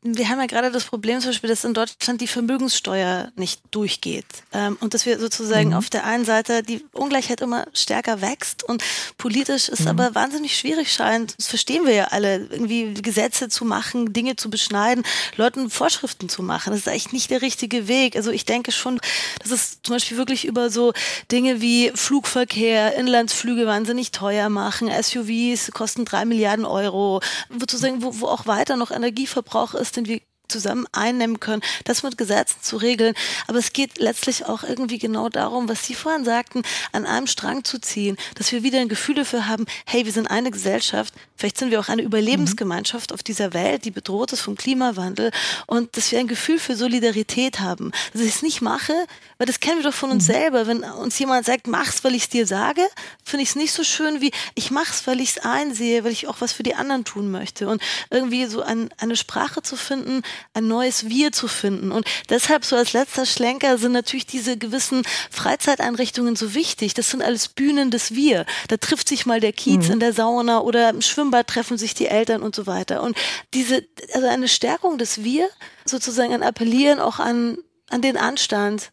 wir 0.06 0.28
haben 0.28 0.38
ja 0.38 0.46
gerade 0.46 0.70
das 0.70 0.84
Problem 0.84 1.20
zum 1.20 1.30
Beispiel, 1.30 1.48
dass 1.48 1.64
in 1.64 1.72
Deutschland 1.72 2.20
die 2.20 2.26
Vermögenssteuer 2.26 3.32
nicht 3.36 3.62
durchgeht 3.70 4.26
ähm, 4.52 4.76
und 4.80 4.92
dass 4.92 5.06
wir 5.06 5.18
sozusagen 5.18 5.70
mhm. 5.70 5.76
auf 5.76 5.88
der 5.88 6.04
einen 6.04 6.26
Seite 6.26 6.62
die 6.62 6.84
Ungleichheit 6.92 7.40
immer 7.40 7.66
stärker 7.72 8.20
wächst 8.20 8.62
und 8.64 8.84
politisch 9.16 9.70
ist 9.70 9.80
mhm. 9.80 9.88
aber 9.88 10.14
wahnsinnig 10.14 10.58
schwierig 10.58 10.92
scheint, 10.92 11.34
das 11.38 11.46
verstehen 11.46 11.86
wir 11.86 11.94
ja 11.94 12.04
alle, 12.08 12.36
irgendwie 12.50 12.92
Gesetze 12.92 13.48
zu 13.48 13.64
machen, 13.64 14.12
Dinge 14.12 14.36
zu 14.36 14.50
beschneiden, 14.50 15.04
Leuten 15.36 15.70
Vorschriften 15.70 16.28
zu 16.28 16.42
machen. 16.42 16.72
Das 16.72 16.80
ist 16.80 16.88
eigentlich 16.88 17.12
nicht 17.12 17.30
der 17.30 17.40
richtige 17.40 17.88
Weg. 17.88 18.14
Also 18.14 18.30
ich 18.30 18.44
denke 18.44 18.72
schon, 18.72 19.00
dass 19.40 19.52
es 19.52 19.80
zum 19.82 19.94
Beispiel 19.94 20.18
wirklich 20.18 20.44
über 20.44 20.68
so 20.68 20.92
Dinge 21.32 21.62
wie 21.62 21.90
Flugverkehr, 21.94 22.94
Inlandsflüge 22.96 23.66
wahnsinnig 23.66 24.10
teuer 24.10 24.50
machen, 24.50 24.90
SUVs 24.90 25.70
kosten 25.72 26.04
drei 26.04 26.26
Milliarden 26.26 26.66
Euro, 26.66 27.20
sozusagen, 27.58 28.02
wo, 28.02 28.20
wo 28.20 28.26
auch 28.26 28.46
weiter 28.46 28.76
noch 28.76 28.90
Energieverbrauch 28.90 29.72
ist, 29.74 29.93
den 29.96 30.06
wir 30.06 30.20
zusammen 30.48 30.86
einnehmen 30.92 31.40
können, 31.40 31.62
das 31.84 32.02
mit 32.02 32.18
Gesetzen 32.18 32.58
zu 32.62 32.76
regeln. 32.76 33.14
Aber 33.46 33.58
es 33.58 33.72
geht 33.72 33.98
letztlich 33.98 34.46
auch 34.46 34.62
irgendwie 34.62 34.98
genau 34.98 35.28
darum, 35.28 35.68
was 35.68 35.86
Sie 35.86 35.94
vorhin 35.94 36.24
sagten, 36.24 36.62
an 36.92 37.06
einem 37.06 37.26
Strang 37.26 37.64
zu 37.64 37.78
ziehen, 37.80 38.16
dass 38.36 38.52
wir 38.52 38.62
wieder 38.62 38.80
ein 38.80 38.88
Gefühl 38.88 39.16
dafür 39.16 39.48
haben, 39.48 39.66
hey, 39.86 40.04
wir 40.04 40.12
sind 40.12 40.26
eine 40.26 40.50
Gesellschaft, 40.50 41.14
vielleicht 41.36 41.58
sind 41.58 41.70
wir 41.70 41.80
auch 41.80 41.88
eine 41.88 42.02
Überlebensgemeinschaft 42.02 43.12
auf 43.12 43.22
dieser 43.22 43.52
Welt, 43.52 43.84
die 43.84 43.90
bedroht 43.90 44.32
ist 44.32 44.42
vom 44.42 44.56
Klimawandel 44.56 45.30
und 45.66 45.96
dass 45.96 46.10
wir 46.12 46.18
ein 46.18 46.28
Gefühl 46.28 46.58
für 46.58 46.76
Solidarität 46.76 47.60
haben. 47.60 47.92
Dass 48.12 48.22
ich 48.22 48.36
es 48.36 48.42
nicht 48.42 48.60
mache, 48.60 48.92
weil 49.38 49.46
das 49.46 49.60
kennen 49.60 49.78
wir 49.78 49.90
doch 49.90 49.94
von 49.94 50.10
uns 50.10 50.28
mhm. 50.28 50.32
selber. 50.32 50.66
Wenn 50.66 50.84
uns 50.84 51.18
jemand 51.18 51.46
sagt, 51.46 51.66
mach's, 51.66 52.04
weil 52.04 52.14
ich 52.14 52.24
es 52.24 52.28
dir 52.28 52.46
sage, 52.46 52.82
finde 53.24 53.42
ich 53.42 53.50
es 53.50 53.56
nicht 53.56 53.72
so 53.72 53.84
schön 53.84 54.20
wie, 54.20 54.32
ich 54.54 54.70
mach's, 54.70 55.06
weil 55.06 55.20
ich 55.20 55.36
es 55.36 55.38
einsehe, 55.38 56.04
weil 56.04 56.12
ich 56.12 56.28
auch 56.28 56.40
was 56.40 56.52
für 56.52 56.62
die 56.62 56.74
anderen 56.74 57.04
tun 57.04 57.30
möchte. 57.30 57.68
Und 57.68 57.82
irgendwie 58.10 58.46
so 58.46 58.62
ein, 58.62 58.90
eine 58.98 59.16
Sprache 59.16 59.62
zu 59.62 59.76
finden, 59.76 60.22
ein 60.52 60.66
neues 60.68 61.08
Wir 61.08 61.32
zu 61.32 61.48
finden. 61.48 61.92
Und 61.92 62.06
deshalb 62.28 62.64
so 62.64 62.76
als 62.76 62.92
letzter 62.92 63.26
Schlenker 63.26 63.78
sind 63.78 63.92
natürlich 63.92 64.26
diese 64.26 64.56
gewissen 64.56 65.02
Freizeiteinrichtungen 65.30 66.36
so 66.36 66.54
wichtig. 66.54 66.94
Das 66.94 67.10
sind 67.10 67.22
alles 67.22 67.48
Bühnen 67.48 67.90
des 67.90 68.14
Wir. 68.14 68.46
Da 68.68 68.76
trifft 68.76 69.08
sich 69.08 69.26
mal 69.26 69.40
der 69.40 69.52
Kiez 69.52 69.86
mhm. 69.86 69.94
in 69.94 70.00
der 70.00 70.12
Sauna 70.12 70.60
oder 70.60 70.90
im 70.90 71.02
Schwimmbad 71.02 71.46
treffen 71.46 71.78
sich 71.78 71.94
die 71.94 72.06
Eltern 72.06 72.42
und 72.42 72.54
so 72.54 72.66
weiter. 72.66 73.02
Und 73.02 73.16
diese, 73.52 73.84
also 74.12 74.26
eine 74.26 74.48
Stärkung 74.48 74.98
des 74.98 75.24
Wir, 75.24 75.48
sozusagen 75.84 76.32
ein 76.32 76.42
Appellieren 76.42 77.00
auch 77.00 77.18
an, 77.18 77.58
an 77.90 78.02
den 78.02 78.16
Anstand, 78.16 78.90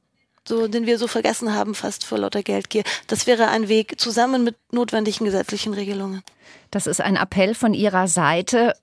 so, 0.47 0.67
den 0.67 0.85
wir 0.85 0.97
so 0.97 1.07
vergessen 1.07 1.53
haben, 1.53 1.75
fast 1.75 2.03
vor 2.03 2.17
lauter 2.17 2.43
Geldgier. 2.43 2.83
Das 3.07 3.27
wäre 3.27 3.49
ein 3.49 3.67
Weg 3.67 3.99
zusammen 3.99 4.43
mit 4.43 4.55
notwendigen 4.71 5.25
gesetzlichen 5.25 5.73
Regelungen. 5.73 6.23
Das 6.71 6.87
ist 6.87 7.01
ein 7.01 7.15
Appell 7.15 7.53
von 7.53 7.73
Ihrer 7.73 8.07
Seite. 8.07 8.73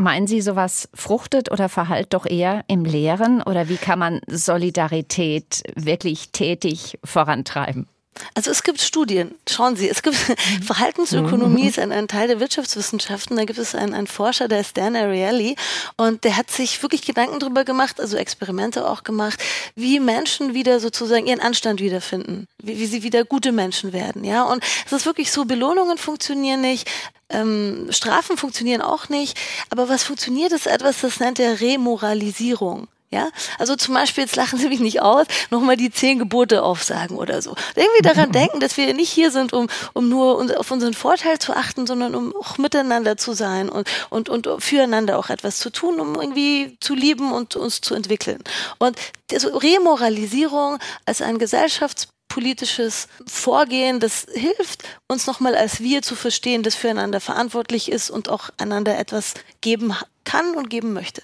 Meinen 0.00 0.26
Sie, 0.26 0.40
sowas 0.40 0.88
fruchtet 0.94 1.50
oder 1.50 1.68
verhallt 1.68 2.14
doch 2.14 2.24
eher 2.24 2.64
im 2.68 2.86
Leeren? 2.86 3.42
Oder 3.42 3.68
wie 3.68 3.76
kann 3.76 3.98
man 3.98 4.22
Solidarität 4.26 5.62
wirklich 5.76 6.30
tätig 6.32 6.98
vorantreiben? 7.04 7.86
Also 8.34 8.50
es 8.50 8.62
gibt 8.62 8.80
Studien, 8.80 9.34
schauen 9.48 9.76
Sie, 9.76 9.88
es 9.88 10.02
gibt 10.02 10.16
Verhaltensökonomie 10.64 11.68
ist 11.68 11.78
ein, 11.78 11.92
ein, 11.92 12.08
Teil 12.08 12.28
der 12.28 12.40
Wirtschaftswissenschaften. 12.40 13.36
Da 13.36 13.44
gibt 13.44 13.58
es 13.58 13.74
einen, 13.74 13.94
einen 13.94 14.06
Forscher, 14.06 14.48
der 14.48 14.60
ist 14.60 14.76
Dan 14.76 14.96
Ariely, 14.96 15.56
und 15.96 16.24
der 16.24 16.36
hat 16.36 16.50
sich 16.50 16.82
wirklich 16.82 17.02
Gedanken 17.02 17.38
darüber 17.38 17.64
gemacht, 17.64 18.00
also 18.00 18.16
Experimente 18.16 18.88
auch 18.88 19.02
gemacht, 19.04 19.42
wie 19.74 20.00
Menschen 20.00 20.54
wieder 20.54 20.80
sozusagen 20.80 21.26
ihren 21.26 21.40
Anstand 21.40 21.80
wiederfinden, 21.80 22.46
wie, 22.62 22.78
wie 22.78 22.86
sie 22.86 23.02
wieder 23.02 23.24
gute 23.24 23.52
Menschen 23.52 23.92
werden. 23.92 24.24
Ja, 24.24 24.44
und 24.44 24.62
es 24.86 24.92
ist 24.92 25.06
wirklich 25.06 25.32
so, 25.32 25.44
Belohnungen 25.44 25.98
funktionieren 25.98 26.60
nicht, 26.60 26.88
ähm, 27.30 27.88
Strafen 27.90 28.36
funktionieren 28.36 28.82
auch 28.82 29.08
nicht. 29.08 29.38
Aber 29.70 29.88
was 29.88 30.02
funktioniert, 30.02 30.52
ist 30.52 30.66
etwas, 30.66 31.00
das 31.00 31.20
nennt 31.20 31.38
er 31.38 31.60
Remoralisierung. 31.60 32.88
Ja, 33.12 33.28
also 33.58 33.74
zum 33.74 33.94
Beispiel, 33.94 34.22
jetzt 34.22 34.36
lachen 34.36 34.56
Sie 34.56 34.68
mich 34.68 34.78
nicht 34.78 35.02
aus, 35.02 35.26
nochmal 35.50 35.76
die 35.76 35.90
zehn 35.90 36.20
Gebote 36.20 36.62
aufsagen 36.62 37.16
oder 37.16 37.42
so. 37.42 37.56
Irgendwie 37.74 38.02
daran 38.02 38.30
denken, 38.32 38.60
dass 38.60 38.76
wir 38.76 38.94
nicht 38.94 39.10
hier 39.10 39.32
sind, 39.32 39.52
um, 39.52 39.66
um 39.94 40.08
nur 40.08 40.56
auf 40.56 40.70
unseren 40.70 40.94
Vorteil 40.94 41.40
zu 41.40 41.52
achten, 41.56 41.88
sondern 41.88 42.14
um 42.14 42.36
auch 42.36 42.56
miteinander 42.58 43.16
zu 43.16 43.32
sein 43.32 43.68
und, 43.68 43.88
und, 44.10 44.28
und 44.28 44.62
füreinander 44.62 45.18
auch 45.18 45.28
etwas 45.28 45.58
zu 45.58 45.70
tun, 45.70 45.98
um 45.98 46.14
irgendwie 46.14 46.76
zu 46.78 46.94
lieben 46.94 47.32
und 47.32 47.56
uns 47.56 47.80
zu 47.80 47.96
entwickeln. 47.96 48.44
Und 48.78 48.96
also 49.32 49.56
Remoralisierung 49.56 50.78
als 51.04 51.20
ein 51.20 51.38
Gesellschafts 51.38 52.06
politisches 52.30 53.08
Vorgehen, 53.26 54.00
das 54.00 54.26
hilft 54.32 54.84
uns 55.08 55.26
nochmal 55.26 55.54
als 55.54 55.80
wir 55.80 56.00
zu 56.00 56.14
verstehen, 56.14 56.62
das 56.62 56.74
füreinander 56.74 57.20
verantwortlich 57.20 57.92
ist 57.92 58.08
und 58.08 58.30
auch 58.30 58.48
einander 58.56 58.98
etwas 58.98 59.34
geben 59.60 59.92
kann 60.24 60.54
und 60.54 60.70
geben 60.70 60.94
möchte. 60.94 61.22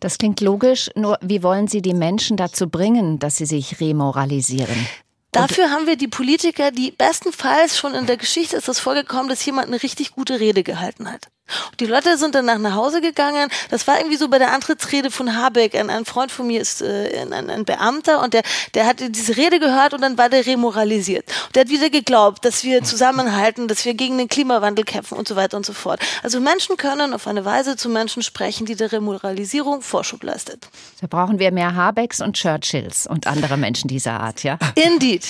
Das 0.00 0.18
klingt 0.18 0.40
logisch, 0.40 0.90
nur 0.96 1.18
wie 1.20 1.44
wollen 1.44 1.68
Sie 1.68 1.82
die 1.82 1.94
Menschen 1.94 2.36
dazu 2.36 2.68
bringen, 2.68 3.18
dass 3.18 3.36
sie 3.36 3.46
sich 3.46 3.80
remoralisieren? 3.80 4.88
Dafür 5.32 5.70
haben 5.70 5.86
wir 5.86 5.96
die 5.96 6.08
Politiker, 6.08 6.72
die 6.72 6.90
bestenfalls 6.90 7.78
schon 7.78 7.94
in 7.94 8.06
der 8.06 8.16
Geschichte 8.16 8.56
ist 8.56 8.66
das 8.66 8.80
vorgekommen, 8.80 9.28
dass 9.28 9.44
jemand 9.44 9.68
eine 9.68 9.80
richtig 9.80 10.12
gute 10.12 10.40
Rede 10.40 10.64
gehalten 10.64 11.10
hat. 11.10 11.28
Und 11.70 11.80
die 11.80 11.86
Leute 11.86 12.16
sind 12.16 12.34
dann 12.34 12.46
nach 12.46 12.74
Hause 12.74 13.00
gegangen. 13.00 13.48
Das 13.70 13.86
war 13.86 13.98
irgendwie 13.98 14.16
so 14.16 14.28
bei 14.28 14.38
der 14.38 14.52
Antrittsrede 14.52 15.10
von 15.10 15.36
Habeck. 15.36 15.74
Ein, 15.74 15.90
ein 15.90 16.04
Freund 16.04 16.32
von 16.32 16.46
mir 16.46 16.60
ist 16.60 16.82
äh, 16.82 17.26
ein, 17.30 17.50
ein, 17.50 17.64
Beamter 17.64 18.22
und 18.22 18.34
der, 18.34 18.42
der 18.74 18.86
hat 18.86 18.96
diese 19.00 19.36
Rede 19.36 19.60
gehört 19.60 19.94
und 19.94 20.00
dann 20.00 20.18
war 20.18 20.28
der 20.28 20.46
remoralisiert. 20.46 21.26
Und 21.46 21.56
der 21.56 21.64
hat 21.64 21.70
wieder 21.70 21.90
geglaubt, 21.90 22.44
dass 22.44 22.64
wir 22.64 22.82
zusammenhalten, 22.82 23.68
dass 23.68 23.84
wir 23.84 23.94
gegen 23.94 24.18
den 24.18 24.28
Klimawandel 24.28 24.84
kämpfen 24.84 25.16
und 25.16 25.28
so 25.28 25.36
weiter 25.36 25.56
und 25.56 25.66
so 25.66 25.72
fort. 25.72 26.00
Also 26.22 26.40
Menschen 26.40 26.76
können 26.76 27.14
auf 27.14 27.26
eine 27.26 27.44
Weise 27.44 27.76
zu 27.76 27.88
Menschen 27.88 28.22
sprechen, 28.22 28.66
die 28.66 28.74
der 28.74 28.92
Remoralisierung 28.92 29.82
Vorschub 29.82 30.22
leistet. 30.22 30.68
Da 31.00 31.06
brauchen 31.06 31.38
wir 31.38 31.52
mehr 31.52 31.74
Habecks 31.74 32.20
und 32.20 32.36
Churchills 32.36 33.06
und 33.06 33.26
andere 33.26 33.56
Menschen 33.56 33.88
dieser 33.88 34.20
Art, 34.20 34.42
ja? 34.42 34.58
Indeed. 34.74 35.24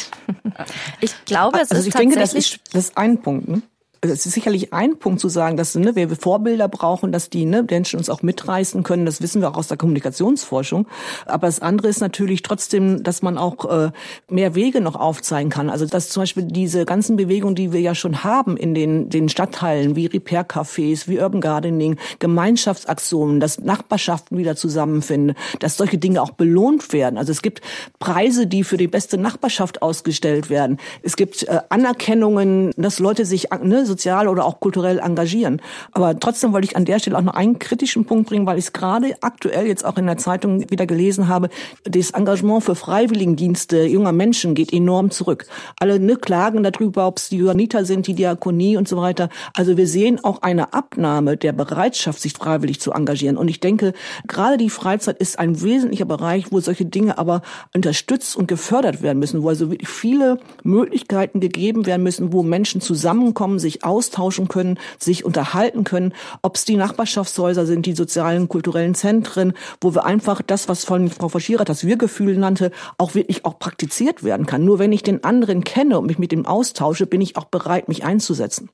Ich 1.01 1.13
glaube, 1.25 1.61
es 1.61 1.71
also 1.71 1.81
ist 1.81 1.89
ich 1.89 1.95
denke, 1.95 2.19
das 2.19 2.35
ist, 2.35 2.59
das 2.73 2.87
ist 2.87 2.97
ein 2.97 3.21
Punkt. 3.23 3.49
Ne? 3.49 3.63
Es 4.03 4.25
ist 4.25 4.33
sicherlich 4.33 4.73
ein 4.73 4.99
Punkt 4.99 5.21
zu 5.21 5.29
sagen, 5.29 5.59
dass 5.59 5.75
ne, 5.75 5.95
wir 5.95 6.09
Vorbilder 6.09 6.69
brauchen, 6.69 7.13
dass 7.13 7.29
die 7.29 7.45
ne, 7.45 7.67
Menschen 7.69 7.99
uns 7.99 8.09
auch 8.09 8.23
mitreißen 8.23 8.83
können. 8.83 9.05
Das 9.05 9.21
wissen 9.21 9.43
wir 9.43 9.51
auch 9.51 9.57
aus 9.57 9.69
der 9.69 9.77
Kommunikationsforschung. 9.77 10.87
Aber 11.27 11.47
das 11.47 11.61
andere 11.61 11.89
ist 11.89 12.01
natürlich 12.01 12.41
trotzdem, 12.43 13.03
dass 13.03 13.21
man 13.21 13.37
auch 13.37 13.71
äh, 13.71 13.91
mehr 14.31 14.55
Wege 14.55 14.81
noch 14.81 14.97
aufzeigen 14.97 15.51
kann. 15.51 15.69
Also 15.69 15.85
dass 15.85 16.09
zum 16.09 16.23
Beispiel 16.23 16.45
diese 16.45 16.87
ganzen 16.87 17.17
Bewegungen, 17.17 17.55
die 17.55 17.73
wir 17.73 17.81
ja 17.81 17.95
schon 17.95 18.25
haben 18.25 18.57
in 18.57 18.75
den, 18.75 19.11
den 19.11 19.29
Stadtteilen, 19.29 19.97
wie 19.97 20.07
Repair-Cafés, 20.07 21.07
wie 21.07 21.19
Urban 21.19 21.43
Gardening, 21.43 21.97
Gemeinschaftsaktionen, 22.21 23.39
dass 23.39 23.59
Nachbarschaften 23.59 24.39
wieder 24.39 24.57
zusammenfinden, 24.57 25.37
dass 25.59 25.77
solche 25.77 25.99
Dinge 25.99 26.23
auch 26.23 26.31
belohnt 26.31 26.95
werden. 26.95 27.19
Also 27.19 27.33
es 27.33 27.43
gibt 27.43 27.61
Preise, 27.99 28.47
die 28.47 28.65
für 28.65 28.79
die 28.79 28.89
beste 28.89 29.19
Nachbarschaft 29.19 29.83
ausgestellt 29.83 30.49
werden. 30.49 30.79
Es 31.03 31.17
gibt 31.17 31.43
äh, 31.43 31.61
Anerkennungen, 31.69 32.71
dass 32.79 32.99
Leute 32.99 33.27
sich 33.27 33.49
ne, 33.63 33.90
sozial 33.91 34.29
oder 34.29 34.45
auch 34.45 34.61
kulturell 34.61 34.99
engagieren. 34.99 35.61
Aber 35.93 36.19
trotzdem 36.19 36.53
wollte 36.53 36.67
ich 36.67 36.77
an 36.77 36.85
der 36.85 36.99
Stelle 36.99 37.19
auch 37.19 37.23
noch 37.23 37.35
einen 37.35 37.59
kritischen 37.59 38.05
Punkt 38.05 38.29
bringen, 38.29 38.47
weil 38.47 38.59
ich 38.59 38.67
es 38.67 38.73
gerade 38.73 39.15
aktuell 39.21 39.67
jetzt 39.67 39.85
auch 39.85 39.99
in 39.99 40.07
der 40.07 40.17
Zeitung 40.17 40.71
wieder 40.71 40.87
gelesen 40.87 41.29
habe. 41.29 41.51
Das 41.85 42.11
Engagement 42.11 42.65
für 42.65 42.75
Freiwilligendienste 42.75 43.85
junger 43.85 44.13
Menschen 44.13 44.55
geht 44.55 44.73
enorm 44.73 45.11
zurück. 45.11 45.47
Alle 45.79 45.99
ne, 46.01 46.17
klagen 46.17 46.63
darüber, 46.63 47.07
ob 47.07 47.19
es 47.19 47.29
die 47.29 47.39
Johanniter 47.39 47.85
sind, 47.85 48.07
die 48.07 48.15
Diakonie 48.15 48.77
und 48.77 48.89
so 48.89 48.97
weiter. 48.97 49.29
Also 49.55 49.77
wir 49.77 49.87
sehen 49.87 50.23
auch 50.23 50.43
eine 50.43 50.73
Abnahme 50.73 51.37
der 51.37 51.53
Bereitschaft, 51.53 52.21
sich 52.21 52.33
freiwillig 52.33 52.81
zu 52.81 52.93
engagieren. 52.93 53.37
Und 53.37 53.49
ich 53.49 53.61
denke, 53.61 53.93
gerade 54.27 54.57
die 54.57 54.71
Freizeit 54.71 55.19
ist 55.19 55.39
ein 55.39 55.61
wesentlicher 55.63 56.05
Bereich, 56.05 56.53
wo 56.53 56.61
solche 56.61 56.85
Dinge 56.85 57.19
aber 57.19 57.43
unterstützt 57.75 58.37
und 58.37 58.47
gefördert 58.47 59.03
werden 59.03 59.19
müssen, 59.19 59.43
wo 59.43 59.49
also 59.49 59.71
viele 59.85 60.39
Möglichkeiten 60.63 61.41
gegeben 61.41 61.87
werden 61.87 62.03
müssen, 62.03 62.33
wo 62.33 62.43
Menschen 62.43 62.81
zusammenkommen, 62.81 63.59
sich 63.59 63.80
austauschen 63.83 64.49
können, 64.49 64.79
sich 64.99 65.25
unterhalten 65.25 65.85
können, 65.85 66.15
ob 66.43 66.57
es 66.57 66.65
die 66.65 66.77
Nachbarschaftshäuser 66.77 67.67
sind, 67.67 67.87
die 67.87 67.95
sozialen, 67.95 68.49
kulturellen 68.49 68.95
Zentren, 68.95 69.55
wo 69.81 69.95
wir 69.95 70.05
einfach 70.05 70.43
das, 70.43 70.69
was 70.69 70.85
von 70.85 71.11
Frau 71.11 71.29
Faschirer 71.29 71.65
das 71.65 71.85
Wir-Gefühl 71.85 72.37
nannte, 72.37 72.71
auch 72.99 73.15
wirklich 73.15 73.45
auch 73.45 73.59
praktiziert 73.59 74.23
werden 74.25 74.47
kann. 74.47 74.65
Nur 74.65 74.79
wenn 74.79 74.93
ich 74.93 75.03
den 75.03 75.25
anderen 75.25 75.65
kenne 75.65 75.99
und 75.99 76.07
mich 76.07 76.19
mit 76.19 76.33
dem 76.33 76.47
austausche, 76.47 77.07
bin 77.07 77.21
ich 77.21 77.37
auch 77.37 77.47
bereit, 77.47 77.89
mich 77.89 78.05
einzusetzen. 78.05 78.71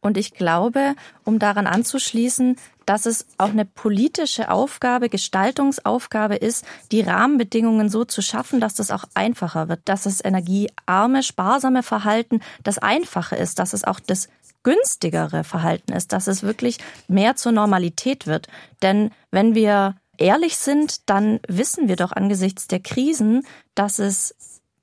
Und 0.00 0.16
ich 0.16 0.34
glaube, 0.34 0.94
um 1.24 1.38
daran 1.38 1.68
anzuschließen, 1.68 2.56
dass 2.86 3.06
es 3.06 3.26
auch 3.38 3.50
eine 3.50 3.64
politische 3.64 4.50
Aufgabe, 4.50 5.08
Gestaltungsaufgabe 5.08 6.36
ist, 6.36 6.64
die 6.90 7.00
Rahmenbedingungen 7.00 7.88
so 7.88 8.04
zu 8.04 8.22
schaffen, 8.22 8.60
dass 8.60 8.74
das 8.74 8.90
auch 8.90 9.04
einfacher 9.14 9.68
wird, 9.68 9.80
dass 9.84 10.04
das 10.04 10.24
energiearme, 10.24 11.22
sparsame 11.22 11.82
Verhalten 11.82 12.40
das 12.62 12.78
Einfache 12.78 13.36
ist, 13.36 13.58
dass 13.58 13.72
es 13.72 13.84
auch 13.84 14.00
das 14.00 14.28
günstigere 14.62 15.44
Verhalten 15.44 15.92
ist, 15.92 16.12
dass 16.12 16.26
es 16.26 16.42
wirklich 16.42 16.78
mehr 17.08 17.36
zur 17.36 17.52
Normalität 17.52 18.26
wird. 18.26 18.48
Denn 18.80 19.10
wenn 19.30 19.54
wir 19.54 19.96
ehrlich 20.18 20.56
sind, 20.56 21.08
dann 21.10 21.40
wissen 21.48 21.88
wir 21.88 21.96
doch 21.96 22.12
angesichts 22.12 22.68
der 22.68 22.80
Krisen, 22.80 23.44
dass 23.74 23.98
es 23.98 24.34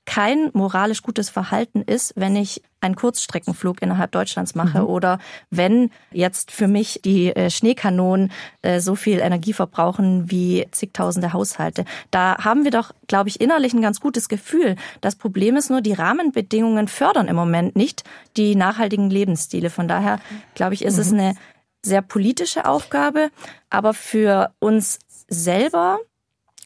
kein 0.06 0.50
moralisch 0.54 1.02
gutes 1.02 1.30
Verhalten 1.30 1.82
ist, 1.82 2.14
wenn 2.16 2.34
ich 2.34 2.62
einen 2.80 2.96
Kurzstreckenflug 2.96 3.82
innerhalb 3.82 4.10
Deutschlands 4.12 4.54
mache 4.54 4.80
mhm. 4.80 4.86
oder 4.86 5.18
wenn 5.50 5.90
jetzt 6.10 6.50
für 6.50 6.66
mich 6.66 7.00
die 7.04 7.34
äh, 7.36 7.50
Schneekanonen 7.50 8.32
äh, 8.62 8.80
so 8.80 8.94
viel 8.94 9.20
Energie 9.20 9.52
verbrauchen 9.52 10.30
wie 10.30 10.66
zigtausende 10.70 11.32
Haushalte. 11.32 11.84
Da 12.10 12.38
haben 12.42 12.64
wir 12.64 12.70
doch, 12.70 12.92
glaube 13.06 13.28
ich, 13.28 13.40
innerlich 13.40 13.74
ein 13.74 13.82
ganz 13.82 14.00
gutes 14.00 14.28
Gefühl. 14.28 14.76
Das 15.00 15.14
Problem 15.14 15.56
ist 15.56 15.70
nur, 15.70 15.82
die 15.82 15.92
Rahmenbedingungen 15.92 16.88
fördern 16.88 17.28
im 17.28 17.36
Moment 17.36 17.76
nicht 17.76 18.02
die 18.36 18.56
nachhaltigen 18.56 19.10
Lebensstile. 19.10 19.70
Von 19.70 19.86
daher, 19.86 20.18
glaube 20.54 20.74
ich, 20.74 20.84
ist 20.84 20.96
mhm. 20.96 21.00
es 21.00 21.12
eine 21.12 21.34
sehr 21.82 22.02
politische 22.02 22.64
Aufgabe. 22.64 23.30
Aber 23.68 23.94
für 23.94 24.52
uns 24.58 24.98
selber 25.28 25.98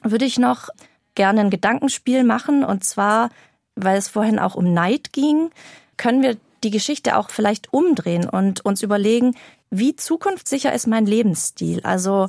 würde 0.03 0.25
ich 0.25 0.39
noch 0.39 0.69
gerne 1.15 1.41
ein 1.41 1.51
Gedankenspiel 1.51 2.25
machen. 2.25 2.65
Und 2.65 2.85
zwar, 2.85 3.31
weil 3.75 3.97
es 3.97 4.09
vorhin 4.09 4.39
auch 4.39 4.55
um 4.55 4.73
Neid 4.73 5.13
ging, 5.13 5.51
können 5.97 6.23
wir 6.23 6.37
die 6.63 6.71
Geschichte 6.71 7.17
auch 7.17 7.31
vielleicht 7.31 7.73
umdrehen 7.73 8.29
und 8.29 8.65
uns 8.65 8.83
überlegen, 8.83 9.35
wie 9.71 9.97
zukunftssicher 9.97 10.73
ist 10.73 10.87
mein 10.87 11.07
Lebensstil? 11.07 11.81
Also 11.83 12.29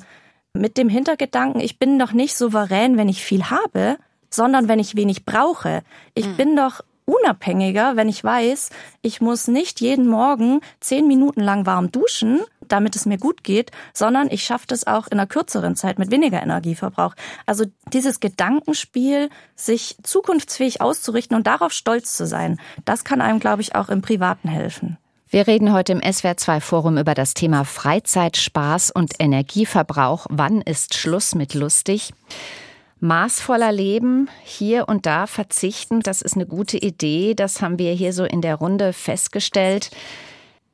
mit 0.54 0.78
dem 0.78 0.90
Hintergedanken, 0.90 1.62
ich 1.62 1.80
bin 1.80 2.00
doch 2.00 2.12
nicht 2.12 2.36
souverän, 2.36 2.98
wenn 2.98 3.10
ich 3.10 3.24
viel 3.24 3.46
habe, 3.50 3.98
sondern 4.30 4.68
wenn 4.68 4.80
ich 4.80 4.96
wenig 4.96 5.26
brauche. 5.26 5.84
Ich 6.14 6.28
mhm. 6.28 6.38
bin 6.38 6.56
doch 6.56 6.82
unabhängiger, 7.06 7.96
wenn 7.96 8.10
ich 8.10 8.24
weiß, 8.24 8.72
ich 9.02 9.22
muss 9.22 9.48
nicht 9.48 9.80
jeden 9.80 10.08
Morgen 10.08 10.62
zehn 10.80 11.08
Minuten 11.08 11.42
lang 11.42 11.66
warm 11.66 11.92
duschen, 11.92 12.42
damit 12.72 12.96
es 12.96 13.06
mir 13.06 13.18
gut 13.18 13.44
geht, 13.44 13.72
sondern 13.94 14.30
ich 14.30 14.44
schaffe 14.44 14.66
das 14.68 14.88
auch 14.88 15.08
in 15.08 15.14
einer 15.14 15.28
kürzeren 15.28 15.76
Zeit 15.76 16.00
mit 16.00 16.12
weniger 16.12 16.42
Energieverbrauch. 16.42 17.16
Also 17.46 17.66
dieses 17.94 18.20
Gedankenspiel, 18.20 19.30
sich 19.56 19.98
zukunftsfähig 20.04 20.82
auszurichten 20.82 21.36
und 21.36 21.48
darauf 21.48 21.72
stolz 21.72 22.16
zu 22.16 22.26
sein, 22.26 22.60
das 22.86 23.04
kann 23.04 23.22
einem, 23.22 23.40
glaube 23.40 23.62
ich, 23.62 23.76
auch 23.76 23.90
im 23.90 24.02
Privaten 24.02 24.48
helfen. 24.48 24.98
Wir 25.28 25.48
reden 25.48 25.74
heute 25.74 25.92
im 25.92 26.00
SWR2 26.00 26.62
Forum 26.62 26.98
über 26.98 27.14
das 27.14 27.34
Thema 27.34 27.66
Freizeit, 27.66 28.38
Spaß 28.38 28.92
und 28.92 29.16
Energieverbrauch. 29.20 30.28
Wann 30.30 30.62
ist 30.62 30.94
Schluss 30.94 31.36
mit 31.36 31.56
lustig? 31.56 32.14
Maßvoller 33.02 33.72
Leben, 33.72 34.30
hier 34.44 34.88
und 34.88 35.06
da 35.06 35.28
verzichten, 35.28 36.00
das 36.00 36.22
ist 36.22 36.36
eine 36.36 36.46
gute 36.46 36.78
Idee. 36.78 37.34
Das 37.34 37.62
haben 37.62 37.78
wir 37.78 37.92
hier 37.92 38.14
so 38.14 38.24
in 38.24 38.42
der 38.42 38.56
Runde 38.56 38.94
festgestellt. 38.94 39.92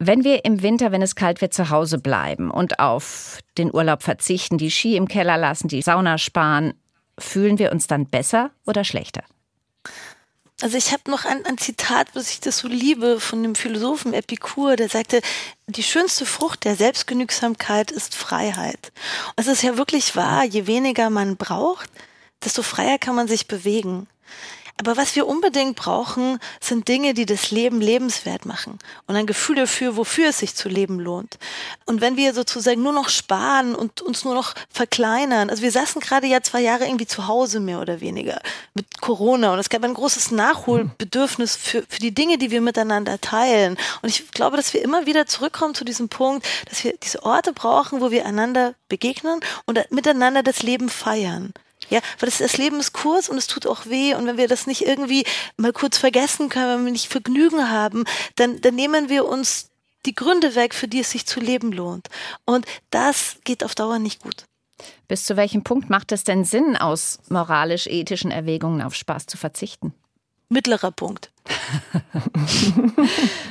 Wenn 0.04 0.24
wir 0.24 0.46
im 0.46 0.64
Winter, 0.64 0.92
wenn 0.92 1.04
es 1.04 1.14
kalt 1.14 1.42
wird, 1.42 1.54
zu 1.54 1.70
Hause 1.70 2.00
bleiben 2.00 2.50
und 2.50 2.80
auf 2.80 3.38
den 3.60 3.72
Urlaub 3.72 4.02
verzichten, 4.02 4.58
die 4.58 4.72
Ski 4.72 4.96
im 4.96 5.08
Keller 5.08 5.38
lassen, 5.38 5.68
die 5.68 5.84
Sauna 5.84 6.18
sparen, 6.18 6.74
fühlen 7.20 7.60
wir 7.60 7.72
uns 7.72 7.86
dann 7.86 8.08
besser 8.08 8.50
oder 8.66 8.84
schlechter? 8.84 9.22
Also 10.60 10.76
ich 10.76 10.92
habe 10.92 11.12
noch 11.12 11.26
ein, 11.26 11.46
ein 11.46 11.60
Zitat, 11.60 12.08
was 12.16 12.32
ich 12.32 12.40
das 12.40 12.58
so 12.58 12.68
liebe, 12.68 13.20
von 13.20 13.44
dem 13.44 13.54
Philosophen 13.54 14.16
Epikur, 14.16 14.76
der 14.76 14.90
sagte, 14.90 15.22
die 15.68 15.84
schönste 15.84 16.26
Frucht 16.26 16.66
der 16.66 16.76
Selbstgenügsamkeit 16.76 17.92
ist 17.92 18.16
Freiheit. 18.16 18.92
Und 19.36 19.46
es 19.46 19.48
ist 19.48 19.62
ja 19.62 19.78
wirklich 19.78 20.16
wahr, 20.16 20.46
je 20.46 20.66
weniger 20.66 21.12
man 21.12 21.38
braucht, 21.38 21.92
desto 22.44 22.64
freier 22.64 22.98
kann 22.98 23.14
man 23.14 23.28
sich 23.28 23.48
bewegen. 23.48 24.08
Aber 24.82 24.98
was 24.98 25.16
wir 25.16 25.28
unbedingt 25.28 25.76
brauchen, 25.76 26.40
sind 26.60 26.88
Dinge, 26.88 27.14
die 27.14 27.28
das 27.28 27.52
Leben 27.52 27.82
lebenswert 27.82 28.48
machen 28.48 28.80
und 29.06 29.16
ein 29.16 29.28
Gefühl 29.28 29.58
dafür, 29.58 29.96
wofür 29.96 30.30
es 30.30 30.40
sich 30.40 30.56
zu 30.56 30.70
leben 30.70 31.00
lohnt. 31.00 31.38
Und 31.86 32.02
wenn 32.02 32.18
wir 32.18 32.34
sozusagen 32.34 32.82
nur 32.82 32.92
noch 32.92 33.10
sparen 33.10 33.76
und 33.76 34.02
uns 34.02 34.26
nur 34.26 34.34
noch 34.34 34.56
verkleinern, 34.72 35.52
also 35.52 35.62
wir 35.62 35.72
saßen 35.72 36.02
gerade 36.02 36.26
ja 36.26 36.42
zwei 36.42 36.62
Jahre 36.62 36.86
irgendwie 36.86 37.06
zu 37.06 37.28
Hause 37.28 37.60
mehr 37.60 37.80
oder 37.80 38.02
weniger 38.02 38.42
mit 38.74 39.02
Corona 39.02 39.54
und 39.54 39.60
es 39.60 39.70
gab 39.70 39.84
ein 39.84 39.94
großes 39.94 40.32
Nachholbedürfnis 40.32 41.56
für, 41.56 41.84
für 41.88 42.00
die 42.00 42.16
Dinge, 42.16 42.40
die 42.40 42.50
wir 42.50 42.62
miteinander 42.62 43.22
teilen. 43.22 43.78
Und 44.02 44.10
ich 44.10 44.32
glaube, 44.32 44.58
dass 44.58 44.74
wir 44.74 44.82
immer 44.82 45.06
wieder 45.06 45.28
zurückkommen 45.28 45.76
zu 45.76 45.86
diesem 45.86 46.10
Punkt, 46.10 46.44
dass 46.68 46.84
wir 46.84 46.98
diese 46.98 47.22
Orte 47.22 47.54
brauchen, 47.54 48.02
wo 48.02 48.10
wir 48.10 48.26
einander 48.26 48.74
begegnen 48.90 49.42
und 49.68 49.80
miteinander 49.92 50.42
das 50.42 50.64
Leben 50.64 50.90
feiern. 50.90 51.54
Ja, 51.92 52.00
weil 52.20 52.30
das, 52.30 52.38
das 52.38 52.58
Leben 52.58 52.80
ist 52.80 52.94
kurz 52.94 53.28
und 53.28 53.38
es 53.38 53.48
tut 53.48 53.68
auch 53.68 53.86
weh. 53.86 54.16
Und 54.16 54.26
wenn 54.26 54.38
wir 54.38 54.48
das 54.48 54.66
nicht 54.66 54.82
irgendwie 54.88 55.26
mal 55.58 55.74
kurz 55.74 55.98
vergessen 55.98 56.50
können, 56.50 56.80
wenn 56.80 56.86
wir 56.86 56.92
nicht 56.94 57.10
Vergnügen 57.10 57.70
haben, 57.70 58.06
dann, 58.38 58.62
dann 58.62 58.76
nehmen 58.76 59.10
wir 59.10 59.26
uns 59.26 59.70
die 60.06 60.16
Gründe 60.16 60.56
weg, 60.56 60.74
für 60.74 60.88
die 60.88 61.02
es 61.02 61.12
sich 61.12 61.26
zu 61.26 61.40
leben 61.40 61.72
lohnt. 61.72 62.08
Und 62.46 62.66
das 62.90 63.36
geht 63.44 63.64
auf 63.64 63.76
Dauer 63.76 64.00
nicht 64.00 64.22
gut. 64.22 64.46
Bis 65.08 65.26
zu 65.26 65.36
welchem 65.36 65.64
Punkt 65.64 65.90
macht 65.90 66.14
es 66.14 66.24
denn 66.24 66.46
Sinn, 66.46 66.78
aus 66.78 67.20
moralisch-ethischen 67.30 68.32
Erwägungen 68.32 68.82
auf 68.82 68.96
Spaß 68.96 69.28
zu 69.28 69.38
verzichten? 69.38 69.94
Mittlerer 70.52 70.92
Punkt. 70.92 71.32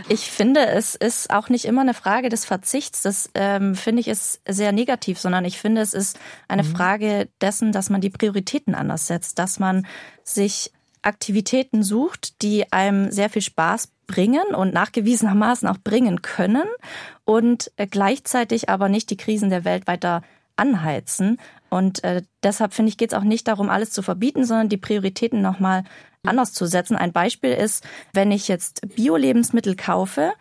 ich 0.08 0.30
finde, 0.30 0.66
es 0.66 0.94
ist 0.94 1.30
auch 1.30 1.48
nicht 1.48 1.64
immer 1.64 1.80
eine 1.80 1.94
Frage 1.94 2.28
des 2.28 2.44
Verzichts. 2.44 3.02
Das 3.02 3.30
ähm, 3.34 3.74
finde 3.74 4.00
ich 4.00 4.08
ist 4.08 4.40
sehr 4.46 4.72
negativ, 4.72 5.18
sondern 5.18 5.46
ich 5.46 5.58
finde, 5.58 5.80
es 5.80 5.94
ist 5.94 6.18
eine 6.46 6.62
mhm. 6.62 6.76
Frage 6.76 7.28
dessen, 7.40 7.72
dass 7.72 7.88
man 7.88 8.02
die 8.02 8.10
Prioritäten 8.10 8.74
anders 8.74 9.06
setzt, 9.06 9.38
dass 9.38 9.58
man 9.58 9.86
sich 10.24 10.72
Aktivitäten 11.00 11.82
sucht, 11.82 12.42
die 12.42 12.70
einem 12.70 13.10
sehr 13.10 13.30
viel 13.30 13.42
Spaß 13.42 13.88
bringen 14.06 14.54
und 14.54 14.74
nachgewiesenermaßen 14.74 15.68
auch 15.68 15.78
bringen 15.78 16.20
können 16.20 16.68
und 17.24 17.72
äh, 17.76 17.86
gleichzeitig 17.86 18.68
aber 18.68 18.90
nicht 18.90 19.08
die 19.08 19.16
Krisen 19.16 19.48
der 19.48 19.64
Welt 19.64 19.86
weiter 19.86 20.20
anheizen. 20.60 21.38
Und 21.70 22.04
äh, 22.04 22.22
deshalb 22.42 22.74
finde 22.74 22.90
ich, 22.90 22.96
geht 22.96 23.12
es 23.12 23.18
auch 23.18 23.24
nicht 23.24 23.48
darum, 23.48 23.70
alles 23.70 23.90
zu 23.90 24.02
verbieten, 24.02 24.44
sondern 24.44 24.68
die 24.68 24.76
Prioritäten 24.76 25.40
nochmal 25.40 25.84
anders 26.24 26.52
zu 26.52 26.66
setzen. 26.66 26.96
Ein 26.96 27.12
Beispiel 27.12 27.52
ist, 27.52 27.84
wenn 28.12 28.30
ich 28.30 28.48
jetzt 28.48 28.82
Bio-Lebensmittel 28.94 29.74
kaufe, 29.74 30.32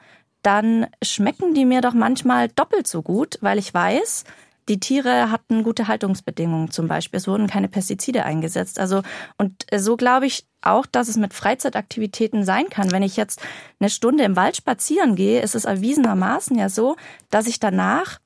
dann 0.41 0.87
schmecken 1.03 1.53
die 1.53 1.65
mir 1.65 1.81
doch 1.81 1.93
manchmal 1.93 2.49
doppelt 2.49 2.87
so 2.87 3.01
gut, 3.01 3.37
weil 3.41 3.57
ich 3.57 3.73
weiß, 3.73 4.25
die 4.69 4.79
Tiere 4.79 5.31
hatten 5.31 5.63
gute 5.63 5.87
Haltungsbedingungen 5.87 6.69
zum 6.69 6.87
Beispiel. 6.87 7.17
Es 7.17 7.27
wurden 7.27 7.47
keine 7.47 7.67
Pestizide 7.67 8.23
eingesetzt. 8.23 8.79
Also, 8.79 9.01
und 9.37 9.65
so 9.75 9.97
glaube 9.97 10.27
ich 10.27 10.45
auch, 10.61 10.85
dass 10.85 11.07
es 11.07 11.17
mit 11.17 11.33
Freizeitaktivitäten 11.33 12.45
sein 12.45 12.69
kann. 12.69 12.91
Wenn 12.91 13.01
ich 13.01 13.17
jetzt 13.17 13.41
eine 13.79 13.89
Stunde 13.89 14.23
im 14.23 14.35
Wald 14.35 14.55
spazieren 14.55 15.15
gehe, 15.15 15.41
ist 15.41 15.55
es 15.55 15.65
erwiesenermaßen 15.65 16.57
ja 16.57 16.69
so, 16.69 16.97
dass 17.31 17.47
ich 17.47 17.59
danach 17.59 18.19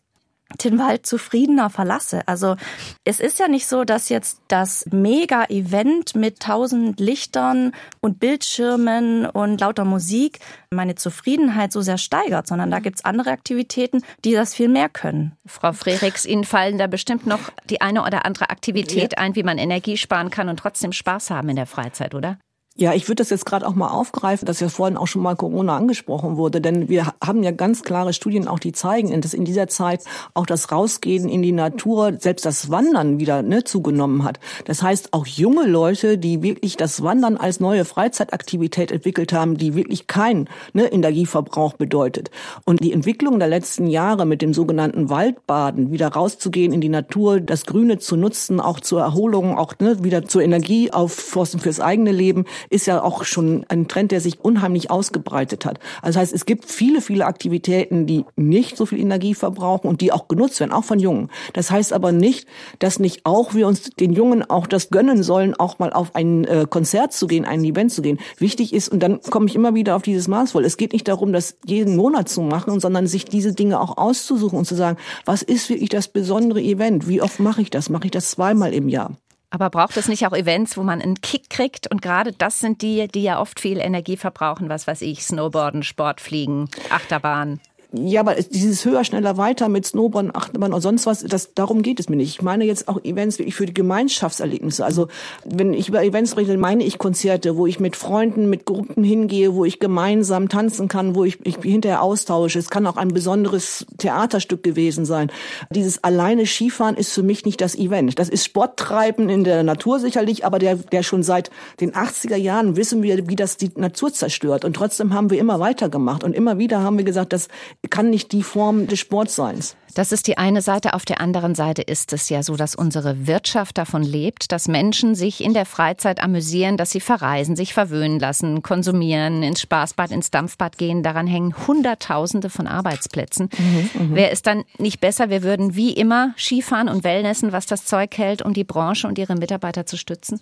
den 0.64 0.80
Wald 0.80 1.06
zufriedener 1.06 1.70
verlasse. 1.70 2.22
Also 2.28 2.56
es 3.04 3.20
ist 3.20 3.40
ja 3.40 3.48
nicht 3.48 3.68
so, 3.68 3.84
dass 3.84 4.10
jetzt 4.10 4.42
das 4.48 4.86
Mega-Event 4.92 6.16
mit 6.16 6.40
tausend 6.40 7.00
Lichtern 7.00 7.74
und 8.02 8.20
Bildschirmen 8.20 9.26
und 9.26 9.60
lauter 9.60 9.86
Musik 9.86 10.40
meine 10.72 10.96
Zufriedenheit 10.96 11.72
so 11.72 11.82
sehr 11.82 11.98
steigert, 11.98 12.48
sondern 12.48 12.72
da 12.72 12.80
gibt's 12.80 13.06
andere 13.06 13.32
Aktivitäten, 13.32 14.02
die 14.26 14.34
das 14.34 14.54
viel 14.54 14.70
mehr 14.70 14.90
können. 14.90 15.38
Frau 15.46 15.74
Frerichs, 15.74 16.26
Ihnen 16.26 16.44
fallen 16.44 16.78
da 16.78 16.88
bestimmt 16.88 17.26
noch 17.26 17.52
die 17.70 17.82
eine 17.82 18.04
oder 18.04 18.26
andere 18.26 18.50
Aktivität 18.50 19.14
ja. 19.14 19.18
ein, 19.18 19.36
wie 19.36 19.44
man 19.44 19.58
Energie 19.58 19.98
sparen 19.98 20.30
kann 20.30 20.50
und 20.50 20.58
trotzdem 20.58 20.92
Spaß 20.92 21.30
haben 21.30 21.50
in 21.50 21.56
der 21.56 21.66
Freizeit, 21.66 22.16
oder? 22.16 22.38
Ja, 22.76 22.96
ich 22.96 23.08
würde 23.08 23.22
das 23.22 23.30
jetzt 23.30 23.46
gerade 23.46 23.68
auch 23.68 23.76
mal 23.76 23.90
aufgreifen, 23.90 24.48
dass 24.48 24.60
ja 24.60 24.68
vorhin 24.68 24.98
auch 24.98 25.06
schon 25.06 25.22
mal 25.22 25.36
Corona 25.36 25.78
angesprochen 25.78 26.38
wurde, 26.38 26.60
denn 26.60 26.90
wir 26.90 27.14
haben 27.24 27.44
ja 27.44 27.52
ganz 27.52 27.84
klare 27.84 28.14
Studien 28.14 28.48
auch, 28.48 28.58
die 28.58 28.72
zeigen, 28.72 29.22
dass 29.22 29.36
in 29.36 29.46
dieser 29.46 29.68
Zeit 29.68 30.04
auch 30.34 30.48
das 30.48 30.72
Rausgehen 30.72 31.30
in 31.30 31.44
die 31.44 31.52
Natur, 31.52 32.14
selbst 32.18 32.48
das 32.48 32.72
Wandern 32.72 33.20
wieder 33.20 33.44
ne, 33.44 33.64
zugenommen 33.64 34.24
hat. 34.24 34.40
Das 34.66 34.82
heißt, 34.82 35.14
auch 35.14 35.28
junge 35.28 35.68
Leute, 35.68 36.18
die 36.18 36.42
wirklich 36.42 36.76
das 36.76 37.04
Wandern 37.04 37.38
als 37.38 37.60
neue 37.60 37.86
Freizeitaktivität 37.86 38.92
entwickelt 38.92 39.34
haben, 39.34 39.56
die 39.56 39.76
wirklich 39.76 40.08
kein 40.08 40.50
ne, 40.74 40.92
Energieverbrauch 40.92 41.74
bedeutet. 41.74 42.32
Und 42.66 42.84
die 42.84 42.92
Entwicklung 42.92 43.38
der 43.38 43.50
letzten 43.50 43.86
Jahre 43.86 44.26
mit 44.26 44.42
dem 44.42 44.56
sogenannten 44.56 45.12
Waldbaden, 45.12 45.92
wieder 45.92 46.08
rauszugehen 46.08 46.74
in 46.74 46.82
die 46.82 46.90
Natur, 46.90 47.40
das 47.40 47.68
Grüne 47.68 48.00
zu 48.00 48.16
nutzen, 48.16 48.60
auch 48.60 48.80
zur 48.80 49.02
Erholung, 49.02 49.60
auch 49.60 49.76
ne, 49.78 50.04
wieder 50.04 50.26
zur 50.26 50.42
Energieaufforsten 50.42 51.60
fürs 51.60 51.80
eigene 51.80 52.12
Leben, 52.12 52.46
ist 52.70 52.86
ja 52.88 53.02
auch 53.02 53.24
schon 53.24 53.66
ein 53.70 53.88
Trend, 53.88 54.12
der 54.12 54.22
sich 54.22 54.40
unheimlich 54.40 54.92
ausgebreitet 54.92 55.66
hat. 55.66 55.80
Also 56.02 56.20
das 56.20 56.28
heißt, 56.28 56.34
es 56.34 56.46
gibt 56.46 56.66
viele, 56.66 57.02
viele 57.02 57.26
Aktivitäten, 57.26 58.06
die 58.06 58.26
nicht 58.36 58.78
so 58.78 58.86
viel 58.86 59.00
Energie 59.00 59.34
verbrauchen 59.34 59.88
und 59.88 60.02
die 60.02 60.12
auch 60.12 60.28
genutzt 60.28 60.60
werden, 60.60 60.72
auch 60.72 60.84
von 60.84 61.00
Jungen. 61.00 61.30
Das 61.54 61.72
heißt 61.72 61.94
aber 61.94 62.12
nicht, 62.12 62.48
dass 62.80 63.00
nicht 63.00 63.26
auch 63.26 63.54
wir 63.54 63.68
uns 63.68 63.92
den 63.92 64.14
Jungen 64.14 64.50
auch 64.50 64.68
das 64.68 64.90
gönnen 64.90 65.24
sollen, 65.24 65.56
auch 65.56 65.80
mal 65.80 65.94
auf 65.94 66.16
ein 66.16 66.46
äh, 66.46 66.66
Konzert 66.70 67.14
zu 67.14 67.28
gehen, 67.28 67.46
ein 67.46 67.64
Event 67.64 67.92
zu 67.92 68.02
gehen. 68.02 68.20
Wichtig 68.38 68.74
ist, 68.74 68.90
und 68.90 69.02
dann 69.02 69.22
komme 69.22 69.48
ich 69.48 69.56
immer 69.56 69.76
wieder 69.76 69.96
auf 69.96 70.02
dieses 70.02 70.28
Maßvoll, 70.28 70.66
es 70.66 70.78
geht 70.78 70.94
nicht 70.94 71.08
darum, 71.08 71.34
das 71.34 71.58
jeden 71.66 71.96
Monat 71.96 72.30
zu 72.30 72.42
machen, 72.42 72.80
sondern 72.80 73.08
sich 73.08 73.26
diese 73.26 73.54
Dinge 73.54 73.80
auch 73.80 73.98
auszusuchen 73.98 74.60
und 74.60 74.66
zu 74.66 74.76
sagen, 74.76 74.98
was 75.26 75.42
ist 75.42 75.70
wirklich 75.70 75.90
das 75.90 76.08
besondere 76.08 76.62
Event? 76.62 77.08
Wie 77.08 77.22
oft 77.22 77.40
mache 77.40 77.62
ich 77.62 77.70
das? 77.70 77.90
Mache 77.90 78.06
ich 78.06 78.12
das 78.12 78.32
zweimal 78.32 78.74
im 78.74 78.90
Jahr? 78.90 79.12
Aber 79.54 79.70
braucht 79.70 79.98
es 79.98 80.08
nicht 80.08 80.26
auch 80.26 80.34
Events, 80.34 80.78
wo 80.78 80.82
man 80.82 81.00
einen 81.00 81.22
Kick 81.22 81.48
kriegt? 81.52 81.86
Und 81.92 82.02
gerade 82.02 82.32
das 82.32 82.60
sind 82.60 82.82
die, 82.82 83.08
die 83.08 83.22
ja 83.22 83.40
oft 83.40 83.60
viel 83.60 83.78
Energie 83.78 84.18
verbrauchen. 84.18 84.68
Was 84.68 84.88
weiß 84.88 85.04
ich, 85.04 85.24
Snowboarden, 85.24 85.84
Sportfliegen, 85.84 86.72
Achterbahn. 86.90 87.60
Ja, 87.96 88.22
aber 88.22 88.34
dieses 88.34 88.86
höher, 88.86 89.04
schneller, 89.04 89.38
weiter 89.38 89.70
mit 89.70 89.86
Snowboard, 89.86 90.36
Achterbahn 90.36 90.74
und 90.74 90.82
sonst 90.82 91.06
was, 91.06 91.24
das, 91.24 91.54
darum 91.54 91.84
geht 91.84 92.00
es 92.00 92.10
mir 92.10 92.16
nicht. 92.16 92.30
Ich 92.30 92.42
meine 92.42 92.66
jetzt 92.66 92.88
auch 92.88 93.04
Events 93.04 93.38
wirklich 93.38 93.54
für 93.54 93.68
die 93.68 93.74
Gemeinschaftserlebnisse. 93.74 94.84
Also 94.84 95.10
wenn 95.46 95.76
ich 95.76 95.90
über 95.90 96.04
Events 96.04 96.36
rede, 96.36 96.58
meine 96.58 96.84
ich 96.84 96.98
Konzerte, 96.98 97.56
wo 97.56 97.68
ich 97.68 97.80
mit 97.80 97.96
Freunden, 97.96 98.50
mit 98.50 98.66
Gruppen 98.66 99.04
hingehe, 99.04 99.54
wo 99.54 99.64
ich 99.64 99.80
gemeinsam 99.80 100.50
tanzen 100.50 100.88
kann, 100.88 101.14
wo 101.14 101.24
ich 101.24 101.42
mich 101.42 101.58
hinterher 101.62 102.02
austausche. 102.02 102.58
Es 102.58 102.72
kann 102.72 102.88
auch 102.88 102.98
ein 102.98 103.10
besonderes 103.10 103.86
Theaterstück 104.00 104.64
gewesen 104.64 105.06
sein. 105.06 105.32
Dieses 105.70 106.04
alleine 106.04 106.48
Skifahren 106.48 106.98
ist 106.98 107.14
für 107.14 107.22
mich 107.22 107.46
nicht 107.46 107.62
das 107.62 107.76
Event. 107.76 108.18
Das 108.18 108.28
ist 108.28 108.44
Sporttreiben 108.44 109.30
in 109.30 109.44
der 109.44 109.62
Natur 109.62 110.00
sicherlich, 110.00 110.48
aber 110.48 110.58
der, 110.58 110.78
der 110.78 111.04
schon 111.04 111.22
seit 111.22 111.52
den 111.80 111.92
80er 111.92 112.38
Jahren 112.38 112.76
wissen 112.76 113.04
wir, 113.04 113.30
wie 113.30 113.36
das 113.36 113.58
die 113.58 113.70
Natur 113.76 114.12
zerstört. 114.12 114.66
Und 114.66 114.76
trotzdem 114.76 115.14
haben 115.14 115.30
wir 115.30 115.38
immer 115.38 115.60
weitergemacht 115.60 116.24
und 116.24 116.34
immer 116.34 116.58
wieder 116.58 116.82
haben 116.82 116.98
wir 116.98 117.06
gesagt, 117.06 117.34
dass 117.34 117.50
kann 117.90 118.10
nicht 118.10 118.32
die 118.32 118.44
Form 118.44 118.88
des 118.88 119.00
Sports 119.00 119.36
sein. 119.36 119.60
Das 119.96 120.12
ist 120.12 120.26
die 120.28 120.40
eine 120.40 120.64
Seite. 120.64 120.96
Auf 120.96 121.06
der 121.06 121.22
anderen 121.22 121.54
Seite 121.54 121.84
ist 121.84 122.14
es 122.14 122.28
ja 122.30 122.42
so, 122.42 122.56
dass 122.56 122.74
unsere 122.74 123.28
Wirtschaft 123.28 123.78
davon 123.78 124.02
lebt, 124.02 124.52
dass 124.52 124.68
Menschen 124.68 125.14
sich 125.14 125.44
in 125.44 125.54
der 125.54 125.66
Freizeit 125.66 126.24
amüsieren, 126.24 126.78
dass 126.78 126.90
sie 126.90 127.00
verreisen, 127.00 127.56
sich 127.56 127.74
verwöhnen 127.74 128.20
lassen, 128.20 128.64
konsumieren, 128.64 129.44
ins 129.44 129.62
Spaßbad, 129.62 130.10
ins 130.10 130.32
Dampfbad 130.32 130.80
gehen. 130.80 131.04
Daran 131.04 131.28
hängen 131.28 131.54
Hunderttausende 131.68 132.50
von 132.50 132.66
Arbeitsplätzen. 132.66 133.50
Mhm, 133.56 134.16
Wäre 134.16 134.32
es 134.32 134.42
dann 134.42 134.64
nicht 134.80 135.00
besser, 135.00 135.30
wir 135.30 135.44
würden 135.44 135.76
wie 135.76 135.94
immer 135.94 136.34
Skifahren 136.38 136.90
und 136.90 137.04
Wellnessen, 137.04 137.52
was 137.52 137.68
das 137.68 137.86
Zeug 137.86 138.18
hält, 138.18 138.42
um 138.42 138.54
die 138.54 138.64
Branche 138.64 139.08
und 139.08 139.20
ihre 139.20 139.36
Mitarbeiter 139.36 139.86
zu 139.86 139.98
stützen? 139.98 140.42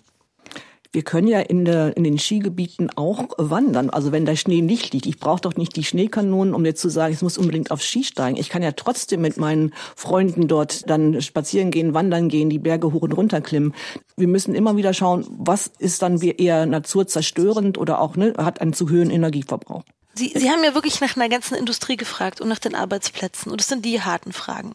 Wir 0.92 1.02
können 1.02 1.26
ja 1.26 1.40
in, 1.40 1.64
der, 1.64 1.96
in 1.96 2.04
den 2.04 2.18
Skigebieten 2.18 2.90
auch 2.96 3.28
wandern. 3.38 3.88
Also 3.88 4.12
wenn 4.12 4.26
der 4.26 4.36
Schnee 4.36 4.60
nicht 4.60 4.92
liegt. 4.92 5.06
Ich 5.06 5.18
brauche 5.18 5.40
doch 5.40 5.56
nicht 5.56 5.74
die 5.74 5.84
Schneekanonen, 5.84 6.52
um 6.52 6.66
jetzt 6.66 6.82
zu 6.82 6.90
sagen, 6.90 7.14
ich 7.14 7.22
muss 7.22 7.38
unbedingt 7.38 7.70
aufs 7.70 7.86
Ski 7.86 8.04
steigen. 8.04 8.36
Ich 8.36 8.50
kann 8.50 8.62
ja 8.62 8.72
trotzdem 8.72 9.22
mit 9.22 9.38
meinen 9.38 9.72
Freunden 9.96 10.48
dort 10.48 10.88
dann 10.90 11.22
spazieren 11.22 11.70
gehen, 11.70 11.94
wandern 11.94 12.28
gehen, 12.28 12.50
die 12.50 12.58
Berge 12.58 12.92
hoch 12.92 13.00
und 13.00 13.12
runter 13.12 13.40
klimmen. 13.40 13.74
Wir 14.18 14.28
müssen 14.28 14.54
immer 14.54 14.76
wieder 14.76 14.92
schauen, 14.92 15.26
was 15.30 15.70
ist 15.78 16.02
dann 16.02 16.20
eher 16.20 16.66
naturzerstörend 16.66 17.78
oder 17.78 18.00
auch 18.00 18.16
ne, 18.16 18.34
hat 18.36 18.60
einen 18.60 18.74
zu 18.74 18.90
hohen 18.90 19.10
Energieverbrauch. 19.10 19.84
Sie, 20.14 20.32
Sie 20.36 20.50
haben 20.50 20.62
ja 20.62 20.74
wirklich 20.74 21.00
nach 21.00 21.16
einer 21.16 21.30
ganzen 21.30 21.54
Industrie 21.54 21.96
gefragt 21.96 22.42
und 22.42 22.48
nach 22.48 22.58
den 22.58 22.74
Arbeitsplätzen. 22.74 23.50
Und 23.50 23.62
das 23.62 23.68
sind 23.68 23.84
die 23.84 24.02
harten 24.02 24.32
Fragen. 24.32 24.74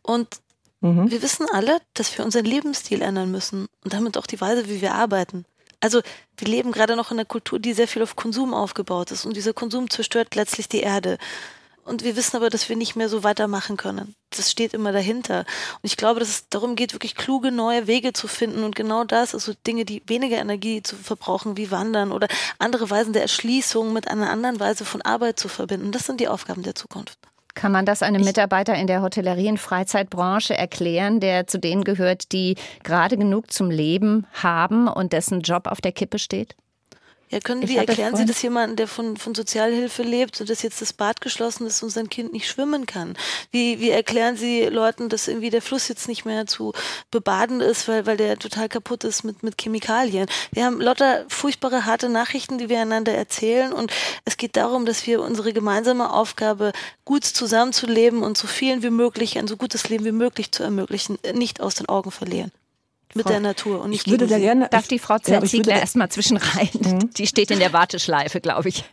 Und 0.00 0.28
mhm. 0.80 1.10
wir 1.10 1.20
wissen 1.20 1.46
alle, 1.52 1.78
dass 1.92 2.16
wir 2.16 2.24
unseren 2.24 2.46
Lebensstil 2.46 3.02
ändern 3.02 3.30
müssen 3.30 3.66
und 3.84 3.92
damit 3.92 4.16
auch 4.16 4.26
die 4.26 4.40
Weise, 4.40 4.68
wie 4.70 4.80
wir 4.80 4.94
arbeiten. 4.94 5.44
Also 5.80 6.02
wir 6.36 6.48
leben 6.48 6.72
gerade 6.72 6.96
noch 6.96 7.10
in 7.10 7.18
einer 7.18 7.24
Kultur, 7.24 7.58
die 7.58 7.72
sehr 7.72 7.88
viel 7.88 8.02
auf 8.02 8.16
Konsum 8.16 8.54
aufgebaut 8.54 9.10
ist 9.10 9.24
und 9.24 9.36
dieser 9.36 9.52
Konsum 9.52 9.90
zerstört 9.90 10.34
letztlich 10.34 10.68
die 10.68 10.80
Erde. 10.80 11.18
Und 11.88 12.04
wir 12.04 12.16
wissen 12.16 12.36
aber, 12.36 12.50
dass 12.50 12.68
wir 12.68 12.76
nicht 12.76 12.96
mehr 12.96 13.08
so 13.08 13.24
weitermachen 13.24 13.78
können. 13.78 14.14
Das 14.28 14.50
steht 14.50 14.74
immer 14.74 14.92
dahinter. 14.92 15.38
Und 15.38 15.84
ich 15.84 15.96
glaube, 15.96 16.20
dass 16.20 16.28
es 16.28 16.48
darum 16.50 16.76
geht, 16.76 16.92
wirklich 16.92 17.14
kluge 17.14 17.50
neue 17.50 17.86
Wege 17.86 18.12
zu 18.12 18.28
finden. 18.28 18.62
Und 18.62 18.76
genau 18.76 19.04
das, 19.04 19.32
also 19.32 19.54
Dinge, 19.66 19.86
die 19.86 20.02
weniger 20.06 20.36
Energie 20.36 20.82
zu 20.82 20.96
verbrauchen, 20.96 21.56
wie 21.56 21.70
Wandern 21.70 22.12
oder 22.12 22.28
andere 22.58 22.90
Weisen 22.90 23.14
der 23.14 23.22
Erschließung 23.22 23.94
mit 23.94 24.06
einer 24.06 24.28
anderen 24.28 24.60
Weise 24.60 24.84
von 24.84 25.00
Arbeit 25.00 25.40
zu 25.40 25.48
verbinden. 25.48 25.90
Das 25.90 26.04
sind 26.04 26.20
die 26.20 26.28
Aufgaben 26.28 26.62
der 26.62 26.74
Zukunft. 26.74 27.18
Kann 27.58 27.72
man 27.72 27.84
das 27.84 28.04
einem 28.04 28.22
Mitarbeiter 28.24 28.76
in 28.76 28.86
der 28.86 29.02
Hotellerie- 29.02 29.48
und 29.48 29.58
Freizeitbranche 29.58 30.56
erklären, 30.56 31.18
der 31.18 31.48
zu 31.48 31.58
denen 31.58 31.82
gehört, 31.82 32.30
die 32.30 32.54
gerade 32.84 33.16
genug 33.16 33.50
zum 33.50 33.68
Leben 33.68 34.28
haben 34.32 34.86
und 34.86 35.12
dessen 35.12 35.40
Job 35.40 35.66
auf 35.66 35.80
der 35.80 35.90
Kippe 35.90 36.20
steht? 36.20 36.54
Ja, 37.30 37.40
können 37.40 37.68
wie 37.68 37.76
erklären 37.76 38.16
Sie 38.16 38.24
das 38.24 38.40
jemanden, 38.40 38.76
der 38.76 38.88
von, 38.88 39.18
von 39.18 39.34
Sozialhilfe 39.34 40.02
lebt 40.02 40.40
und 40.40 40.48
dass 40.48 40.62
jetzt 40.62 40.80
das 40.80 40.94
Bad 40.94 41.20
geschlossen 41.20 41.66
ist 41.66 41.82
und 41.82 41.90
sein 41.90 42.08
Kind 42.08 42.32
nicht 42.32 42.48
schwimmen 42.48 42.86
kann? 42.86 43.16
Wie, 43.50 43.80
wie 43.80 43.90
erklären 43.90 44.36
Sie 44.36 44.64
Leuten, 44.64 45.10
dass 45.10 45.28
irgendwie 45.28 45.50
der 45.50 45.60
Fluss 45.60 45.88
jetzt 45.88 46.08
nicht 46.08 46.24
mehr 46.24 46.46
zu 46.46 46.72
bebaden 47.10 47.60
ist, 47.60 47.86
weil, 47.86 48.06
weil 48.06 48.16
der 48.16 48.38
total 48.38 48.70
kaputt 48.70 49.04
ist 49.04 49.24
mit, 49.24 49.42
mit 49.42 49.60
Chemikalien? 49.60 50.26
Wir 50.52 50.64
haben 50.64 50.80
lauter 50.80 51.26
furchtbare, 51.28 51.84
harte 51.84 52.08
Nachrichten, 52.08 52.56
die 52.56 52.70
wir 52.70 52.80
einander 52.80 53.12
erzählen 53.12 53.72
und 53.74 53.92
es 54.24 54.38
geht 54.38 54.56
darum, 54.56 54.86
dass 54.86 55.06
wir 55.06 55.20
unsere 55.20 55.52
gemeinsame 55.52 56.12
Aufgabe, 56.12 56.72
gut 57.04 57.24
zusammenzuleben 57.24 58.22
und 58.22 58.38
so 58.38 58.46
vielen 58.46 58.82
wie 58.82 58.90
möglich 58.90 59.38
ein 59.38 59.48
so 59.48 59.56
gutes 59.56 59.88
Leben 59.88 60.04
wie 60.04 60.12
möglich 60.12 60.52
zu 60.52 60.62
ermöglichen, 60.62 61.18
nicht 61.34 61.60
aus 61.60 61.74
den 61.74 61.88
Augen 61.88 62.10
verlieren 62.10 62.52
mit 63.14 63.24
Frau, 63.24 63.32
der 63.32 63.40
Natur 63.40 63.80
und 63.80 63.90
nicht 63.90 64.06
ich 64.06 64.12
würde 64.12 64.26
da 64.26 64.38
gerne 64.38 64.68
darf 64.68 64.88
die 64.88 64.98
Frau 64.98 65.18
Zerziegler 65.18 65.74
ja, 65.74 65.80
erstmal 65.80 66.08
zwischen 66.10 66.36
rein 66.36 66.68
mhm. 66.72 67.10
die 67.12 67.26
steht 67.26 67.50
in 67.50 67.58
der 67.58 67.72
Warteschleife 67.72 68.40
glaube 68.40 68.68
ich 68.68 68.84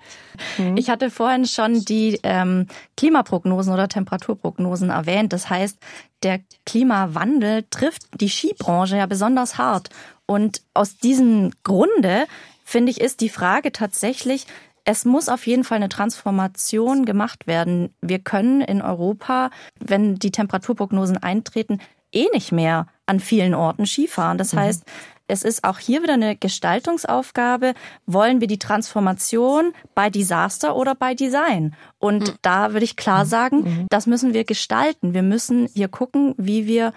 mhm. 0.58 0.78
ich 0.78 0.90
hatte 0.90 1.12
vorhin 1.12 1.46
schon 1.46 1.84
die 1.86 2.20
ähm, 2.24 2.68
Klimaprognosen 2.98 3.74
oder 3.74 3.88
Temperaturprognosen 3.88 4.90
erwähnt 4.90 5.34
das 5.34 5.50
heißt 5.50 5.78
der 6.24 6.40
Klimawandel 6.66 7.66
trifft 7.70 8.04
die 8.20 8.30
Skibranche 8.30 8.98
ja 8.98 9.06
besonders 9.06 9.58
hart 9.58 9.90
und 10.26 10.62
aus 10.74 10.98
diesem 10.98 11.52
Grunde 11.64 12.26
finde 12.64 12.92
ich 12.92 13.02
ist 13.02 13.22
die 13.22 13.30
Frage 13.30 13.72
tatsächlich 13.72 14.48
es 14.86 15.04
muss 15.04 15.30
auf 15.30 15.48
jeden 15.48 15.64
Fall 15.64 15.78
eine 15.78 15.90
Transformation 15.90 17.06
gemacht 17.06 17.48
werden. 17.48 17.94
Wir 18.02 18.20
können 18.20 18.62
in 18.62 18.84
Europa, 18.84 19.50
wenn 19.80 20.16
die 20.16 20.30
Temperaturprognosen 20.30 21.18
eintreten, 21.18 21.82
eh 22.16 22.28
nicht 22.34 22.52
mehr 22.52 22.88
an 23.06 23.20
vielen 23.20 23.54
Orten 23.54 23.86
Skifahren. 23.86 24.38
Das 24.38 24.54
mhm. 24.54 24.60
heißt, 24.60 24.84
es 25.28 25.44
ist 25.44 25.64
auch 25.64 25.80
hier 25.80 26.04
wieder 26.04 26.14
eine 26.14 26.36
Gestaltungsaufgabe. 26.36 27.74
Wollen 28.06 28.42
wir 28.42 28.48
die 28.48 28.60
Transformation 28.60 29.74
bei 29.96 30.10
Desaster 30.10 30.76
oder 30.76 30.94
bei 30.94 31.16
Design? 31.16 31.76
Und 31.98 32.30
mhm. 32.30 32.36
da 32.42 32.74
würde 32.74 32.86
ich 32.86 32.96
klar 32.96 33.26
mhm. 33.26 33.30
sagen, 33.30 33.58
mhm. 33.58 33.88
das 33.90 34.06
müssen 34.08 34.34
wir 34.34 34.44
gestalten. 34.44 35.14
Wir 35.14 35.24
müssen 35.24 35.68
hier 35.74 35.88
gucken, 35.88 36.36
wie 36.38 36.68
wir 36.68 36.94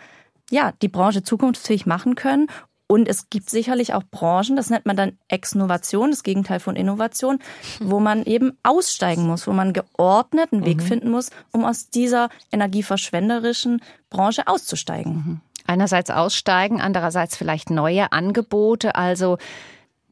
ja, 0.50 0.72
die 0.80 0.88
Branche 0.88 1.22
zukunftsfähig 1.22 1.86
machen 1.86 2.14
können 2.14 2.48
und 2.88 3.06
es 3.06 3.28
gibt 3.28 3.50
sicherlich 3.50 3.92
auch 3.92 4.02
Branchen, 4.10 4.56
das 4.56 4.70
nennt 4.70 4.86
man 4.86 4.96
dann 4.96 5.18
Exnovation, 5.28 6.10
das 6.10 6.22
Gegenteil 6.22 6.58
von 6.58 6.74
Innovation, 6.74 7.38
wo 7.80 8.00
man 8.00 8.24
eben 8.24 8.56
aussteigen 8.62 9.26
muss, 9.26 9.46
wo 9.46 9.52
man 9.52 9.74
geordnet 9.74 10.52
einen 10.52 10.64
Weg 10.64 10.78
mhm. 10.78 10.82
finden 10.82 11.10
muss, 11.10 11.30
um 11.52 11.66
aus 11.66 11.90
dieser 11.90 12.30
energieverschwenderischen 12.50 13.82
Branche 14.08 14.46
auszusteigen. 14.46 15.12
Mhm. 15.12 15.40
Einerseits 15.66 16.10
aussteigen, 16.10 16.80
andererseits 16.80 17.36
vielleicht 17.36 17.68
neue 17.68 18.10
Angebote, 18.10 18.94
also 18.94 19.36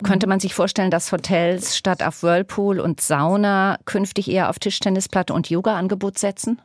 könnte 0.04 0.26
man 0.26 0.40
sich 0.40 0.54
vorstellen, 0.54 0.90
dass 0.90 1.10
Hotels 1.10 1.78
statt 1.78 2.02
auf 2.02 2.22
Whirlpool 2.22 2.78
und 2.80 3.00
Sauna 3.00 3.78
künftig 3.86 4.30
eher 4.30 4.50
auf 4.50 4.58
Tischtennisplatte 4.58 5.32
und 5.32 5.48
Yoga-Angebot 5.48 6.18
setzen? 6.18 6.60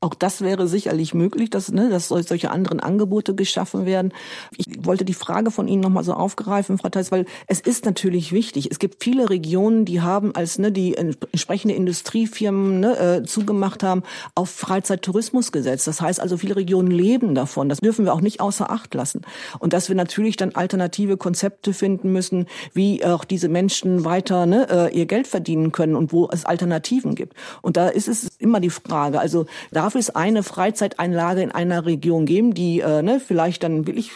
Auch 0.00 0.14
das 0.14 0.40
wäre 0.40 0.68
sicherlich 0.68 1.14
möglich, 1.14 1.50
dass, 1.50 1.70
ne, 1.70 1.88
dass 1.90 2.08
solche 2.08 2.50
anderen 2.50 2.80
Angebote 2.80 3.34
geschaffen 3.34 3.86
werden. 3.86 4.12
Ich 4.56 4.66
wollte 4.84 5.04
die 5.04 5.14
Frage 5.14 5.50
von 5.50 5.68
Ihnen 5.68 5.82
nochmal 5.82 6.04
so 6.04 6.12
aufgreifen, 6.14 6.78
Frau 6.78 6.88
Theis, 6.88 7.12
weil 7.12 7.26
es 7.46 7.60
ist 7.60 7.84
natürlich 7.84 8.32
wichtig. 8.32 8.70
Es 8.70 8.78
gibt 8.78 9.02
viele 9.02 9.30
Regionen, 9.30 9.84
die 9.84 10.00
haben, 10.00 10.34
als 10.34 10.58
ne, 10.58 10.72
die 10.72 10.96
entsprechende 10.96 11.74
Industriefirmen 11.74 12.80
ne, 12.80 12.98
äh, 12.98 13.22
zugemacht 13.24 13.82
haben, 13.82 14.02
auf 14.34 14.50
Freizeittourismus 14.50 15.52
gesetzt. 15.52 15.86
Das 15.86 16.00
heißt 16.00 16.20
also, 16.20 16.36
viele 16.36 16.56
Regionen 16.56 16.90
leben 16.90 17.34
davon. 17.34 17.68
Das 17.68 17.78
dürfen 17.78 18.04
wir 18.04 18.14
auch 18.14 18.20
nicht 18.20 18.40
außer 18.40 18.70
Acht 18.70 18.94
lassen. 18.94 19.22
Und 19.58 19.72
dass 19.72 19.88
wir 19.88 19.96
natürlich 19.96 20.36
dann 20.36 20.54
alternative 20.54 21.16
Konzepte 21.16 21.72
finden 21.72 22.12
müssen, 22.12 22.46
wie 22.72 23.04
auch 23.04 23.24
diese 23.24 23.48
Menschen 23.48 24.04
weiter 24.04 24.46
ne, 24.46 24.66
äh, 24.70 24.96
ihr 24.96 25.06
Geld 25.06 25.26
verdienen 25.26 25.72
können 25.72 25.96
und 25.96 26.12
wo 26.12 26.28
es 26.30 26.44
Alternativen 26.44 27.14
gibt. 27.14 27.34
Und 27.62 27.76
da 27.76 27.88
ist 27.88 28.08
es 28.08 28.28
immer 28.38 28.60
die 28.60 28.70
Frage, 28.70 29.20
also 29.20 29.46
darf 29.70 29.94
es 29.94 30.10
eine 30.10 30.42
Freizeiteinlage 30.42 31.42
in 31.42 31.52
einer 31.52 31.86
Region 31.86 32.26
geben, 32.26 32.54
die 32.54 32.80
äh, 32.80 33.02
ne, 33.02 33.20
vielleicht 33.20 33.62
dann 33.62 33.86
wirklich 33.86 34.12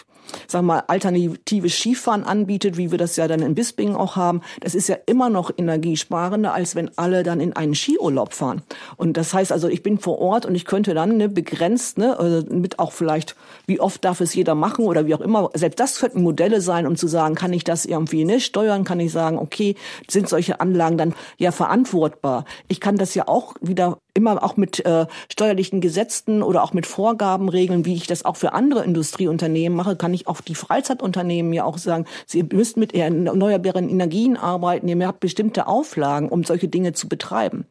wir 0.51 0.61
mal, 0.61 0.83
alternatives 0.87 1.73
Skifahren 1.73 2.23
anbietet, 2.23 2.77
wie 2.77 2.91
wir 2.91 2.97
das 2.97 3.15
ja 3.15 3.27
dann 3.27 3.41
in 3.41 3.55
Bispingen 3.55 3.95
auch 3.95 4.15
haben, 4.15 4.41
das 4.59 4.75
ist 4.75 4.87
ja 4.87 4.97
immer 5.05 5.29
noch 5.29 5.51
energiesparender, 5.55 6.53
als 6.53 6.75
wenn 6.75 6.91
alle 6.97 7.23
dann 7.23 7.39
in 7.39 7.53
einen 7.53 7.75
Skiurlaub 7.75 8.33
fahren. 8.33 8.61
Und 8.97 9.17
das 9.17 9.33
heißt 9.33 9.51
also, 9.51 9.67
ich 9.67 9.83
bin 9.83 9.99
vor 9.99 10.19
Ort 10.19 10.45
und 10.45 10.55
ich 10.55 10.65
könnte 10.65 10.93
dann 10.93 11.17
ne, 11.17 11.29
begrenzt, 11.29 11.97
ne, 11.97 12.17
also 12.17 12.45
mit 12.53 12.79
auch 12.79 12.91
vielleicht, 12.91 13.35
wie 13.67 13.79
oft 13.79 14.03
darf 14.03 14.21
es 14.21 14.33
jeder 14.33 14.55
machen 14.55 14.85
oder 14.85 15.05
wie 15.05 15.15
auch 15.15 15.21
immer, 15.21 15.49
selbst 15.53 15.79
das 15.79 15.99
könnten 15.99 16.21
Modelle 16.21 16.61
sein, 16.61 16.87
um 16.87 16.95
zu 16.95 17.07
sagen, 17.07 17.35
kann 17.35 17.53
ich 17.53 17.63
das 17.63 17.85
irgendwie 17.85 18.25
ne, 18.25 18.39
steuern, 18.39 18.83
kann 18.83 18.99
ich 18.99 19.11
sagen, 19.11 19.37
okay, 19.37 19.75
sind 20.09 20.29
solche 20.29 20.59
Anlagen 20.61 20.97
dann 20.97 21.13
ja 21.37 21.51
verantwortbar. 21.51 22.45
Ich 22.67 22.79
kann 22.79 22.97
das 22.97 23.15
ja 23.15 23.27
auch 23.27 23.55
wieder 23.61 23.97
immer 24.13 24.43
auch 24.43 24.57
mit 24.57 24.85
äh, 24.85 25.05
steuerlichen 25.31 25.81
Gesetzen 25.81 26.43
oder 26.43 26.63
auch 26.63 26.73
mit 26.73 26.85
Vorgaben 26.85 27.49
regeln, 27.49 27.85
wie 27.85 27.95
ich 27.95 28.07
das 28.07 28.25
auch 28.25 28.35
für 28.35 28.53
andere 28.53 28.83
Industrieunternehmen 28.83 29.75
mache, 29.75 29.95
kann 29.95 30.13
ich 30.13 30.20
auch 30.27 30.41
die 30.41 30.55
Freizeitunternehmen 30.55 31.53
ja 31.53 31.63
auch 31.63 31.77
sagen, 31.77 32.05
sie 32.25 32.43
müssen 32.43 32.79
mit 32.79 32.93
erneuerbaren 32.93 33.89
Energien 33.89 34.37
arbeiten, 34.37 34.87
ihr 34.87 35.07
habt 35.07 35.19
bestimmte 35.19 35.67
Auflagen, 35.67 36.29
um 36.29 36.43
solche 36.43 36.67
Dinge 36.67 36.93
zu 36.93 37.07
betreiben. 37.07 37.65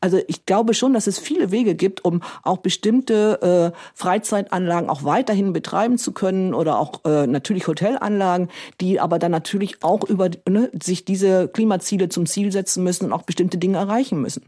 Also 0.00 0.18
ich 0.28 0.46
glaube 0.46 0.74
schon, 0.74 0.92
dass 0.92 1.06
es 1.06 1.18
viele 1.18 1.50
Wege 1.50 1.74
gibt, 1.74 2.04
um 2.04 2.22
auch 2.42 2.58
bestimmte 2.58 3.72
äh, 3.74 3.78
Freizeitanlagen 3.94 4.90
auch 4.90 5.04
weiterhin 5.04 5.52
betreiben 5.52 5.98
zu 5.98 6.12
können 6.12 6.54
oder 6.54 6.78
auch 6.78 7.04
äh, 7.04 7.26
natürlich 7.26 7.66
Hotelanlagen, 7.66 8.48
die 8.80 9.00
aber 9.00 9.18
dann 9.18 9.32
natürlich 9.32 9.82
auch 9.82 10.04
über 10.04 10.30
ne, 10.48 10.70
sich 10.82 11.04
diese 11.04 11.48
Klimaziele 11.48 12.08
zum 12.08 12.26
Ziel 12.26 12.52
setzen 12.52 12.82
müssen 12.84 13.06
und 13.06 13.12
auch 13.12 13.22
bestimmte 13.22 13.58
Dinge 13.58 13.78
erreichen 13.78 14.20
müssen. 14.20 14.44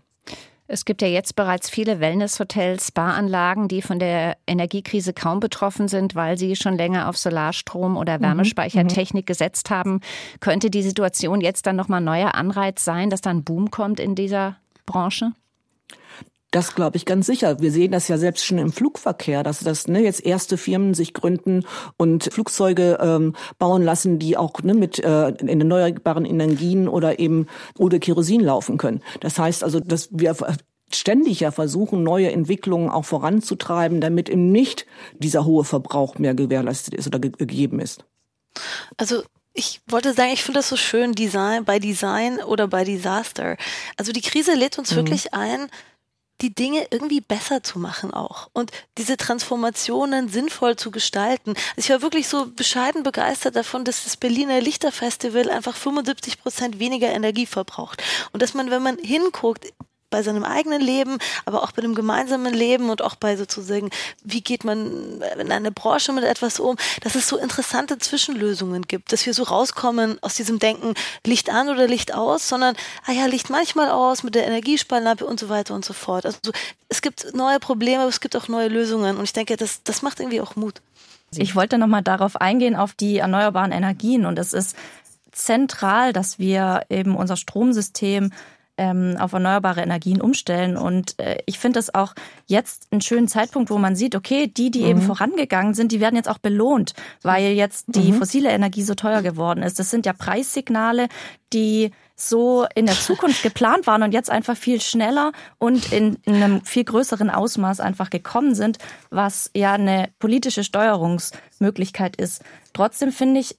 Es 0.70 0.84
gibt 0.84 1.00
ja 1.00 1.08
jetzt 1.08 1.34
bereits 1.34 1.70
viele 1.70 1.98
Wellnesshotels, 1.98 2.92
Baranlagen, 2.92 3.68
die 3.68 3.80
von 3.80 3.98
der 3.98 4.36
Energiekrise 4.46 5.14
kaum 5.14 5.40
betroffen 5.40 5.88
sind, 5.88 6.14
weil 6.14 6.36
sie 6.36 6.56
schon 6.56 6.76
länger 6.76 7.08
auf 7.08 7.16
Solarstrom 7.16 7.96
oder 7.96 8.18
mhm. 8.18 8.24
Wärmespeichertechnik 8.24 9.24
mhm. 9.24 9.26
gesetzt 9.26 9.70
haben. 9.70 10.02
Könnte 10.40 10.68
die 10.68 10.82
Situation 10.82 11.40
jetzt 11.40 11.66
dann 11.66 11.76
nochmal 11.76 12.02
neuer 12.02 12.34
Anreiz 12.34 12.84
sein, 12.84 13.08
dass 13.08 13.22
dann 13.22 13.44
Boom 13.44 13.70
kommt 13.70 13.98
in 13.98 14.14
dieser 14.14 14.56
Branche? 14.84 15.32
Das 16.50 16.74
glaube 16.74 16.96
ich 16.96 17.04
ganz 17.04 17.26
sicher. 17.26 17.60
Wir 17.60 17.70
sehen 17.70 17.92
das 17.92 18.08
ja 18.08 18.16
selbst 18.16 18.44
schon 18.44 18.56
im 18.56 18.72
Flugverkehr, 18.72 19.42
dass 19.42 19.60
das 19.60 19.86
ne, 19.86 20.02
jetzt 20.02 20.24
erste 20.24 20.56
Firmen 20.56 20.94
sich 20.94 21.12
gründen 21.12 21.64
und 21.98 22.32
Flugzeuge 22.32 22.98
ähm, 23.02 23.34
bauen 23.58 23.82
lassen, 23.82 24.18
die 24.18 24.36
auch 24.38 24.62
ne, 24.62 24.72
mit 24.72 24.98
äh, 24.98 25.28
in 25.28 25.48
erneuerbaren 25.48 26.24
Energien 26.24 26.88
oder 26.88 27.18
eben 27.18 27.46
ohne 27.76 28.00
Kerosin 28.00 28.40
laufen 28.40 28.78
können. 28.78 29.02
Das 29.20 29.38
heißt 29.38 29.62
also, 29.62 29.78
dass 29.78 30.08
wir 30.10 30.36
ständig 30.90 31.40
ja 31.40 31.50
versuchen, 31.50 32.02
neue 32.02 32.32
Entwicklungen 32.32 32.88
auch 32.88 33.04
voranzutreiben, 33.04 34.00
damit 34.00 34.30
eben 34.30 34.50
nicht 34.50 34.86
dieser 35.18 35.44
hohe 35.44 35.64
Verbrauch 35.64 36.18
mehr 36.18 36.34
gewährleistet 36.34 36.94
ist 36.94 37.06
oder 37.06 37.18
gegeben 37.18 37.78
ist. 37.78 38.04
Also 38.96 39.22
ich 39.52 39.80
wollte 39.86 40.14
sagen, 40.14 40.30
ich 40.32 40.42
finde 40.42 40.60
das 40.60 40.68
so 40.68 40.76
schön, 40.76 41.12
Design 41.12 41.64
bei 41.64 41.78
Design 41.78 42.38
oder 42.38 42.68
bei 42.68 42.84
Disaster. 42.84 43.56
Also 43.96 44.12
die 44.12 44.20
Krise 44.20 44.54
lädt 44.54 44.78
uns 44.78 44.92
mhm. 44.92 44.96
wirklich 44.96 45.34
ein, 45.34 45.68
die 46.40 46.54
Dinge 46.54 46.86
irgendwie 46.90 47.20
besser 47.20 47.62
zu 47.62 47.78
machen 47.78 48.12
auch 48.14 48.48
und 48.52 48.70
diese 48.96 49.16
Transformationen 49.16 50.28
sinnvoll 50.28 50.76
zu 50.76 50.90
gestalten. 50.90 51.54
Also 51.76 51.78
ich 51.78 51.90
war 51.90 52.02
wirklich 52.02 52.28
so 52.28 52.46
bescheiden 52.46 53.02
begeistert 53.02 53.56
davon, 53.56 53.84
dass 53.84 54.04
das 54.04 54.16
Berliner 54.16 54.60
Lichterfestival 54.60 55.50
einfach 55.50 55.76
75 55.76 56.40
Prozent 56.40 56.78
weniger 56.78 57.08
Energie 57.08 57.46
verbraucht 57.46 58.02
und 58.32 58.42
dass 58.42 58.54
man, 58.54 58.70
wenn 58.70 58.82
man 58.82 58.98
hinguckt, 58.98 59.72
bei 60.10 60.22
seinem 60.22 60.44
eigenen 60.44 60.80
Leben, 60.80 61.18
aber 61.44 61.62
auch 61.62 61.72
bei 61.72 61.82
dem 61.82 61.94
gemeinsamen 61.94 62.52
Leben 62.52 62.90
und 62.90 63.02
auch 63.02 63.14
bei 63.14 63.36
sozusagen, 63.36 63.90
wie 64.24 64.40
geht 64.40 64.64
man 64.64 65.22
in 65.38 65.52
einer 65.52 65.70
Branche 65.70 66.12
mit 66.12 66.24
etwas 66.24 66.60
um, 66.60 66.76
dass 67.02 67.14
es 67.14 67.28
so 67.28 67.36
interessante 67.36 67.98
Zwischenlösungen 67.98 68.82
gibt, 68.82 69.12
dass 69.12 69.26
wir 69.26 69.34
so 69.34 69.44
rauskommen 69.44 70.18
aus 70.22 70.34
diesem 70.34 70.58
Denken, 70.58 70.94
Licht 71.24 71.50
an 71.50 71.68
oder 71.68 71.86
Licht 71.86 72.14
aus, 72.14 72.48
sondern, 72.48 72.76
ah 73.06 73.12
ja, 73.12 73.26
Licht 73.26 73.50
manchmal 73.50 73.90
aus 73.90 74.22
mit 74.22 74.34
der 74.34 74.46
Energiesparlampe 74.46 75.24
und 75.24 75.38
so 75.38 75.48
weiter 75.48 75.74
und 75.74 75.84
so 75.84 75.92
fort. 75.92 76.26
Also 76.26 76.38
es 76.88 77.02
gibt 77.02 77.34
neue 77.34 77.60
Probleme, 77.60 78.00
aber 78.00 78.08
es 78.08 78.20
gibt 78.20 78.36
auch 78.36 78.48
neue 78.48 78.68
Lösungen 78.68 79.16
und 79.16 79.24
ich 79.24 79.32
denke, 79.32 79.56
das, 79.56 79.82
das 79.82 80.02
macht 80.02 80.20
irgendwie 80.20 80.40
auch 80.40 80.56
Mut. 80.56 80.80
Ich 81.36 81.54
wollte 81.54 81.76
nochmal 81.76 82.02
darauf 82.02 82.36
eingehen, 82.36 82.74
auf 82.74 82.94
die 82.94 83.18
erneuerbaren 83.18 83.72
Energien 83.72 84.24
und 84.24 84.38
es 84.38 84.54
ist 84.54 84.76
zentral, 85.32 86.12
dass 86.12 86.38
wir 86.38 86.82
eben 86.88 87.16
unser 87.16 87.36
Stromsystem 87.36 88.32
ähm, 88.78 89.16
auf 89.18 89.32
erneuerbare 89.32 89.82
Energien 89.82 90.20
umstellen. 90.20 90.76
Und 90.76 91.18
äh, 91.18 91.38
ich 91.46 91.58
finde 91.58 91.78
das 91.78 91.94
auch 91.94 92.14
jetzt 92.46 92.86
einen 92.90 93.00
schönen 93.00 93.28
Zeitpunkt, 93.28 93.70
wo 93.70 93.78
man 93.78 93.96
sieht, 93.96 94.16
okay, 94.16 94.46
die, 94.46 94.70
die 94.70 94.82
mhm. 94.82 94.86
eben 94.86 95.02
vorangegangen 95.02 95.74
sind, 95.74 95.92
die 95.92 96.00
werden 96.00 96.16
jetzt 96.16 96.28
auch 96.28 96.38
belohnt, 96.38 96.94
weil 97.22 97.52
jetzt 97.52 97.86
die 97.88 98.12
mhm. 98.12 98.18
fossile 98.18 98.50
Energie 98.50 98.82
so 98.82 98.94
teuer 98.94 99.22
geworden 99.22 99.62
ist. 99.62 99.78
Das 99.78 99.90
sind 99.90 100.06
ja 100.06 100.12
Preissignale, 100.12 101.08
die 101.52 101.90
so 102.20 102.66
in 102.74 102.86
der 102.86 102.96
Zukunft 102.96 103.42
geplant 103.42 103.86
waren 103.86 104.02
und 104.02 104.12
jetzt 104.12 104.28
einfach 104.28 104.56
viel 104.56 104.80
schneller 104.80 105.32
und 105.58 105.92
in, 105.92 106.16
in, 106.24 106.34
einem 106.34 106.64
viel 106.64 106.82
größeren 106.82 107.30
Ausmaß 107.30 107.78
einfach 107.78 108.10
gekommen 108.10 108.56
sind, 108.56 108.78
was 109.10 109.50
ja 109.54 109.74
eine 109.74 110.08
politische 110.18 110.64
Steuerungsmöglichkeit 110.64 112.16
ist. 112.16 112.42
Trotzdem 112.72 113.12
finde 113.12 113.40
ich, 113.40 113.56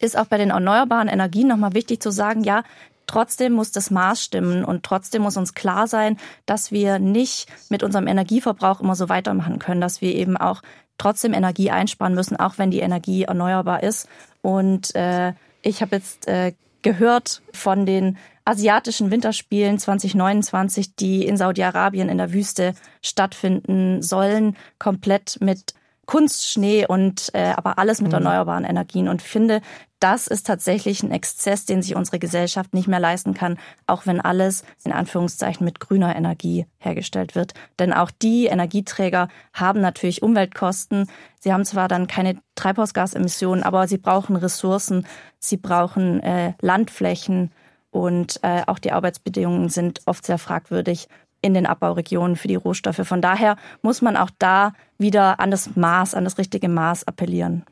ist 0.00 0.18
auch 0.18 0.26
bei 0.26 0.36
den 0.36 0.50
erneuerbaren 0.50 1.06
Energien 1.06 1.46
nochmal 1.46 1.74
wichtig 1.74 2.02
zu 2.02 2.10
sagen, 2.10 2.42
ja, 2.42 2.64
Trotzdem 3.12 3.52
muss 3.52 3.72
das 3.72 3.90
Maß 3.90 4.24
stimmen 4.24 4.64
und 4.64 4.84
trotzdem 4.84 5.20
muss 5.20 5.36
uns 5.36 5.52
klar 5.52 5.86
sein, 5.86 6.16
dass 6.46 6.72
wir 6.72 6.98
nicht 6.98 7.46
mit 7.68 7.82
unserem 7.82 8.06
Energieverbrauch 8.06 8.80
immer 8.80 8.96
so 8.96 9.10
weitermachen 9.10 9.58
können, 9.58 9.82
dass 9.82 10.00
wir 10.00 10.14
eben 10.14 10.38
auch 10.38 10.62
trotzdem 10.96 11.34
Energie 11.34 11.70
einsparen 11.70 12.14
müssen, 12.14 12.36
auch 12.36 12.56
wenn 12.56 12.70
die 12.70 12.80
Energie 12.80 13.24
erneuerbar 13.24 13.82
ist. 13.82 14.08
Und 14.40 14.94
äh, 14.94 15.34
ich 15.60 15.82
habe 15.82 15.96
jetzt 15.96 16.26
äh, 16.26 16.54
gehört 16.80 17.42
von 17.52 17.84
den 17.84 18.16
asiatischen 18.46 19.10
Winterspielen 19.10 19.78
2029, 19.78 20.96
die 20.96 21.26
in 21.26 21.36
Saudi-Arabien 21.36 22.08
in 22.08 22.16
der 22.16 22.32
Wüste 22.32 22.72
stattfinden 23.02 24.00
sollen, 24.00 24.56
komplett 24.78 25.36
mit 25.42 25.74
Kunstschnee 26.06 26.86
und 26.86 27.30
äh, 27.32 27.52
aber 27.56 27.78
alles 27.78 28.00
mit 28.00 28.10
mhm. 28.10 28.16
erneuerbaren 28.16 28.64
Energien 28.64 29.08
und 29.08 29.22
finde, 29.22 29.60
das 30.00 30.26
ist 30.26 30.48
tatsächlich 30.48 31.04
ein 31.04 31.12
Exzess, 31.12 31.64
den 31.64 31.80
sich 31.80 31.94
unsere 31.94 32.18
Gesellschaft 32.18 32.74
nicht 32.74 32.88
mehr 32.88 32.98
leisten 32.98 33.34
kann, 33.34 33.56
auch 33.86 34.04
wenn 34.04 34.20
alles 34.20 34.64
in 34.84 34.90
Anführungszeichen 34.90 35.64
mit 35.64 35.78
grüner 35.78 36.16
Energie 36.16 36.66
hergestellt 36.78 37.36
wird. 37.36 37.54
Denn 37.78 37.92
auch 37.92 38.10
die 38.10 38.46
Energieträger 38.46 39.28
haben 39.52 39.80
natürlich 39.80 40.22
Umweltkosten. 40.22 41.08
Sie 41.38 41.52
haben 41.52 41.64
zwar 41.64 41.86
dann 41.86 42.08
keine 42.08 42.36
Treibhausgasemissionen, 42.56 43.62
aber 43.62 43.86
sie 43.86 43.98
brauchen 43.98 44.34
Ressourcen, 44.34 45.06
sie 45.38 45.56
brauchen 45.56 46.20
äh, 46.20 46.54
Landflächen 46.60 47.52
und 47.92 48.40
äh, 48.42 48.62
auch 48.66 48.80
die 48.80 48.90
Arbeitsbedingungen 48.90 49.68
sind 49.68 50.00
oft 50.06 50.26
sehr 50.26 50.38
fragwürdig 50.38 51.08
in 51.42 51.54
den 51.54 51.66
Abbauregionen 51.66 52.36
für 52.36 52.48
die 52.48 52.54
Rohstoffe. 52.54 53.06
Von 53.06 53.20
daher 53.20 53.56
muss 53.82 54.00
man 54.00 54.16
auch 54.16 54.30
da 54.38 54.72
wieder 54.98 55.40
an 55.40 55.50
das 55.50 55.76
Maß, 55.76 56.14
an 56.14 56.24
das 56.24 56.38
richtige 56.38 56.68
Maß 56.68 57.06
appellieren. 57.06 57.64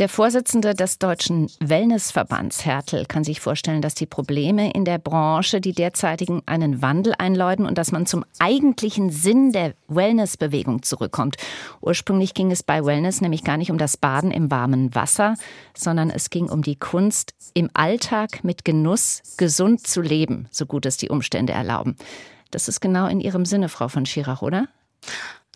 Der 0.00 0.08
Vorsitzende 0.08 0.74
des 0.74 0.98
Deutschen 0.98 1.48
Wellnessverbands 1.60 2.64
Hertel 2.64 3.06
kann 3.06 3.22
sich 3.22 3.38
vorstellen, 3.40 3.80
dass 3.80 3.94
die 3.94 4.06
Probleme 4.06 4.72
in 4.72 4.84
der 4.84 4.98
Branche 4.98 5.60
die 5.60 5.72
derzeitigen 5.72 6.42
einen 6.46 6.82
Wandel 6.82 7.14
einläuten 7.16 7.64
und 7.64 7.78
dass 7.78 7.92
man 7.92 8.04
zum 8.04 8.24
eigentlichen 8.40 9.10
Sinn 9.10 9.52
der 9.52 9.74
Wellnessbewegung 9.86 10.82
zurückkommt. 10.82 11.36
Ursprünglich 11.80 12.34
ging 12.34 12.50
es 12.50 12.64
bei 12.64 12.84
Wellness 12.84 13.20
nämlich 13.20 13.44
gar 13.44 13.56
nicht 13.56 13.70
um 13.70 13.78
das 13.78 13.96
Baden 13.96 14.32
im 14.32 14.50
warmen 14.50 14.96
Wasser, 14.96 15.36
sondern 15.76 16.10
es 16.10 16.28
ging 16.28 16.48
um 16.48 16.62
die 16.62 16.76
Kunst, 16.76 17.32
im 17.54 17.70
Alltag 17.72 18.42
mit 18.42 18.64
Genuss 18.64 19.22
gesund 19.36 19.86
zu 19.86 20.00
leben, 20.00 20.48
so 20.50 20.66
gut 20.66 20.86
es 20.86 20.96
die 20.96 21.08
Umstände 21.08 21.52
erlauben. 21.52 21.94
Das 22.54 22.68
ist 22.68 22.80
genau 22.80 23.06
in 23.06 23.20
Ihrem 23.20 23.44
Sinne, 23.44 23.68
Frau 23.68 23.88
von 23.88 24.06
Schirach, 24.06 24.42
oder? 24.42 24.68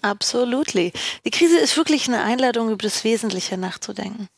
Absolutely. 0.03 0.92
Die 1.24 1.30
Krise 1.30 1.59
ist 1.59 1.76
wirklich 1.76 2.09
eine 2.09 2.22
Einladung, 2.22 2.70
über 2.70 2.82
das 2.82 3.05
Wesentliche 3.05 3.57
nachzudenken. 3.57 4.28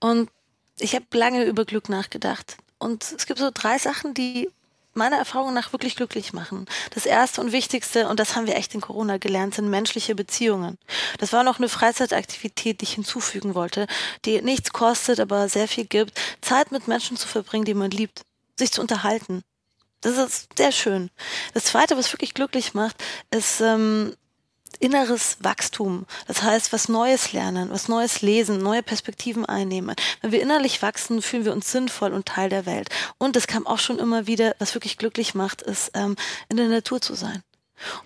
Und 0.00 0.30
ich 0.78 0.94
habe 0.94 1.04
lange 1.12 1.44
über 1.44 1.64
Glück 1.64 1.88
nachgedacht. 1.88 2.56
Und 2.78 3.02
es 3.16 3.26
gibt 3.26 3.40
so 3.40 3.50
drei 3.52 3.78
Sachen, 3.78 4.14
die 4.14 4.48
meiner 4.94 5.16
Erfahrung 5.16 5.54
nach 5.54 5.72
wirklich 5.72 5.96
glücklich 5.96 6.32
machen. 6.32 6.66
Das 6.94 7.06
erste 7.06 7.40
und 7.40 7.52
wichtigste, 7.52 8.08
und 8.08 8.18
das 8.20 8.36
haben 8.36 8.46
wir 8.46 8.56
echt 8.56 8.74
in 8.74 8.80
Corona 8.80 9.16
gelernt, 9.18 9.54
sind 9.54 9.70
menschliche 9.70 10.14
Beziehungen. 10.14 10.76
Das 11.18 11.32
war 11.32 11.44
noch 11.44 11.58
eine 11.58 11.68
Freizeitaktivität, 11.68 12.80
die 12.80 12.84
ich 12.84 12.94
hinzufügen 12.94 13.54
wollte, 13.54 13.86
die 14.24 14.42
nichts 14.42 14.72
kostet, 14.72 15.20
aber 15.20 15.48
sehr 15.48 15.68
viel 15.68 15.84
gibt. 15.84 16.18
Zeit 16.40 16.72
mit 16.72 16.88
Menschen 16.88 17.16
zu 17.16 17.28
verbringen, 17.28 17.64
die 17.64 17.74
man 17.74 17.90
liebt. 17.90 18.22
Sich 18.56 18.72
zu 18.72 18.80
unterhalten. 18.80 19.42
Das 20.00 20.16
ist 20.16 20.48
sehr 20.56 20.72
schön. 20.72 21.10
Das 21.54 21.64
zweite, 21.64 21.96
was 21.96 22.12
wirklich 22.12 22.34
glücklich 22.34 22.74
macht, 22.74 23.02
ist 23.30 23.60
ähm, 23.60 24.14
inneres 24.80 25.38
Wachstum. 25.40 26.06
Das 26.26 26.42
heißt, 26.42 26.72
was 26.72 26.88
Neues 26.88 27.32
lernen, 27.32 27.70
was 27.70 27.88
Neues 27.88 28.22
lesen, 28.22 28.62
neue 28.62 28.82
Perspektiven 28.82 29.44
einnehmen. 29.44 29.96
Wenn 30.20 30.32
wir 30.32 30.42
innerlich 30.42 30.82
wachsen, 30.82 31.22
fühlen 31.22 31.44
wir 31.44 31.52
uns 31.52 31.72
sinnvoll 31.72 32.12
und 32.12 32.26
Teil 32.26 32.48
der 32.48 32.66
Welt. 32.66 32.88
Und 33.18 33.34
das 33.34 33.46
kam 33.46 33.66
auch 33.66 33.78
schon 33.78 33.98
immer 33.98 34.26
wieder, 34.26 34.54
was 34.58 34.74
wirklich 34.74 34.98
glücklich 34.98 35.34
macht, 35.34 35.62
ist, 35.62 35.90
ähm, 35.94 36.16
in 36.48 36.56
der 36.56 36.68
Natur 36.68 37.00
zu 37.00 37.14
sein. 37.14 37.42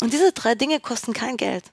Und 0.00 0.12
diese 0.12 0.32
drei 0.32 0.54
Dinge 0.54 0.80
kosten 0.80 1.12
kein 1.12 1.36
Geld. 1.36 1.64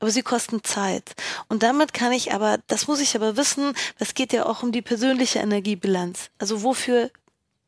Aber 0.00 0.10
sie 0.10 0.22
kosten 0.22 0.64
Zeit. 0.64 1.14
Und 1.48 1.62
damit 1.62 1.94
kann 1.94 2.10
ich 2.10 2.32
aber, 2.32 2.58
das 2.66 2.88
muss 2.88 3.00
ich 3.00 3.14
aber 3.14 3.36
wissen, 3.36 3.74
es 3.98 4.14
geht 4.14 4.32
ja 4.32 4.44
auch 4.46 4.64
um 4.64 4.72
die 4.72 4.82
persönliche 4.82 5.38
Energiebilanz. 5.38 6.30
Also 6.38 6.64
wofür 6.64 7.10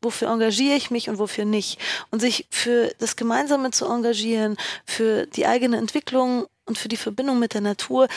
wofür 0.03 0.29
engagiere 0.29 0.77
ich 0.77 0.91
mich 0.91 1.09
und 1.09 1.19
wofür 1.19 1.45
nicht. 1.45 1.79
Und 2.11 2.21
sich 2.21 2.47
für 2.51 2.93
das 2.99 3.17
Gemeinsame 3.17 3.71
zu 3.71 3.87
engagieren, 3.87 4.57
für 4.85 5.27
die 5.27 5.47
eigene 5.47 5.77
Entwicklung 5.77 6.47
und 6.65 6.79
für 6.79 6.89
die 6.89 6.97
Verbindung 6.97 7.39
mit 7.39 7.55
der 7.55 7.61
Natur, 7.61 8.09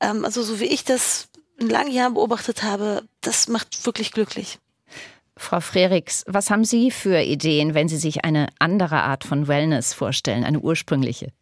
ähm, 0.00 0.24
also 0.24 0.42
so 0.42 0.60
wie 0.60 0.66
ich 0.66 0.84
das 0.84 1.28
in 1.58 1.68
langen 1.68 1.92
Jahren 1.92 2.14
beobachtet 2.14 2.62
habe, 2.62 3.04
das 3.20 3.48
macht 3.48 3.86
wirklich 3.86 4.12
glücklich. 4.12 4.58
Frau 5.36 5.60
Freriks, 5.60 6.24
was 6.26 6.50
haben 6.50 6.64
Sie 6.64 6.90
für 6.90 7.20
Ideen, 7.20 7.74
wenn 7.74 7.88
Sie 7.88 7.96
sich 7.96 8.24
eine 8.24 8.48
andere 8.58 9.02
Art 9.02 9.24
von 9.24 9.48
Wellness 9.48 9.94
vorstellen, 9.94 10.44
eine 10.44 10.60
ursprüngliche? 10.60 11.32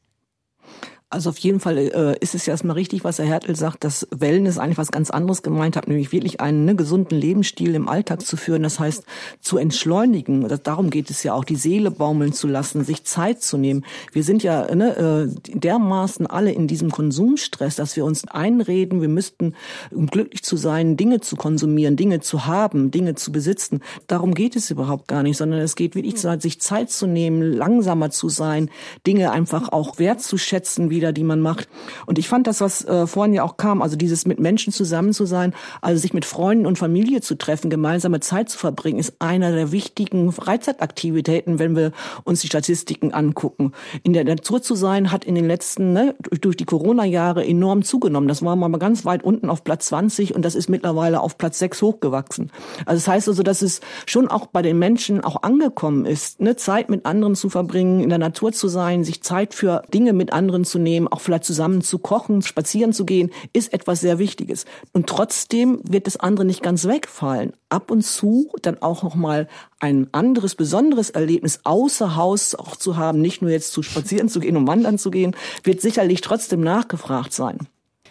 Also 1.12 1.30
auf 1.30 1.38
jeden 1.38 1.58
Fall 1.58 1.76
äh, 1.76 2.16
ist 2.20 2.36
es 2.36 2.46
ja 2.46 2.52
erstmal 2.52 2.76
richtig, 2.76 3.02
was 3.02 3.18
Herr 3.18 3.26
Hertel 3.26 3.56
sagt, 3.56 3.82
dass 3.82 4.06
Wellness 4.12 4.58
eigentlich 4.58 4.78
was 4.78 4.92
ganz 4.92 5.10
anderes 5.10 5.42
gemeint 5.42 5.74
hat, 5.76 5.88
nämlich 5.88 6.12
wirklich 6.12 6.40
einen 6.40 6.64
ne, 6.64 6.76
gesunden 6.76 7.18
Lebensstil 7.18 7.74
im 7.74 7.88
Alltag 7.88 8.24
zu 8.24 8.36
führen. 8.36 8.62
Das 8.62 8.78
heißt, 8.78 9.04
zu 9.40 9.58
entschleunigen. 9.58 10.46
Darum 10.62 10.88
geht 10.88 11.10
es 11.10 11.24
ja 11.24 11.34
auch, 11.34 11.42
die 11.44 11.56
Seele 11.56 11.90
baumeln 11.90 12.32
zu 12.32 12.46
lassen, 12.46 12.84
sich 12.84 13.02
Zeit 13.02 13.42
zu 13.42 13.58
nehmen. 13.58 13.84
Wir 14.12 14.22
sind 14.22 14.44
ja 14.44 14.72
ne, 14.72 14.96
äh, 14.96 15.50
dermaßen 15.52 16.28
alle 16.28 16.52
in 16.52 16.68
diesem 16.68 16.92
Konsumstress, 16.92 17.74
dass 17.74 17.96
wir 17.96 18.04
uns 18.04 18.28
einreden, 18.28 19.00
wir 19.00 19.08
müssten, 19.08 19.56
um 19.90 20.06
glücklich 20.06 20.44
zu 20.44 20.56
sein, 20.56 20.96
Dinge 20.96 21.20
zu 21.20 21.34
konsumieren, 21.34 21.96
Dinge 21.96 22.20
zu 22.20 22.46
haben, 22.46 22.92
Dinge 22.92 23.16
zu 23.16 23.32
besitzen. 23.32 23.80
Darum 24.06 24.32
geht 24.32 24.54
es 24.54 24.70
überhaupt 24.70 25.08
gar 25.08 25.24
nicht, 25.24 25.38
sondern 25.38 25.58
es 25.58 25.74
geht 25.74 25.96
wirklich, 25.96 26.20
sich 26.20 26.60
Zeit 26.60 26.92
zu 26.92 27.08
nehmen, 27.08 27.42
langsamer 27.42 28.10
zu 28.10 28.28
sein, 28.28 28.70
Dinge 29.08 29.32
einfach 29.32 29.72
auch 29.72 29.98
wertzuschätzen, 29.98 30.88
wie 30.88 30.99
wieder, 31.00 31.12
die 31.12 31.24
man 31.24 31.40
macht. 31.40 31.68
Und 32.04 32.18
ich 32.18 32.28
fand 32.28 32.46
das, 32.46 32.60
was 32.60 32.84
äh, 32.84 33.06
vorhin 33.06 33.32
ja 33.32 33.42
auch 33.42 33.56
kam, 33.56 33.80
also 33.80 33.96
dieses 33.96 34.26
mit 34.26 34.38
Menschen 34.38 34.70
zusammen 34.70 35.14
zu 35.14 35.24
sein, 35.24 35.54
also 35.80 35.98
sich 35.98 36.12
mit 36.12 36.26
Freunden 36.26 36.66
und 36.66 36.78
Familie 36.78 37.22
zu 37.22 37.36
treffen, 37.36 37.70
gemeinsame 37.70 38.20
Zeit 38.20 38.50
zu 38.50 38.58
verbringen, 38.58 38.98
ist 38.98 39.14
einer 39.18 39.52
der 39.52 39.72
wichtigen 39.72 40.30
Freizeitaktivitäten, 40.30 41.58
wenn 41.58 41.74
wir 41.74 41.92
uns 42.24 42.42
die 42.42 42.48
Statistiken 42.48 43.14
angucken. 43.14 43.72
In 44.02 44.12
der 44.12 44.24
Natur 44.24 44.60
zu 44.60 44.74
sein, 44.74 45.10
hat 45.10 45.24
in 45.24 45.34
den 45.34 45.46
letzten, 45.46 45.94
ne, 45.94 46.14
durch 46.40 46.56
die 46.56 46.66
Corona-Jahre 46.66 47.46
enorm 47.46 47.82
zugenommen. 47.82 48.28
Das 48.28 48.44
war 48.44 48.56
mal 48.56 48.70
ganz 48.78 49.06
weit 49.06 49.22
unten 49.22 49.48
auf 49.48 49.64
Platz 49.64 49.86
20 49.86 50.34
und 50.34 50.44
das 50.44 50.54
ist 50.54 50.68
mittlerweile 50.68 51.20
auf 51.20 51.38
Platz 51.38 51.58
6 51.58 51.80
hochgewachsen. 51.80 52.50
Also 52.84 53.00
das 53.00 53.08
heißt 53.08 53.28
also, 53.28 53.42
dass 53.42 53.62
es 53.62 53.80
schon 54.06 54.28
auch 54.28 54.46
bei 54.46 54.60
den 54.60 54.78
Menschen 54.78 55.22
auch 55.22 55.42
angekommen 55.42 56.04
ist, 56.04 56.40
ne, 56.40 56.56
Zeit 56.56 56.90
mit 56.90 57.06
anderen 57.06 57.34
zu 57.34 57.48
verbringen, 57.48 58.00
in 58.00 58.10
der 58.10 58.18
Natur 58.18 58.52
zu 58.52 58.68
sein, 58.68 59.04
sich 59.04 59.22
Zeit 59.22 59.54
für 59.54 59.82
Dinge 59.94 60.12
mit 60.12 60.32
anderen 60.32 60.64
zu 60.64 60.78
nehmen, 60.78 60.89
auch 61.10 61.20
vielleicht 61.20 61.44
zusammen 61.44 61.82
zu 61.82 61.98
kochen, 61.98 62.42
spazieren 62.42 62.92
zu 62.92 63.04
gehen, 63.04 63.30
ist 63.52 63.72
etwas 63.72 64.00
sehr 64.00 64.18
Wichtiges. 64.18 64.64
Und 64.92 65.06
trotzdem 65.06 65.80
wird 65.84 66.06
das 66.06 66.18
andere 66.18 66.44
nicht 66.44 66.62
ganz 66.62 66.86
wegfallen. 66.86 67.52
Ab 67.68 67.90
und 67.90 68.02
zu 68.02 68.50
dann 68.62 68.82
auch 68.82 69.02
noch 69.02 69.14
mal 69.14 69.48
ein 69.78 70.08
anderes, 70.12 70.54
besonderes 70.54 71.10
Erlebnis 71.10 71.60
außer 71.64 72.16
Haus 72.16 72.54
auch 72.54 72.76
zu 72.76 72.96
haben, 72.96 73.20
nicht 73.20 73.42
nur 73.42 73.50
jetzt 73.50 73.72
zu 73.72 73.82
spazieren 73.82 74.28
zu 74.28 74.40
gehen 74.40 74.56
und 74.56 74.66
wandern 74.66 74.98
zu 74.98 75.10
gehen, 75.10 75.36
wird 75.62 75.80
sicherlich 75.80 76.20
trotzdem 76.20 76.60
nachgefragt 76.60 77.32
sein. 77.32 77.58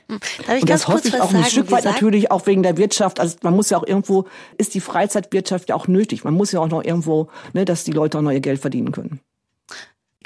Hm. 0.07 0.19
Und 0.61 0.69
das 0.69 0.88
hoffe 0.88 1.07
ich 1.07 1.21
auch 1.21 1.34
ein? 1.34 1.45
Stück 1.45 1.71
weit 1.71 1.86
natürlich 1.86 2.32
auch 2.32 2.47
wegen 2.47 2.63
der 2.63 2.77
Wirtschaft. 2.77 3.19
Also 3.19 3.38
man 3.43 3.55
muss 3.55 3.69
ja 3.69 3.77
auch 3.77 3.86
irgendwo, 3.86 4.25
ist 4.57 4.73
die 4.73 4.80
Freizeitwirtschaft 4.82 5.69
ja 5.69 5.75
auch 5.75 5.88
nötig. 5.88 6.23
Man 6.23 6.34
muss 6.34 6.51
ja 6.51 6.59
auch 6.59 6.67
noch 6.67 6.84
irgendwo, 6.84 7.30
ne, 7.53 7.65
dass 7.65 7.84
die 7.84 7.91
Leute 7.91 8.17
auch 8.17 8.32
ihr 8.32 8.39
Geld 8.39 8.59
verdienen 8.59 8.91
können. 8.91 9.19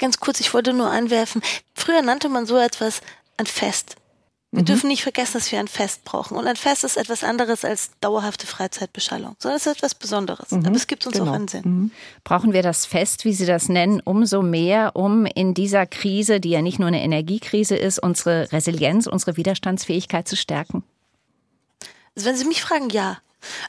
Ganz 0.04 0.20
kurz, 0.20 0.38
ich 0.40 0.52
wollte 0.52 0.74
nur 0.74 0.90
anwerfen, 0.90 1.40
früher 1.74 2.02
nannte 2.02 2.28
man 2.28 2.44
so 2.44 2.58
etwas 2.58 3.00
ein 3.38 3.46
Fest. 3.46 3.96
Wir 4.52 4.60
Mhm. 4.60 4.66
dürfen 4.66 4.88
nicht 4.88 5.02
vergessen, 5.02 5.32
dass 5.38 5.50
wir 5.50 5.58
ein 5.58 5.66
Fest 5.66 6.04
brauchen. 6.04 6.36
Und 6.36 6.46
ein 6.46 6.56
Fest 6.56 6.84
ist 6.84 6.98
etwas 6.98 7.24
anderes 7.24 7.64
als 7.64 7.90
dauerhafte 8.02 8.46
Freizeitbeschallung, 8.46 9.34
sondern 9.38 9.56
es 9.56 9.64
ist 9.66 9.78
etwas 9.78 9.94
Besonderes. 9.94 10.50
Mhm. 10.50 10.66
Aber 10.66 10.76
es 10.76 10.86
gibt 10.88 11.06
uns 11.06 11.16
Genau. 11.16 11.30
auch 11.30 11.34
einen 11.34 11.48
Sinn. 11.48 11.90
Brauchen 12.22 12.52
wir 12.52 12.60
das 12.62 12.84
Fest, 12.84 13.24
wie 13.24 13.32
Sie 13.32 13.46
das 13.46 13.70
nennen, 13.70 14.02
umso 14.04 14.42
mehr, 14.42 14.94
um 14.94 15.24
in 15.24 15.54
dieser 15.54 15.86
Krise, 15.86 16.38
die 16.38 16.50
ja 16.50 16.60
nicht 16.60 16.78
nur 16.78 16.88
eine 16.88 17.02
Energiekrise 17.02 17.74
ist, 17.74 17.98
unsere 17.98 18.52
Resilienz, 18.52 19.06
unsere 19.06 19.38
Widerstandsfähigkeit 19.38 20.28
zu 20.28 20.36
stärken? 20.36 20.84
Also 22.14 22.28
wenn 22.28 22.36
Sie 22.36 22.44
mich 22.44 22.60
fragen, 22.60 22.90
ja. 22.90 23.16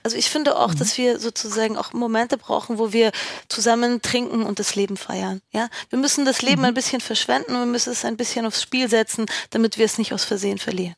Also 0.04 0.18
ich 0.18 0.30
finde 0.30 0.58
auch, 0.58 0.74
dass 0.74 0.98
wir 0.98 1.20
sozusagen 1.20 1.78
auch 1.78 1.94
Momente 1.94 2.38
brauchen, 2.38 2.78
wo 2.78 2.94
wir 2.94 3.12
zusammen 3.48 4.02
trinken 4.02 4.44
und 4.44 4.60
das 4.60 4.76
Leben 4.76 4.98
feiern. 4.98 5.42
Ja, 5.52 5.70
wir 5.90 6.00
müssen 6.00 6.26
das 6.26 6.42
Leben 6.42 6.66
ein 6.66 6.74
bisschen 6.74 7.02
verschwenden 7.02 7.54
und 7.54 7.60
wir 7.60 7.66
müssen 7.66 7.92
es 7.92 8.06
ein 8.06 8.18
bisschen 8.18 8.46
aufs 8.46 8.62
Spiel 8.62 8.90
setzen, 8.90 9.26
damit 9.50 9.78
wir 9.78 9.86
es 9.86 9.98
nicht 9.98 10.14
aus 10.14 10.24
Versehen 10.24 10.58
verlieren. 10.58 10.96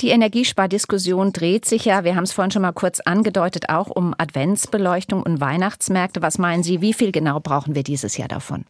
Die 0.00 0.08
Energiespardiskussion 0.08 1.32
dreht 1.32 1.66
sich 1.66 1.84
ja, 1.84 2.04
wir 2.04 2.16
haben 2.16 2.24
es 2.24 2.32
vorhin 2.32 2.50
schon 2.50 2.62
mal 2.62 2.72
kurz 2.72 3.00
angedeutet, 3.00 3.68
auch 3.68 3.88
um 3.88 4.14
Adventsbeleuchtung 4.16 5.22
und 5.22 5.40
Weihnachtsmärkte. 5.40 6.22
Was 6.22 6.38
meinen 6.38 6.62
Sie, 6.62 6.80
wie 6.80 6.94
viel 6.94 7.12
genau 7.12 7.38
brauchen 7.40 7.74
wir 7.74 7.82
dieses 7.82 8.16
Jahr 8.16 8.28
davon? 8.28 8.64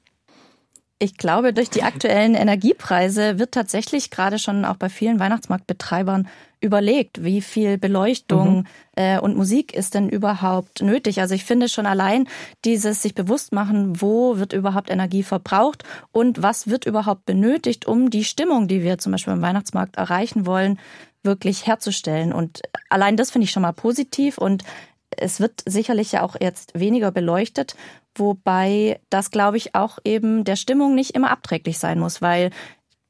Ich 1.02 1.16
glaube, 1.16 1.54
durch 1.54 1.70
die 1.70 1.82
aktuellen 1.82 2.34
Energiepreise 2.34 3.38
wird 3.38 3.52
tatsächlich 3.52 4.10
gerade 4.10 4.38
schon 4.38 4.66
auch 4.66 4.76
bei 4.76 4.90
vielen 4.90 5.18
Weihnachtsmarktbetreibern 5.18 6.28
überlegt, 6.60 7.24
wie 7.24 7.40
viel 7.40 7.78
Beleuchtung 7.78 8.66
äh, 8.96 9.18
und 9.18 9.34
Musik 9.34 9.72
ist 9.72 9.94
denn 9.94 10.10
überhaupt 10.10 10.82
nötig. 10.82 11.22
Also 11.22 11.34
ich 11.34 11.44
finde 11.46 11.70
schon 11.70 11.86
allein 11.86 12.28
dieses 12.66 13.00
sich 13.00 13.14
bewusst 13.14 13.54
machen, 13.54 14.02
wo 14.02 14.36
wird 14.36 14.52
überhaupt 14.52 14.90
Energie 14.90 15.22
verbraucht 15.22 15.84
und 16.12 16.42
was 16.42 16.68
wird 16.68 16.84
überhaupt 16.84 17.24
benötigt, 17.24 17.86
um 17.86 18.10
die 18.10 18.24
Stimmung, 18.24 18.68
die 18.68 18.82
wir 18.82 18.98
zum 18.98 19.12
Beispiel 19.12 19.32
beim 19.32 19.42
Weihnachtsmarkt 19.42 19.96
erreichen 19.96 20.44
wollen, 20.44 20.78
wirklich 21.22 21.66
herzustellen. 21.66 22.30
Und 22.34 22.60
allein 22.90 23.16
das 23.16 23.30
finde 23.30 23.46
ich 23.46 23.52
schon 23.52 23.62
mal 23.62 23.72
positiv 23.72 24.36
und 24.36 24.64
es 25.20 25.40
wird 25.40 25.62
sicherlich 25.66 26.12
ja 26.12 26.22
auch 26.22 26.36
jetzt 26.40 26.78
weniger 26.78 27.10
beleuchtet, 27.10 27.76
wobei 28.14 29.00
das, 29.10 29.30
glaube 29.30 29.56
ich, 29.56 29.74
auch 29.74 29.98
eben 30.04 30.44
der 30.44 30.56
Stimmung 30.56 30.94
nicht 30.94 31.12
immer 31.12 31.30
abträglich 31.30 31.78
sein 31.78 31.98
muss, 31.98 32.22
weil 32.22 32.50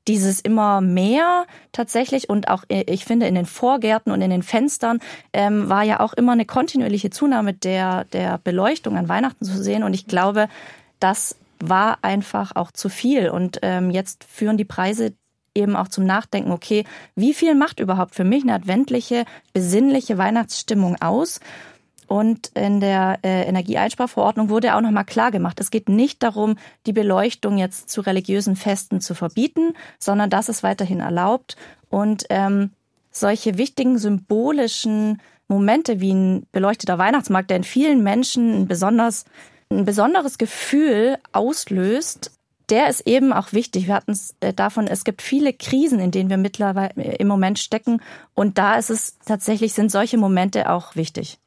dieses 0.08 0.40
immer 0.40 0.80
mehr 0.80 1.46
tatsächlich 1.72 2.28
und 2.28 2.48
auch 2.48 2.64
äh, 2.68 2.84
ich 2.86 3.04
finde 3.04 3.26
in 3.26 3.34
den 3.34 3.46
Vorgärten 3.46 4.12
und 4.12 4.22
in 4.22 4.30
den 4.30 4.42
Fenstern 4.42 4.98
ähm, 5.32 5.68
war 5.68 5.82
ja 5.82 6.00
auch 6.00 6.14
immer 6.14 6.32
eine 6.32 6.46
kontinuierliche 6.46 7.10
Zunahme 7.10 7.52
der 7.52 8.04
der 8.06 8.38
Beleuchtung 8.38 8.96
an 8.96 9.08
Weihnachten 9.08 9.44
zu 9.44 9.62
sehen 9.62 9.84
und 9.84 9.94
ich 9.94 10.06
glaube, 10.06 10.48
das 11.00 11.36
war 11.58 11.98
einfach 12.02 12.56
auch 12.56 12.72
zu 12.72 12.88
viel 12.88 13.28
und 13.28 13.58
ähm, 13.62 13.90
jetzt 13.90 14.24
führen 14.24 14.56
die 14.56 14.64
Preise 14.64 15.12
eben 15.54 15.76
auch 15.76 15.88
zum 15.88 16.04
Nachdenken, 16.04 16.52
okay, 16.52 16.84
wie 17.14 17.34
viel 17.34 17.54
macht 17.54 17.80
überhaupt 17.80 18.14
für 18.14 18.24
mich 18.24 18.42
eine 18.42 18.54
adventliche, 18.54 19.24
besinnliche 19.52 20.16
Weihnachtsstimmung 20.16 20.96
aus? 21.00 21.40
Und 22.10 22.48
in 22.56 22.80
der 22.80 23.20
äh, 23.22 23.44
Energieeinsparverordnung 23.44 24.48
wurde 24.48 24.74
auch 24.74 24.80
nochmal 24.80 25.04
klar 25.04 25.30
gemacht, 25.30 25.60
es 25.60 25.70
geht 25.70 25.88
nicht 25.88 26.24
darum, 26.24 26.56
die 26.84 26.92
Beleuchtung 26.92 27.56
jetzt 27.56 27.88
zu 27.88 28.00
religiösen 28.00 28.56
Festen 28.56 29.00
zu 29.00 29.14
verbieten, 29.14 29.74
sondern 30.00 30.28
das 30.28 30.48
ist 30.48 30.64
weiterhin 30.64 30.98
erlaubt. 30.98 31.56
Und 31.88 32.24
ähm, 32.28 32.70
solche 33.12 33.58
wichtigen 33.58 33.96
symbolischen 33.96 35.22
Momente 35.46 36.00
wie 36.00 36.12
ein 36.12 36.46
beleuchteter 36.50 36.98
Weihnachtsmarkt, 36.98 37.48
der 37.48 37.58
in 37.58 37.64
vielen 37.64 38.02
Menschen 38.02 38.62
ein 38.62 38.66
besonders 38.66 39.24
ein 39.70 39.84
besonderes 39.84 40.36
Gefühl 40.36 41.16
auslöst, 41.30 42.32
der 42.70 42.88
ist 42.88 43.06
eben 43.06 43.32
auch 43.32 43.52
wichtig. 43.52 43.86
Wir 43.86 43.94
hatten 43.94 44.10
es 44.10 44.34
äh, 44.40 44.52
davon, 44.52 44.88
es 44.88 45.04
gibt 45.04 45.22
viele 45.22 45.52
Krisen, 45.52 46.00
in 46.00 46.10
denen 46.10 46.28
wir 46.28 46.38
mittlerweile 46.38 46.90
äh, 46.96 47.14
im 47.18 47.28
Moment 47.28 47.60
stecken. 47.60 48.02
Und 48.34 48.58
da 48.58 48.74
ist 48.74 48.90
es 48.90 49.16
tatsächlich, 49.20 49.74
sind 49.74 49.92
solche 49.92 50.18
Momente 50.18 50.68
auch 50.70 50.96
wichtig. 50.96 51.38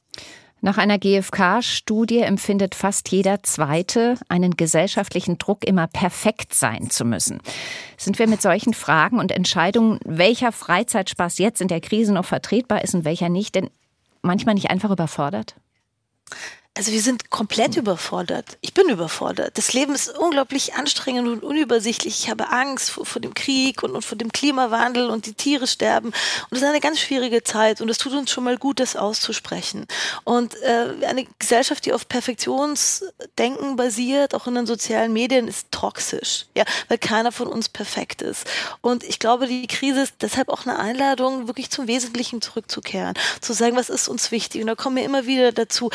Nach 0.66 0.78
einer 0.78 0.98
GfK-Studie 0.98 2.20
empfindet 2.20 2.74
fast 2.74 3.10
jeder 3.10 3.44
Zweite 3.44 4.16
einen 4.30 4.56
gesellschaftlichen 4.56 5.38
Druck, 5.38 5.66
immer 5.66 5.88
perfekt 5.88 6.54
sein 6.54 6.90
zu 6.90 7.04
müssen. 7.04 7.42
Sind 7.98 8.18
wir 8.18 8.30
mit 8.30 8.42
solchen 8.42 8.74
Fragen 8.74 9.20
und 9.20 9.34
Entscheidungen, 9.34 10.00
welcher 10.06 10.54
Freizeitspaß 10.54 11.38
jetzt 11.40 11.60
in 11.60 11.68
der 11.68 11.82
Krise 11.82 12.14
noch 12.14 12.24
vertretbar 12.24 12.82
ist 12.82 12.96
und 12.96 13.04
welcher 13.04 13.28
nicht, 13.28 13.56
denn 13.56 13.72
manchmal 14.22 14.56
nicht 14.56 14.72
einfach 14.72 14.90
überfordert? 14.90 15.56
Also 16.76 16.92
wir 16.92 17.02
sind 17.02 17.30
komplett 17.30 17.78
überfordert. 17.78 18.58
Ich 18.62 18.74
bin 18.74 18.90
überfordert. 18.90 19.60
Das 19.60 19.74
Leben 19.74 19.94
ist 19.94 20.10
unglaublich 20.18 20.74
anstrengend 20.74 21.28
und 21.28 21.44
unübersichtlich. 21.44 22.24
Ich 22.24 22.32
habe 22.32 22.50
Angst 22.50 22.90
vor, 22.90 23.06
vor 23.06 23.22
dem 23.22 23.36
Krieg 23.36 23.84
und, 23.84 23.92
und 23.92 24.04
vor 24.04 24.18
dem 24.18 24.32
Klimawandel 24.32 25.12
und 25.12 25.28
die 25.28 25.36
Tiere 25.36 25.68
sterben. 25.68 26.08
Und 26.08 26.16
es 26.52 26.64
ist 26.64 26.68
eine 26.68 26.80
ganz 26.80 27.00
schwierige 27.00 27.44
Zeit 27.44 27.80
und 27.80 27.90
es 27.90 28.00
tut 28.00 28.14
uns 28.14 28.32
schon 28.32 28.44
mal 28.44 28.58
gut, 28.58 28.80
das 28.80 28.96
auszusprechen. 28.96 29.86
Und 30.24 30.60
äh, 30.64 31.06
eine 31.06 31.28
Gesellschaft, 31.38 31.86
die 31.86 31.94
auf 31.94 32.10
Perfektionsdenken 32.10 33.76
basiert, 33.76 34.34
auch 34.34 34.48
in 34.48 34.56
den 34.56 34.66
sozialen 34.66 35.14
Medien, 35.14 35.48
ist 35.48 35.68
toxisch. 35.72 36.48
Ja, 36.58 36.64
weil 36.88 36.98
keiner 36.98 37.32
von 37.32 37.46
uns 37.46 37.70
perfekt 37.70 38.24
ist. 38.24 38.48
Und 38.82 39.04
ich 39.04 39.20
glaube, 39.20 39.46
die 39.46 39.68
Krise 39.68 40.02
ist 40.02 40.16
deshalb 40.22 40.50
auch 40.50 40.66
eine 40.66 40.80
Einladung, 40.80 41.46
wirklich 41.46 41.70
zum 41.70 41.88
Wesentlichen 41.88 42.42
zurückzukehren. 42.42 43.14
Zu 43.42 43.54
sagen, 43.54 43.76
was 43.76 43.90
ist 43.90 44.08
uns 44.08 44.32
wichtig. 44.32 44.62
Und 44.62 44.68
da 44.68 44.76
kommen 44.76 44.96
wir 44.96 45.04
immer 45.04 45.28
wieder 45.28 45.52
dazu, 45.52 45.92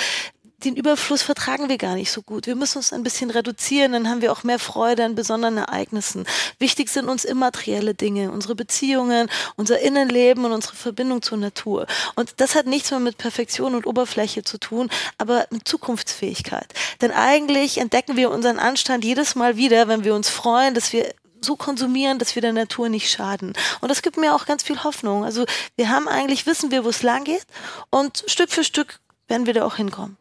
den 0.64 0.74
Überfluss 0.74 1.22
vertragen 1.22 1.68
wir 1.68 1.78
gar 1.78 1.94
nicht 1.94 2.10
so 2.10 2.20
gut. 2.20 2.46
Wir 2.46 2.56
müssen 2.56 2.78
uns 2.78 2.92
ein 2.92 3.04
bisschen 3.04 3.30
reduzieren, 3.30 3.92
dann 3.92 4.08
haben 4.08 4.22
wir 4.22 4.32
auch 4.32 4.42
mehr 4.42 4.58
Freude 4.58 5.04
an 5.04 5.14
besonderen 5.14 5.56
Ereignissen. 5.56 6.26
Wichtig 6.58 6.88
sind 6.88 7.08
uns 7.08 7.24
immaterielle 7.24 7.94
Dinge, 7.94 8.32
unsere 8.32 8.56
Beziehungen, 8.56 9.30
unser 9.54 9.78
Innenleben 9.78 10.44
und 10.44 10.52
unsere 10.52 10.74
Verbindung 10.74 11.22
zur 11.22 11.38
Natur. 11.38 11.86
Und 12.16 12.34
das 12.38 12.56
hat 12.56 12.66
nichts 12.66 12.90
mehr 12.90 12.98
mit 12.98 13.18
Perfektion 13.18 13.76
und 13.76 13.86
Oberfläche 13.86 14.42
zu 14.42 14.58
tun, 14.58 14.90
aber 15.16 15.46
mit 15.50 15.68
Zukunftsfähigkeit. 15.68 16.66
Denn 17.00 17.12
eigentlich 17.12 17.78
entdecken 17.78 18.16
wir 18.16 18.30
unseren 18.30 18.58
Anstand 18.58 19.04
jedes 19.04 19.36
Mal 19.36 19.56
wieder, 19.56 19.86
wenn 19.86 20.02
wir 20.02 20.14
uns 20.14 20.28
freuen, 20.28 20.74
dass 20.74 20.92
wir 20.92 21.14
so 21.40 21.54
konsumieren, 21.54 22.18
dass 22.18 22.34
wir 22.34 22.42
der 22.42 22.52
Natur 22.52 22.88
nicht 22.88 23.12
schaden. 23.12 23.52
Und 23.80 23.90
das 23.90 24.02
gibt 24.02 24.16
mir 24.16 24.34
auch 24.34 24.44
ganz 24.44 24.64
viel 24.64 24.82
Hoffnung. 24.82 25.24
Also 25.24 25.46
wir 25.76 25.88
haben 25.90 26.08
eigentlich, 26.08 26.46
wissen 26.46 26.72
wir, 26.72 26.84
wo 26.84 26.88
es 26.88 27.04
lang 27.04 27.22
geht 27.22 27.46
und 27.90 28.24
Stück 28.26 28.50
für 28.50 28.64
Stück 28.64 28.98
werden 29.28 29.46
wir 29.46 29.54
da 29.54 29.64
auch 29.64 29.76
hinkommen. 29.76 30.16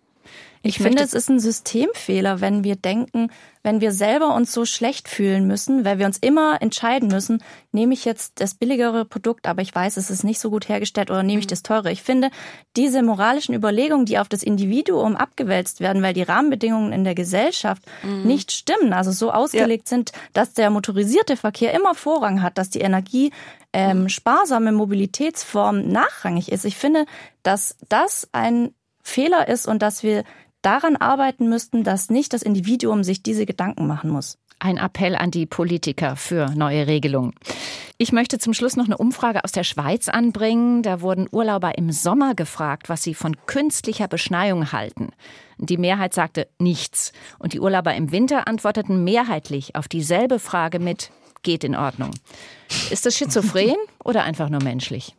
Ich, 0.62 0.78
finde, 0.78 1.04
es 1.04 1.14
ist 1.14 1.30
ein 1.30 1.40
Systemfehler, 1.40 2.42
wenn 2.42 2.64
wir 2.64 2.76
denken, 2.76 3.30
wenn 3.64 3.82
wir 3.82 3.92
selber 3.92 4.34
uns 4.34 4.54
so 4.54 4.66
schlecht 4.66 5.10
fühlen 5.10 5.46
müssen, 5.46 5.84
weil 5.84 6.00
wir 6.00 6.06
uns 6.06 6.18
immer 6.18 6.62
entscheiden 6.62 7.10
müssen, 7.10 7.44
nehme 7.72 7.94
ich 7.94 8.06
jetzt 8.06 8.40
das 8.40 8.56
billigere 8.56 9.06
Produkt, 9.06 9.48
aber 9.48 9.62
ich 9.62 9.74
weiß, 9.74 9.98
es 9.98 10.10
ist 10.10 10.24
nicht 10.24 10.40
so 10.40 10.50
gut 10.50 10.70
hergestellt 10.70 11.12
oder 11.12 11.24
nehme 11.24 11.40
ich 11.40 11.48
das 11.48 11.64
teure. 11.64 11.92
Ich 11.92 12.02
finde, 12.02 12.30
diese 12.76 13.04
moralischen 13.04 13.54
Überlegungen, 13.54 14.06
die 14.06 14.20
auf 14.20 14.30
das 14.30 14.44
Individuum 14.44 15.16
abgewälzt 15.16 15.80
werden, 15.80 16.02
weil 16.02 16.14
die 16.14 16.24
Rahmenbedingungen 16.24 16.94
in 16.94 17.04
der 17.04 17.16
Gesellschaft 17.16 17.84
nicht 18.24 18.52
stimmen, 18.52 18.94
also 18.94 19.12
so 19.12 19.32
ausgelegt 19.32 19.88
sind, 19.90 20.12
dass 20.34 20.54
der 20.54 20.70
motorisierte 20.70 21.36
Verkehr 21.38 21.74
immer 21.74 21.96
Vorrang 21.96 22.42
hat, 22.42 22.58
dass 22.58 22.70
die 22.70 22.82
Energie 22.82 23.32
ähm, 23.74 24.10
sparsame 24.10 24.72
Mobilitätsform 24.72 25.88
nachrangig 25.88 26.52
ist. 26.52 26.66
Ich 26.66 26.78
finde, 26.78 27.06
dass 27.44 27.76
das 27.90 28.30
ein 28.32 28.74
Fehler 29.04 29.48
ist 29.48 29.68
und 29.68 29.82
dass 29.82 30.04
wir 30.04 30.24
daran 30.68 30.98
arbeiten 30.98 31.48
müssten, 31.48 31.86
dass 31.86 32.10
nicht 32.10 32.34
das 32.34 32.42
Individuum 32.42 33.06
sich 33.06 33.24
diese 33.24 33.46
Gedanken 33.46 33.88
machen 33.88 34.10
muss. 34.10 34.38
Ein 34.60 34.76
Appell 34.76 35.16
an 35.16 35.32
die 35.32 35.46
Politiker 35.46 36.18
für 36.18 36.48
neue 36.56 36.88
Regelungen. 36.88 37.34
Ich 37.98 38.12
möchte 38.12 38.38
zum 38.38 38.54
Schluss 38.54 38.76
noch 38.76 38.86
eine 38.86 38.98
Umfrage 38.98 39.46
aus 39.46 39.54
der 39.54 39.64
Schweiz 39.64 40.10
anbringen. 40.10 40.84
Da 40.84 41.00
wurden 41.00 41.30
Urlauber 41.32 41.78
im 41.78 41.94
Sommer 41.94 42.36
gefragt, 42.36 42.90
was 42.90 43.02
sie 43.02 43.14
von 43.14 43.38
künstlicher 43.46 44.10
Beschneiung 44.10 44.74
halten. 44.74 45.12
Die 45.58 45.78
Mehrheit 45.78 46.14
sagte 46.14 46.50
nichts. 46.60 47.14
Und 47.40 47.54
die 47.54 47.62
Urlauber 47.62 47.96
im 47.96 48.12
Winter 48.12 48.46
antworteten 48.50 49.06
mehrheitlich 49.06 49.78
auf 49.78 49.88
dieselbe 49.88 50.38
Frage 50.38 50.80
mit 50.80 51.12
geht 51.44 51.64
in 51.64 51.78
Ordnung. 51.78 52.12
Ist 52.92 53.06
das 53.06 53.16
schizophren 53.16 53.78
oder 54.04 54.26
einfach 54.26 54.50
nur 54.50 54.62
menschlich? 54.62 55.16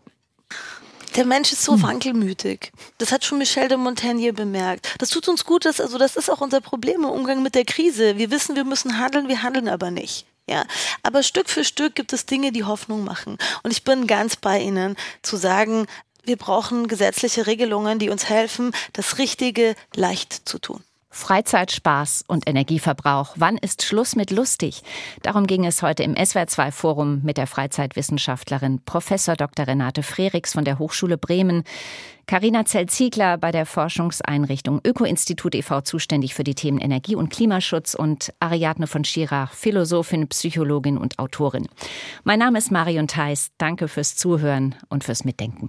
Der 1.19 1.27
Mensch 1.27 1.53
ist 1.53 1.65
so 1.65 1.73
hm. 1.73 1.83
wankelmütig. 1.83 2.71
Das 2.99 3.11
hat 3.11 3.25
schon 3.25 3.39
Michel 3.39 3.67
de 3.67 3.77
Montaigne 3.77 4.33
bemerkt. 4.33 4.89
Das 4.99 5.11
tut 5.11 5.27
uns 5.27 5.45
gut, 5.45 5.65
dass, 5.65 5.81
also 5.81 5.99
das 5.99 6.15
ist 6.15 6.31
auch 6.31 6.41
unser 6.41 6.61
Problem 6.61 7.03
im 7.03 7.11
Umgang 7.11 7.43
mit 7.43 7.57
der 7.57 7.65
Krise. 7.65 8.19
Wir 8.19 8.31
wissen, 8.31 8.55
wir 8.55 8.63
müssen 8.63 9.01
handeln, 9.01 9.27
wir 9.27 9.43
handeln 9.43 9.67
aber 9.67 9.91
nicht. 9.91 10.27
Ja, 10.49 10.65
aber 11.03 11.25
Stück 11.25 11.51
für 11.51 11.65
Stück 11.65 11.97
gibt 11.97 12.13
es 12.13 12.25
Dinge, 12.25 12.53
die 12.53 12.63
Hoffnung 12.63 13.03
machen. 13.03 13.37
Und 13.65 13.73
ich 13.73 13.83
bin 13.83 14.07
ganz 14.07 14.37
bei 14.37 14.61
Ihnen 14.61 14.95
zu 15.23 15.37
sagen, 15.37 15.89
wir 16.23 16.37
brauchen 16.37 16.87
gesetzliche 16.87 17.49
Regelungen, 17.49 17.99
die 17.99 18.11
uns 18.11 18.29
helfen, 18.29 18.71
das 18.93 19.19
Richtige 19.19 19.75
leicht 19.97 20.49
zu 20.49 20.61
tun. 20.61 20.85
Freizeit, 21.19 21.73
Spaß 21.73 22.25
und 22.29 22.49
Energieverbrauch. 22.49 23.35
Wann 23.37 23.59
ist 23.59 23.83
Schluss 23.83 24.15
mit 24.15 24.31
lustig? 24.31 24.83
Darum 25.23 25.47
ging 25.47 25.67
es 25.67 25.83
heute 25.83 26.05
im 26.05 26.15
SWR2 26.15 26.71
Forum 26.71 27.21
mit 27.25 27.37
der 27.37 27.49
Freizeitwissenschaftlerin 27.49 28.81
Professor 28.85 29.35
Dr. 29.35 29.67
Renate 29.67 30.05
Frerichs 30.05 30.53
von 30.53 30.65
der 30.65 30.79
Hochschule 30.79 31.19
Bremen, 31.19 31.65
Carina 32.29 32.65
Zell-Ziegler 32.65 33.37
bei 33.37 33.51
der 33.51 33.67
Forschungseinrichtung 33.67 34.81
Öko-Institut 34.85 35.55
e.V. 35.55 35.81
zuständig 35.81 36.35
für 36.35 36.45
die 36.45 36.55
Themen 36.55 36.79
Energie- 36.79 37.17
und 37.17 37.31
Klimaschutz 37.31 37.95
und 37.95 38.33
Ariadne 38.39 38.87
von 38.87 39.03
Schirach, 39.03 39.55
Philosophin, 39.55 40.29
Psychologin 40.29 40.99
und 40.99 41.19
Autorin. 41.19 41.67
Mein 42.25 42.39
Name 42.39 42.59
ist 42.59 42.71
Marion 42.71 43.09
Theis. 43.09 43.51
Danke 43.59 43.89
fürs 43.89 44.15
Zuhören 44.15 44.75
und 44.89 45.05
fürs 45.05 45.25
Mitdenken. 45.25 45.67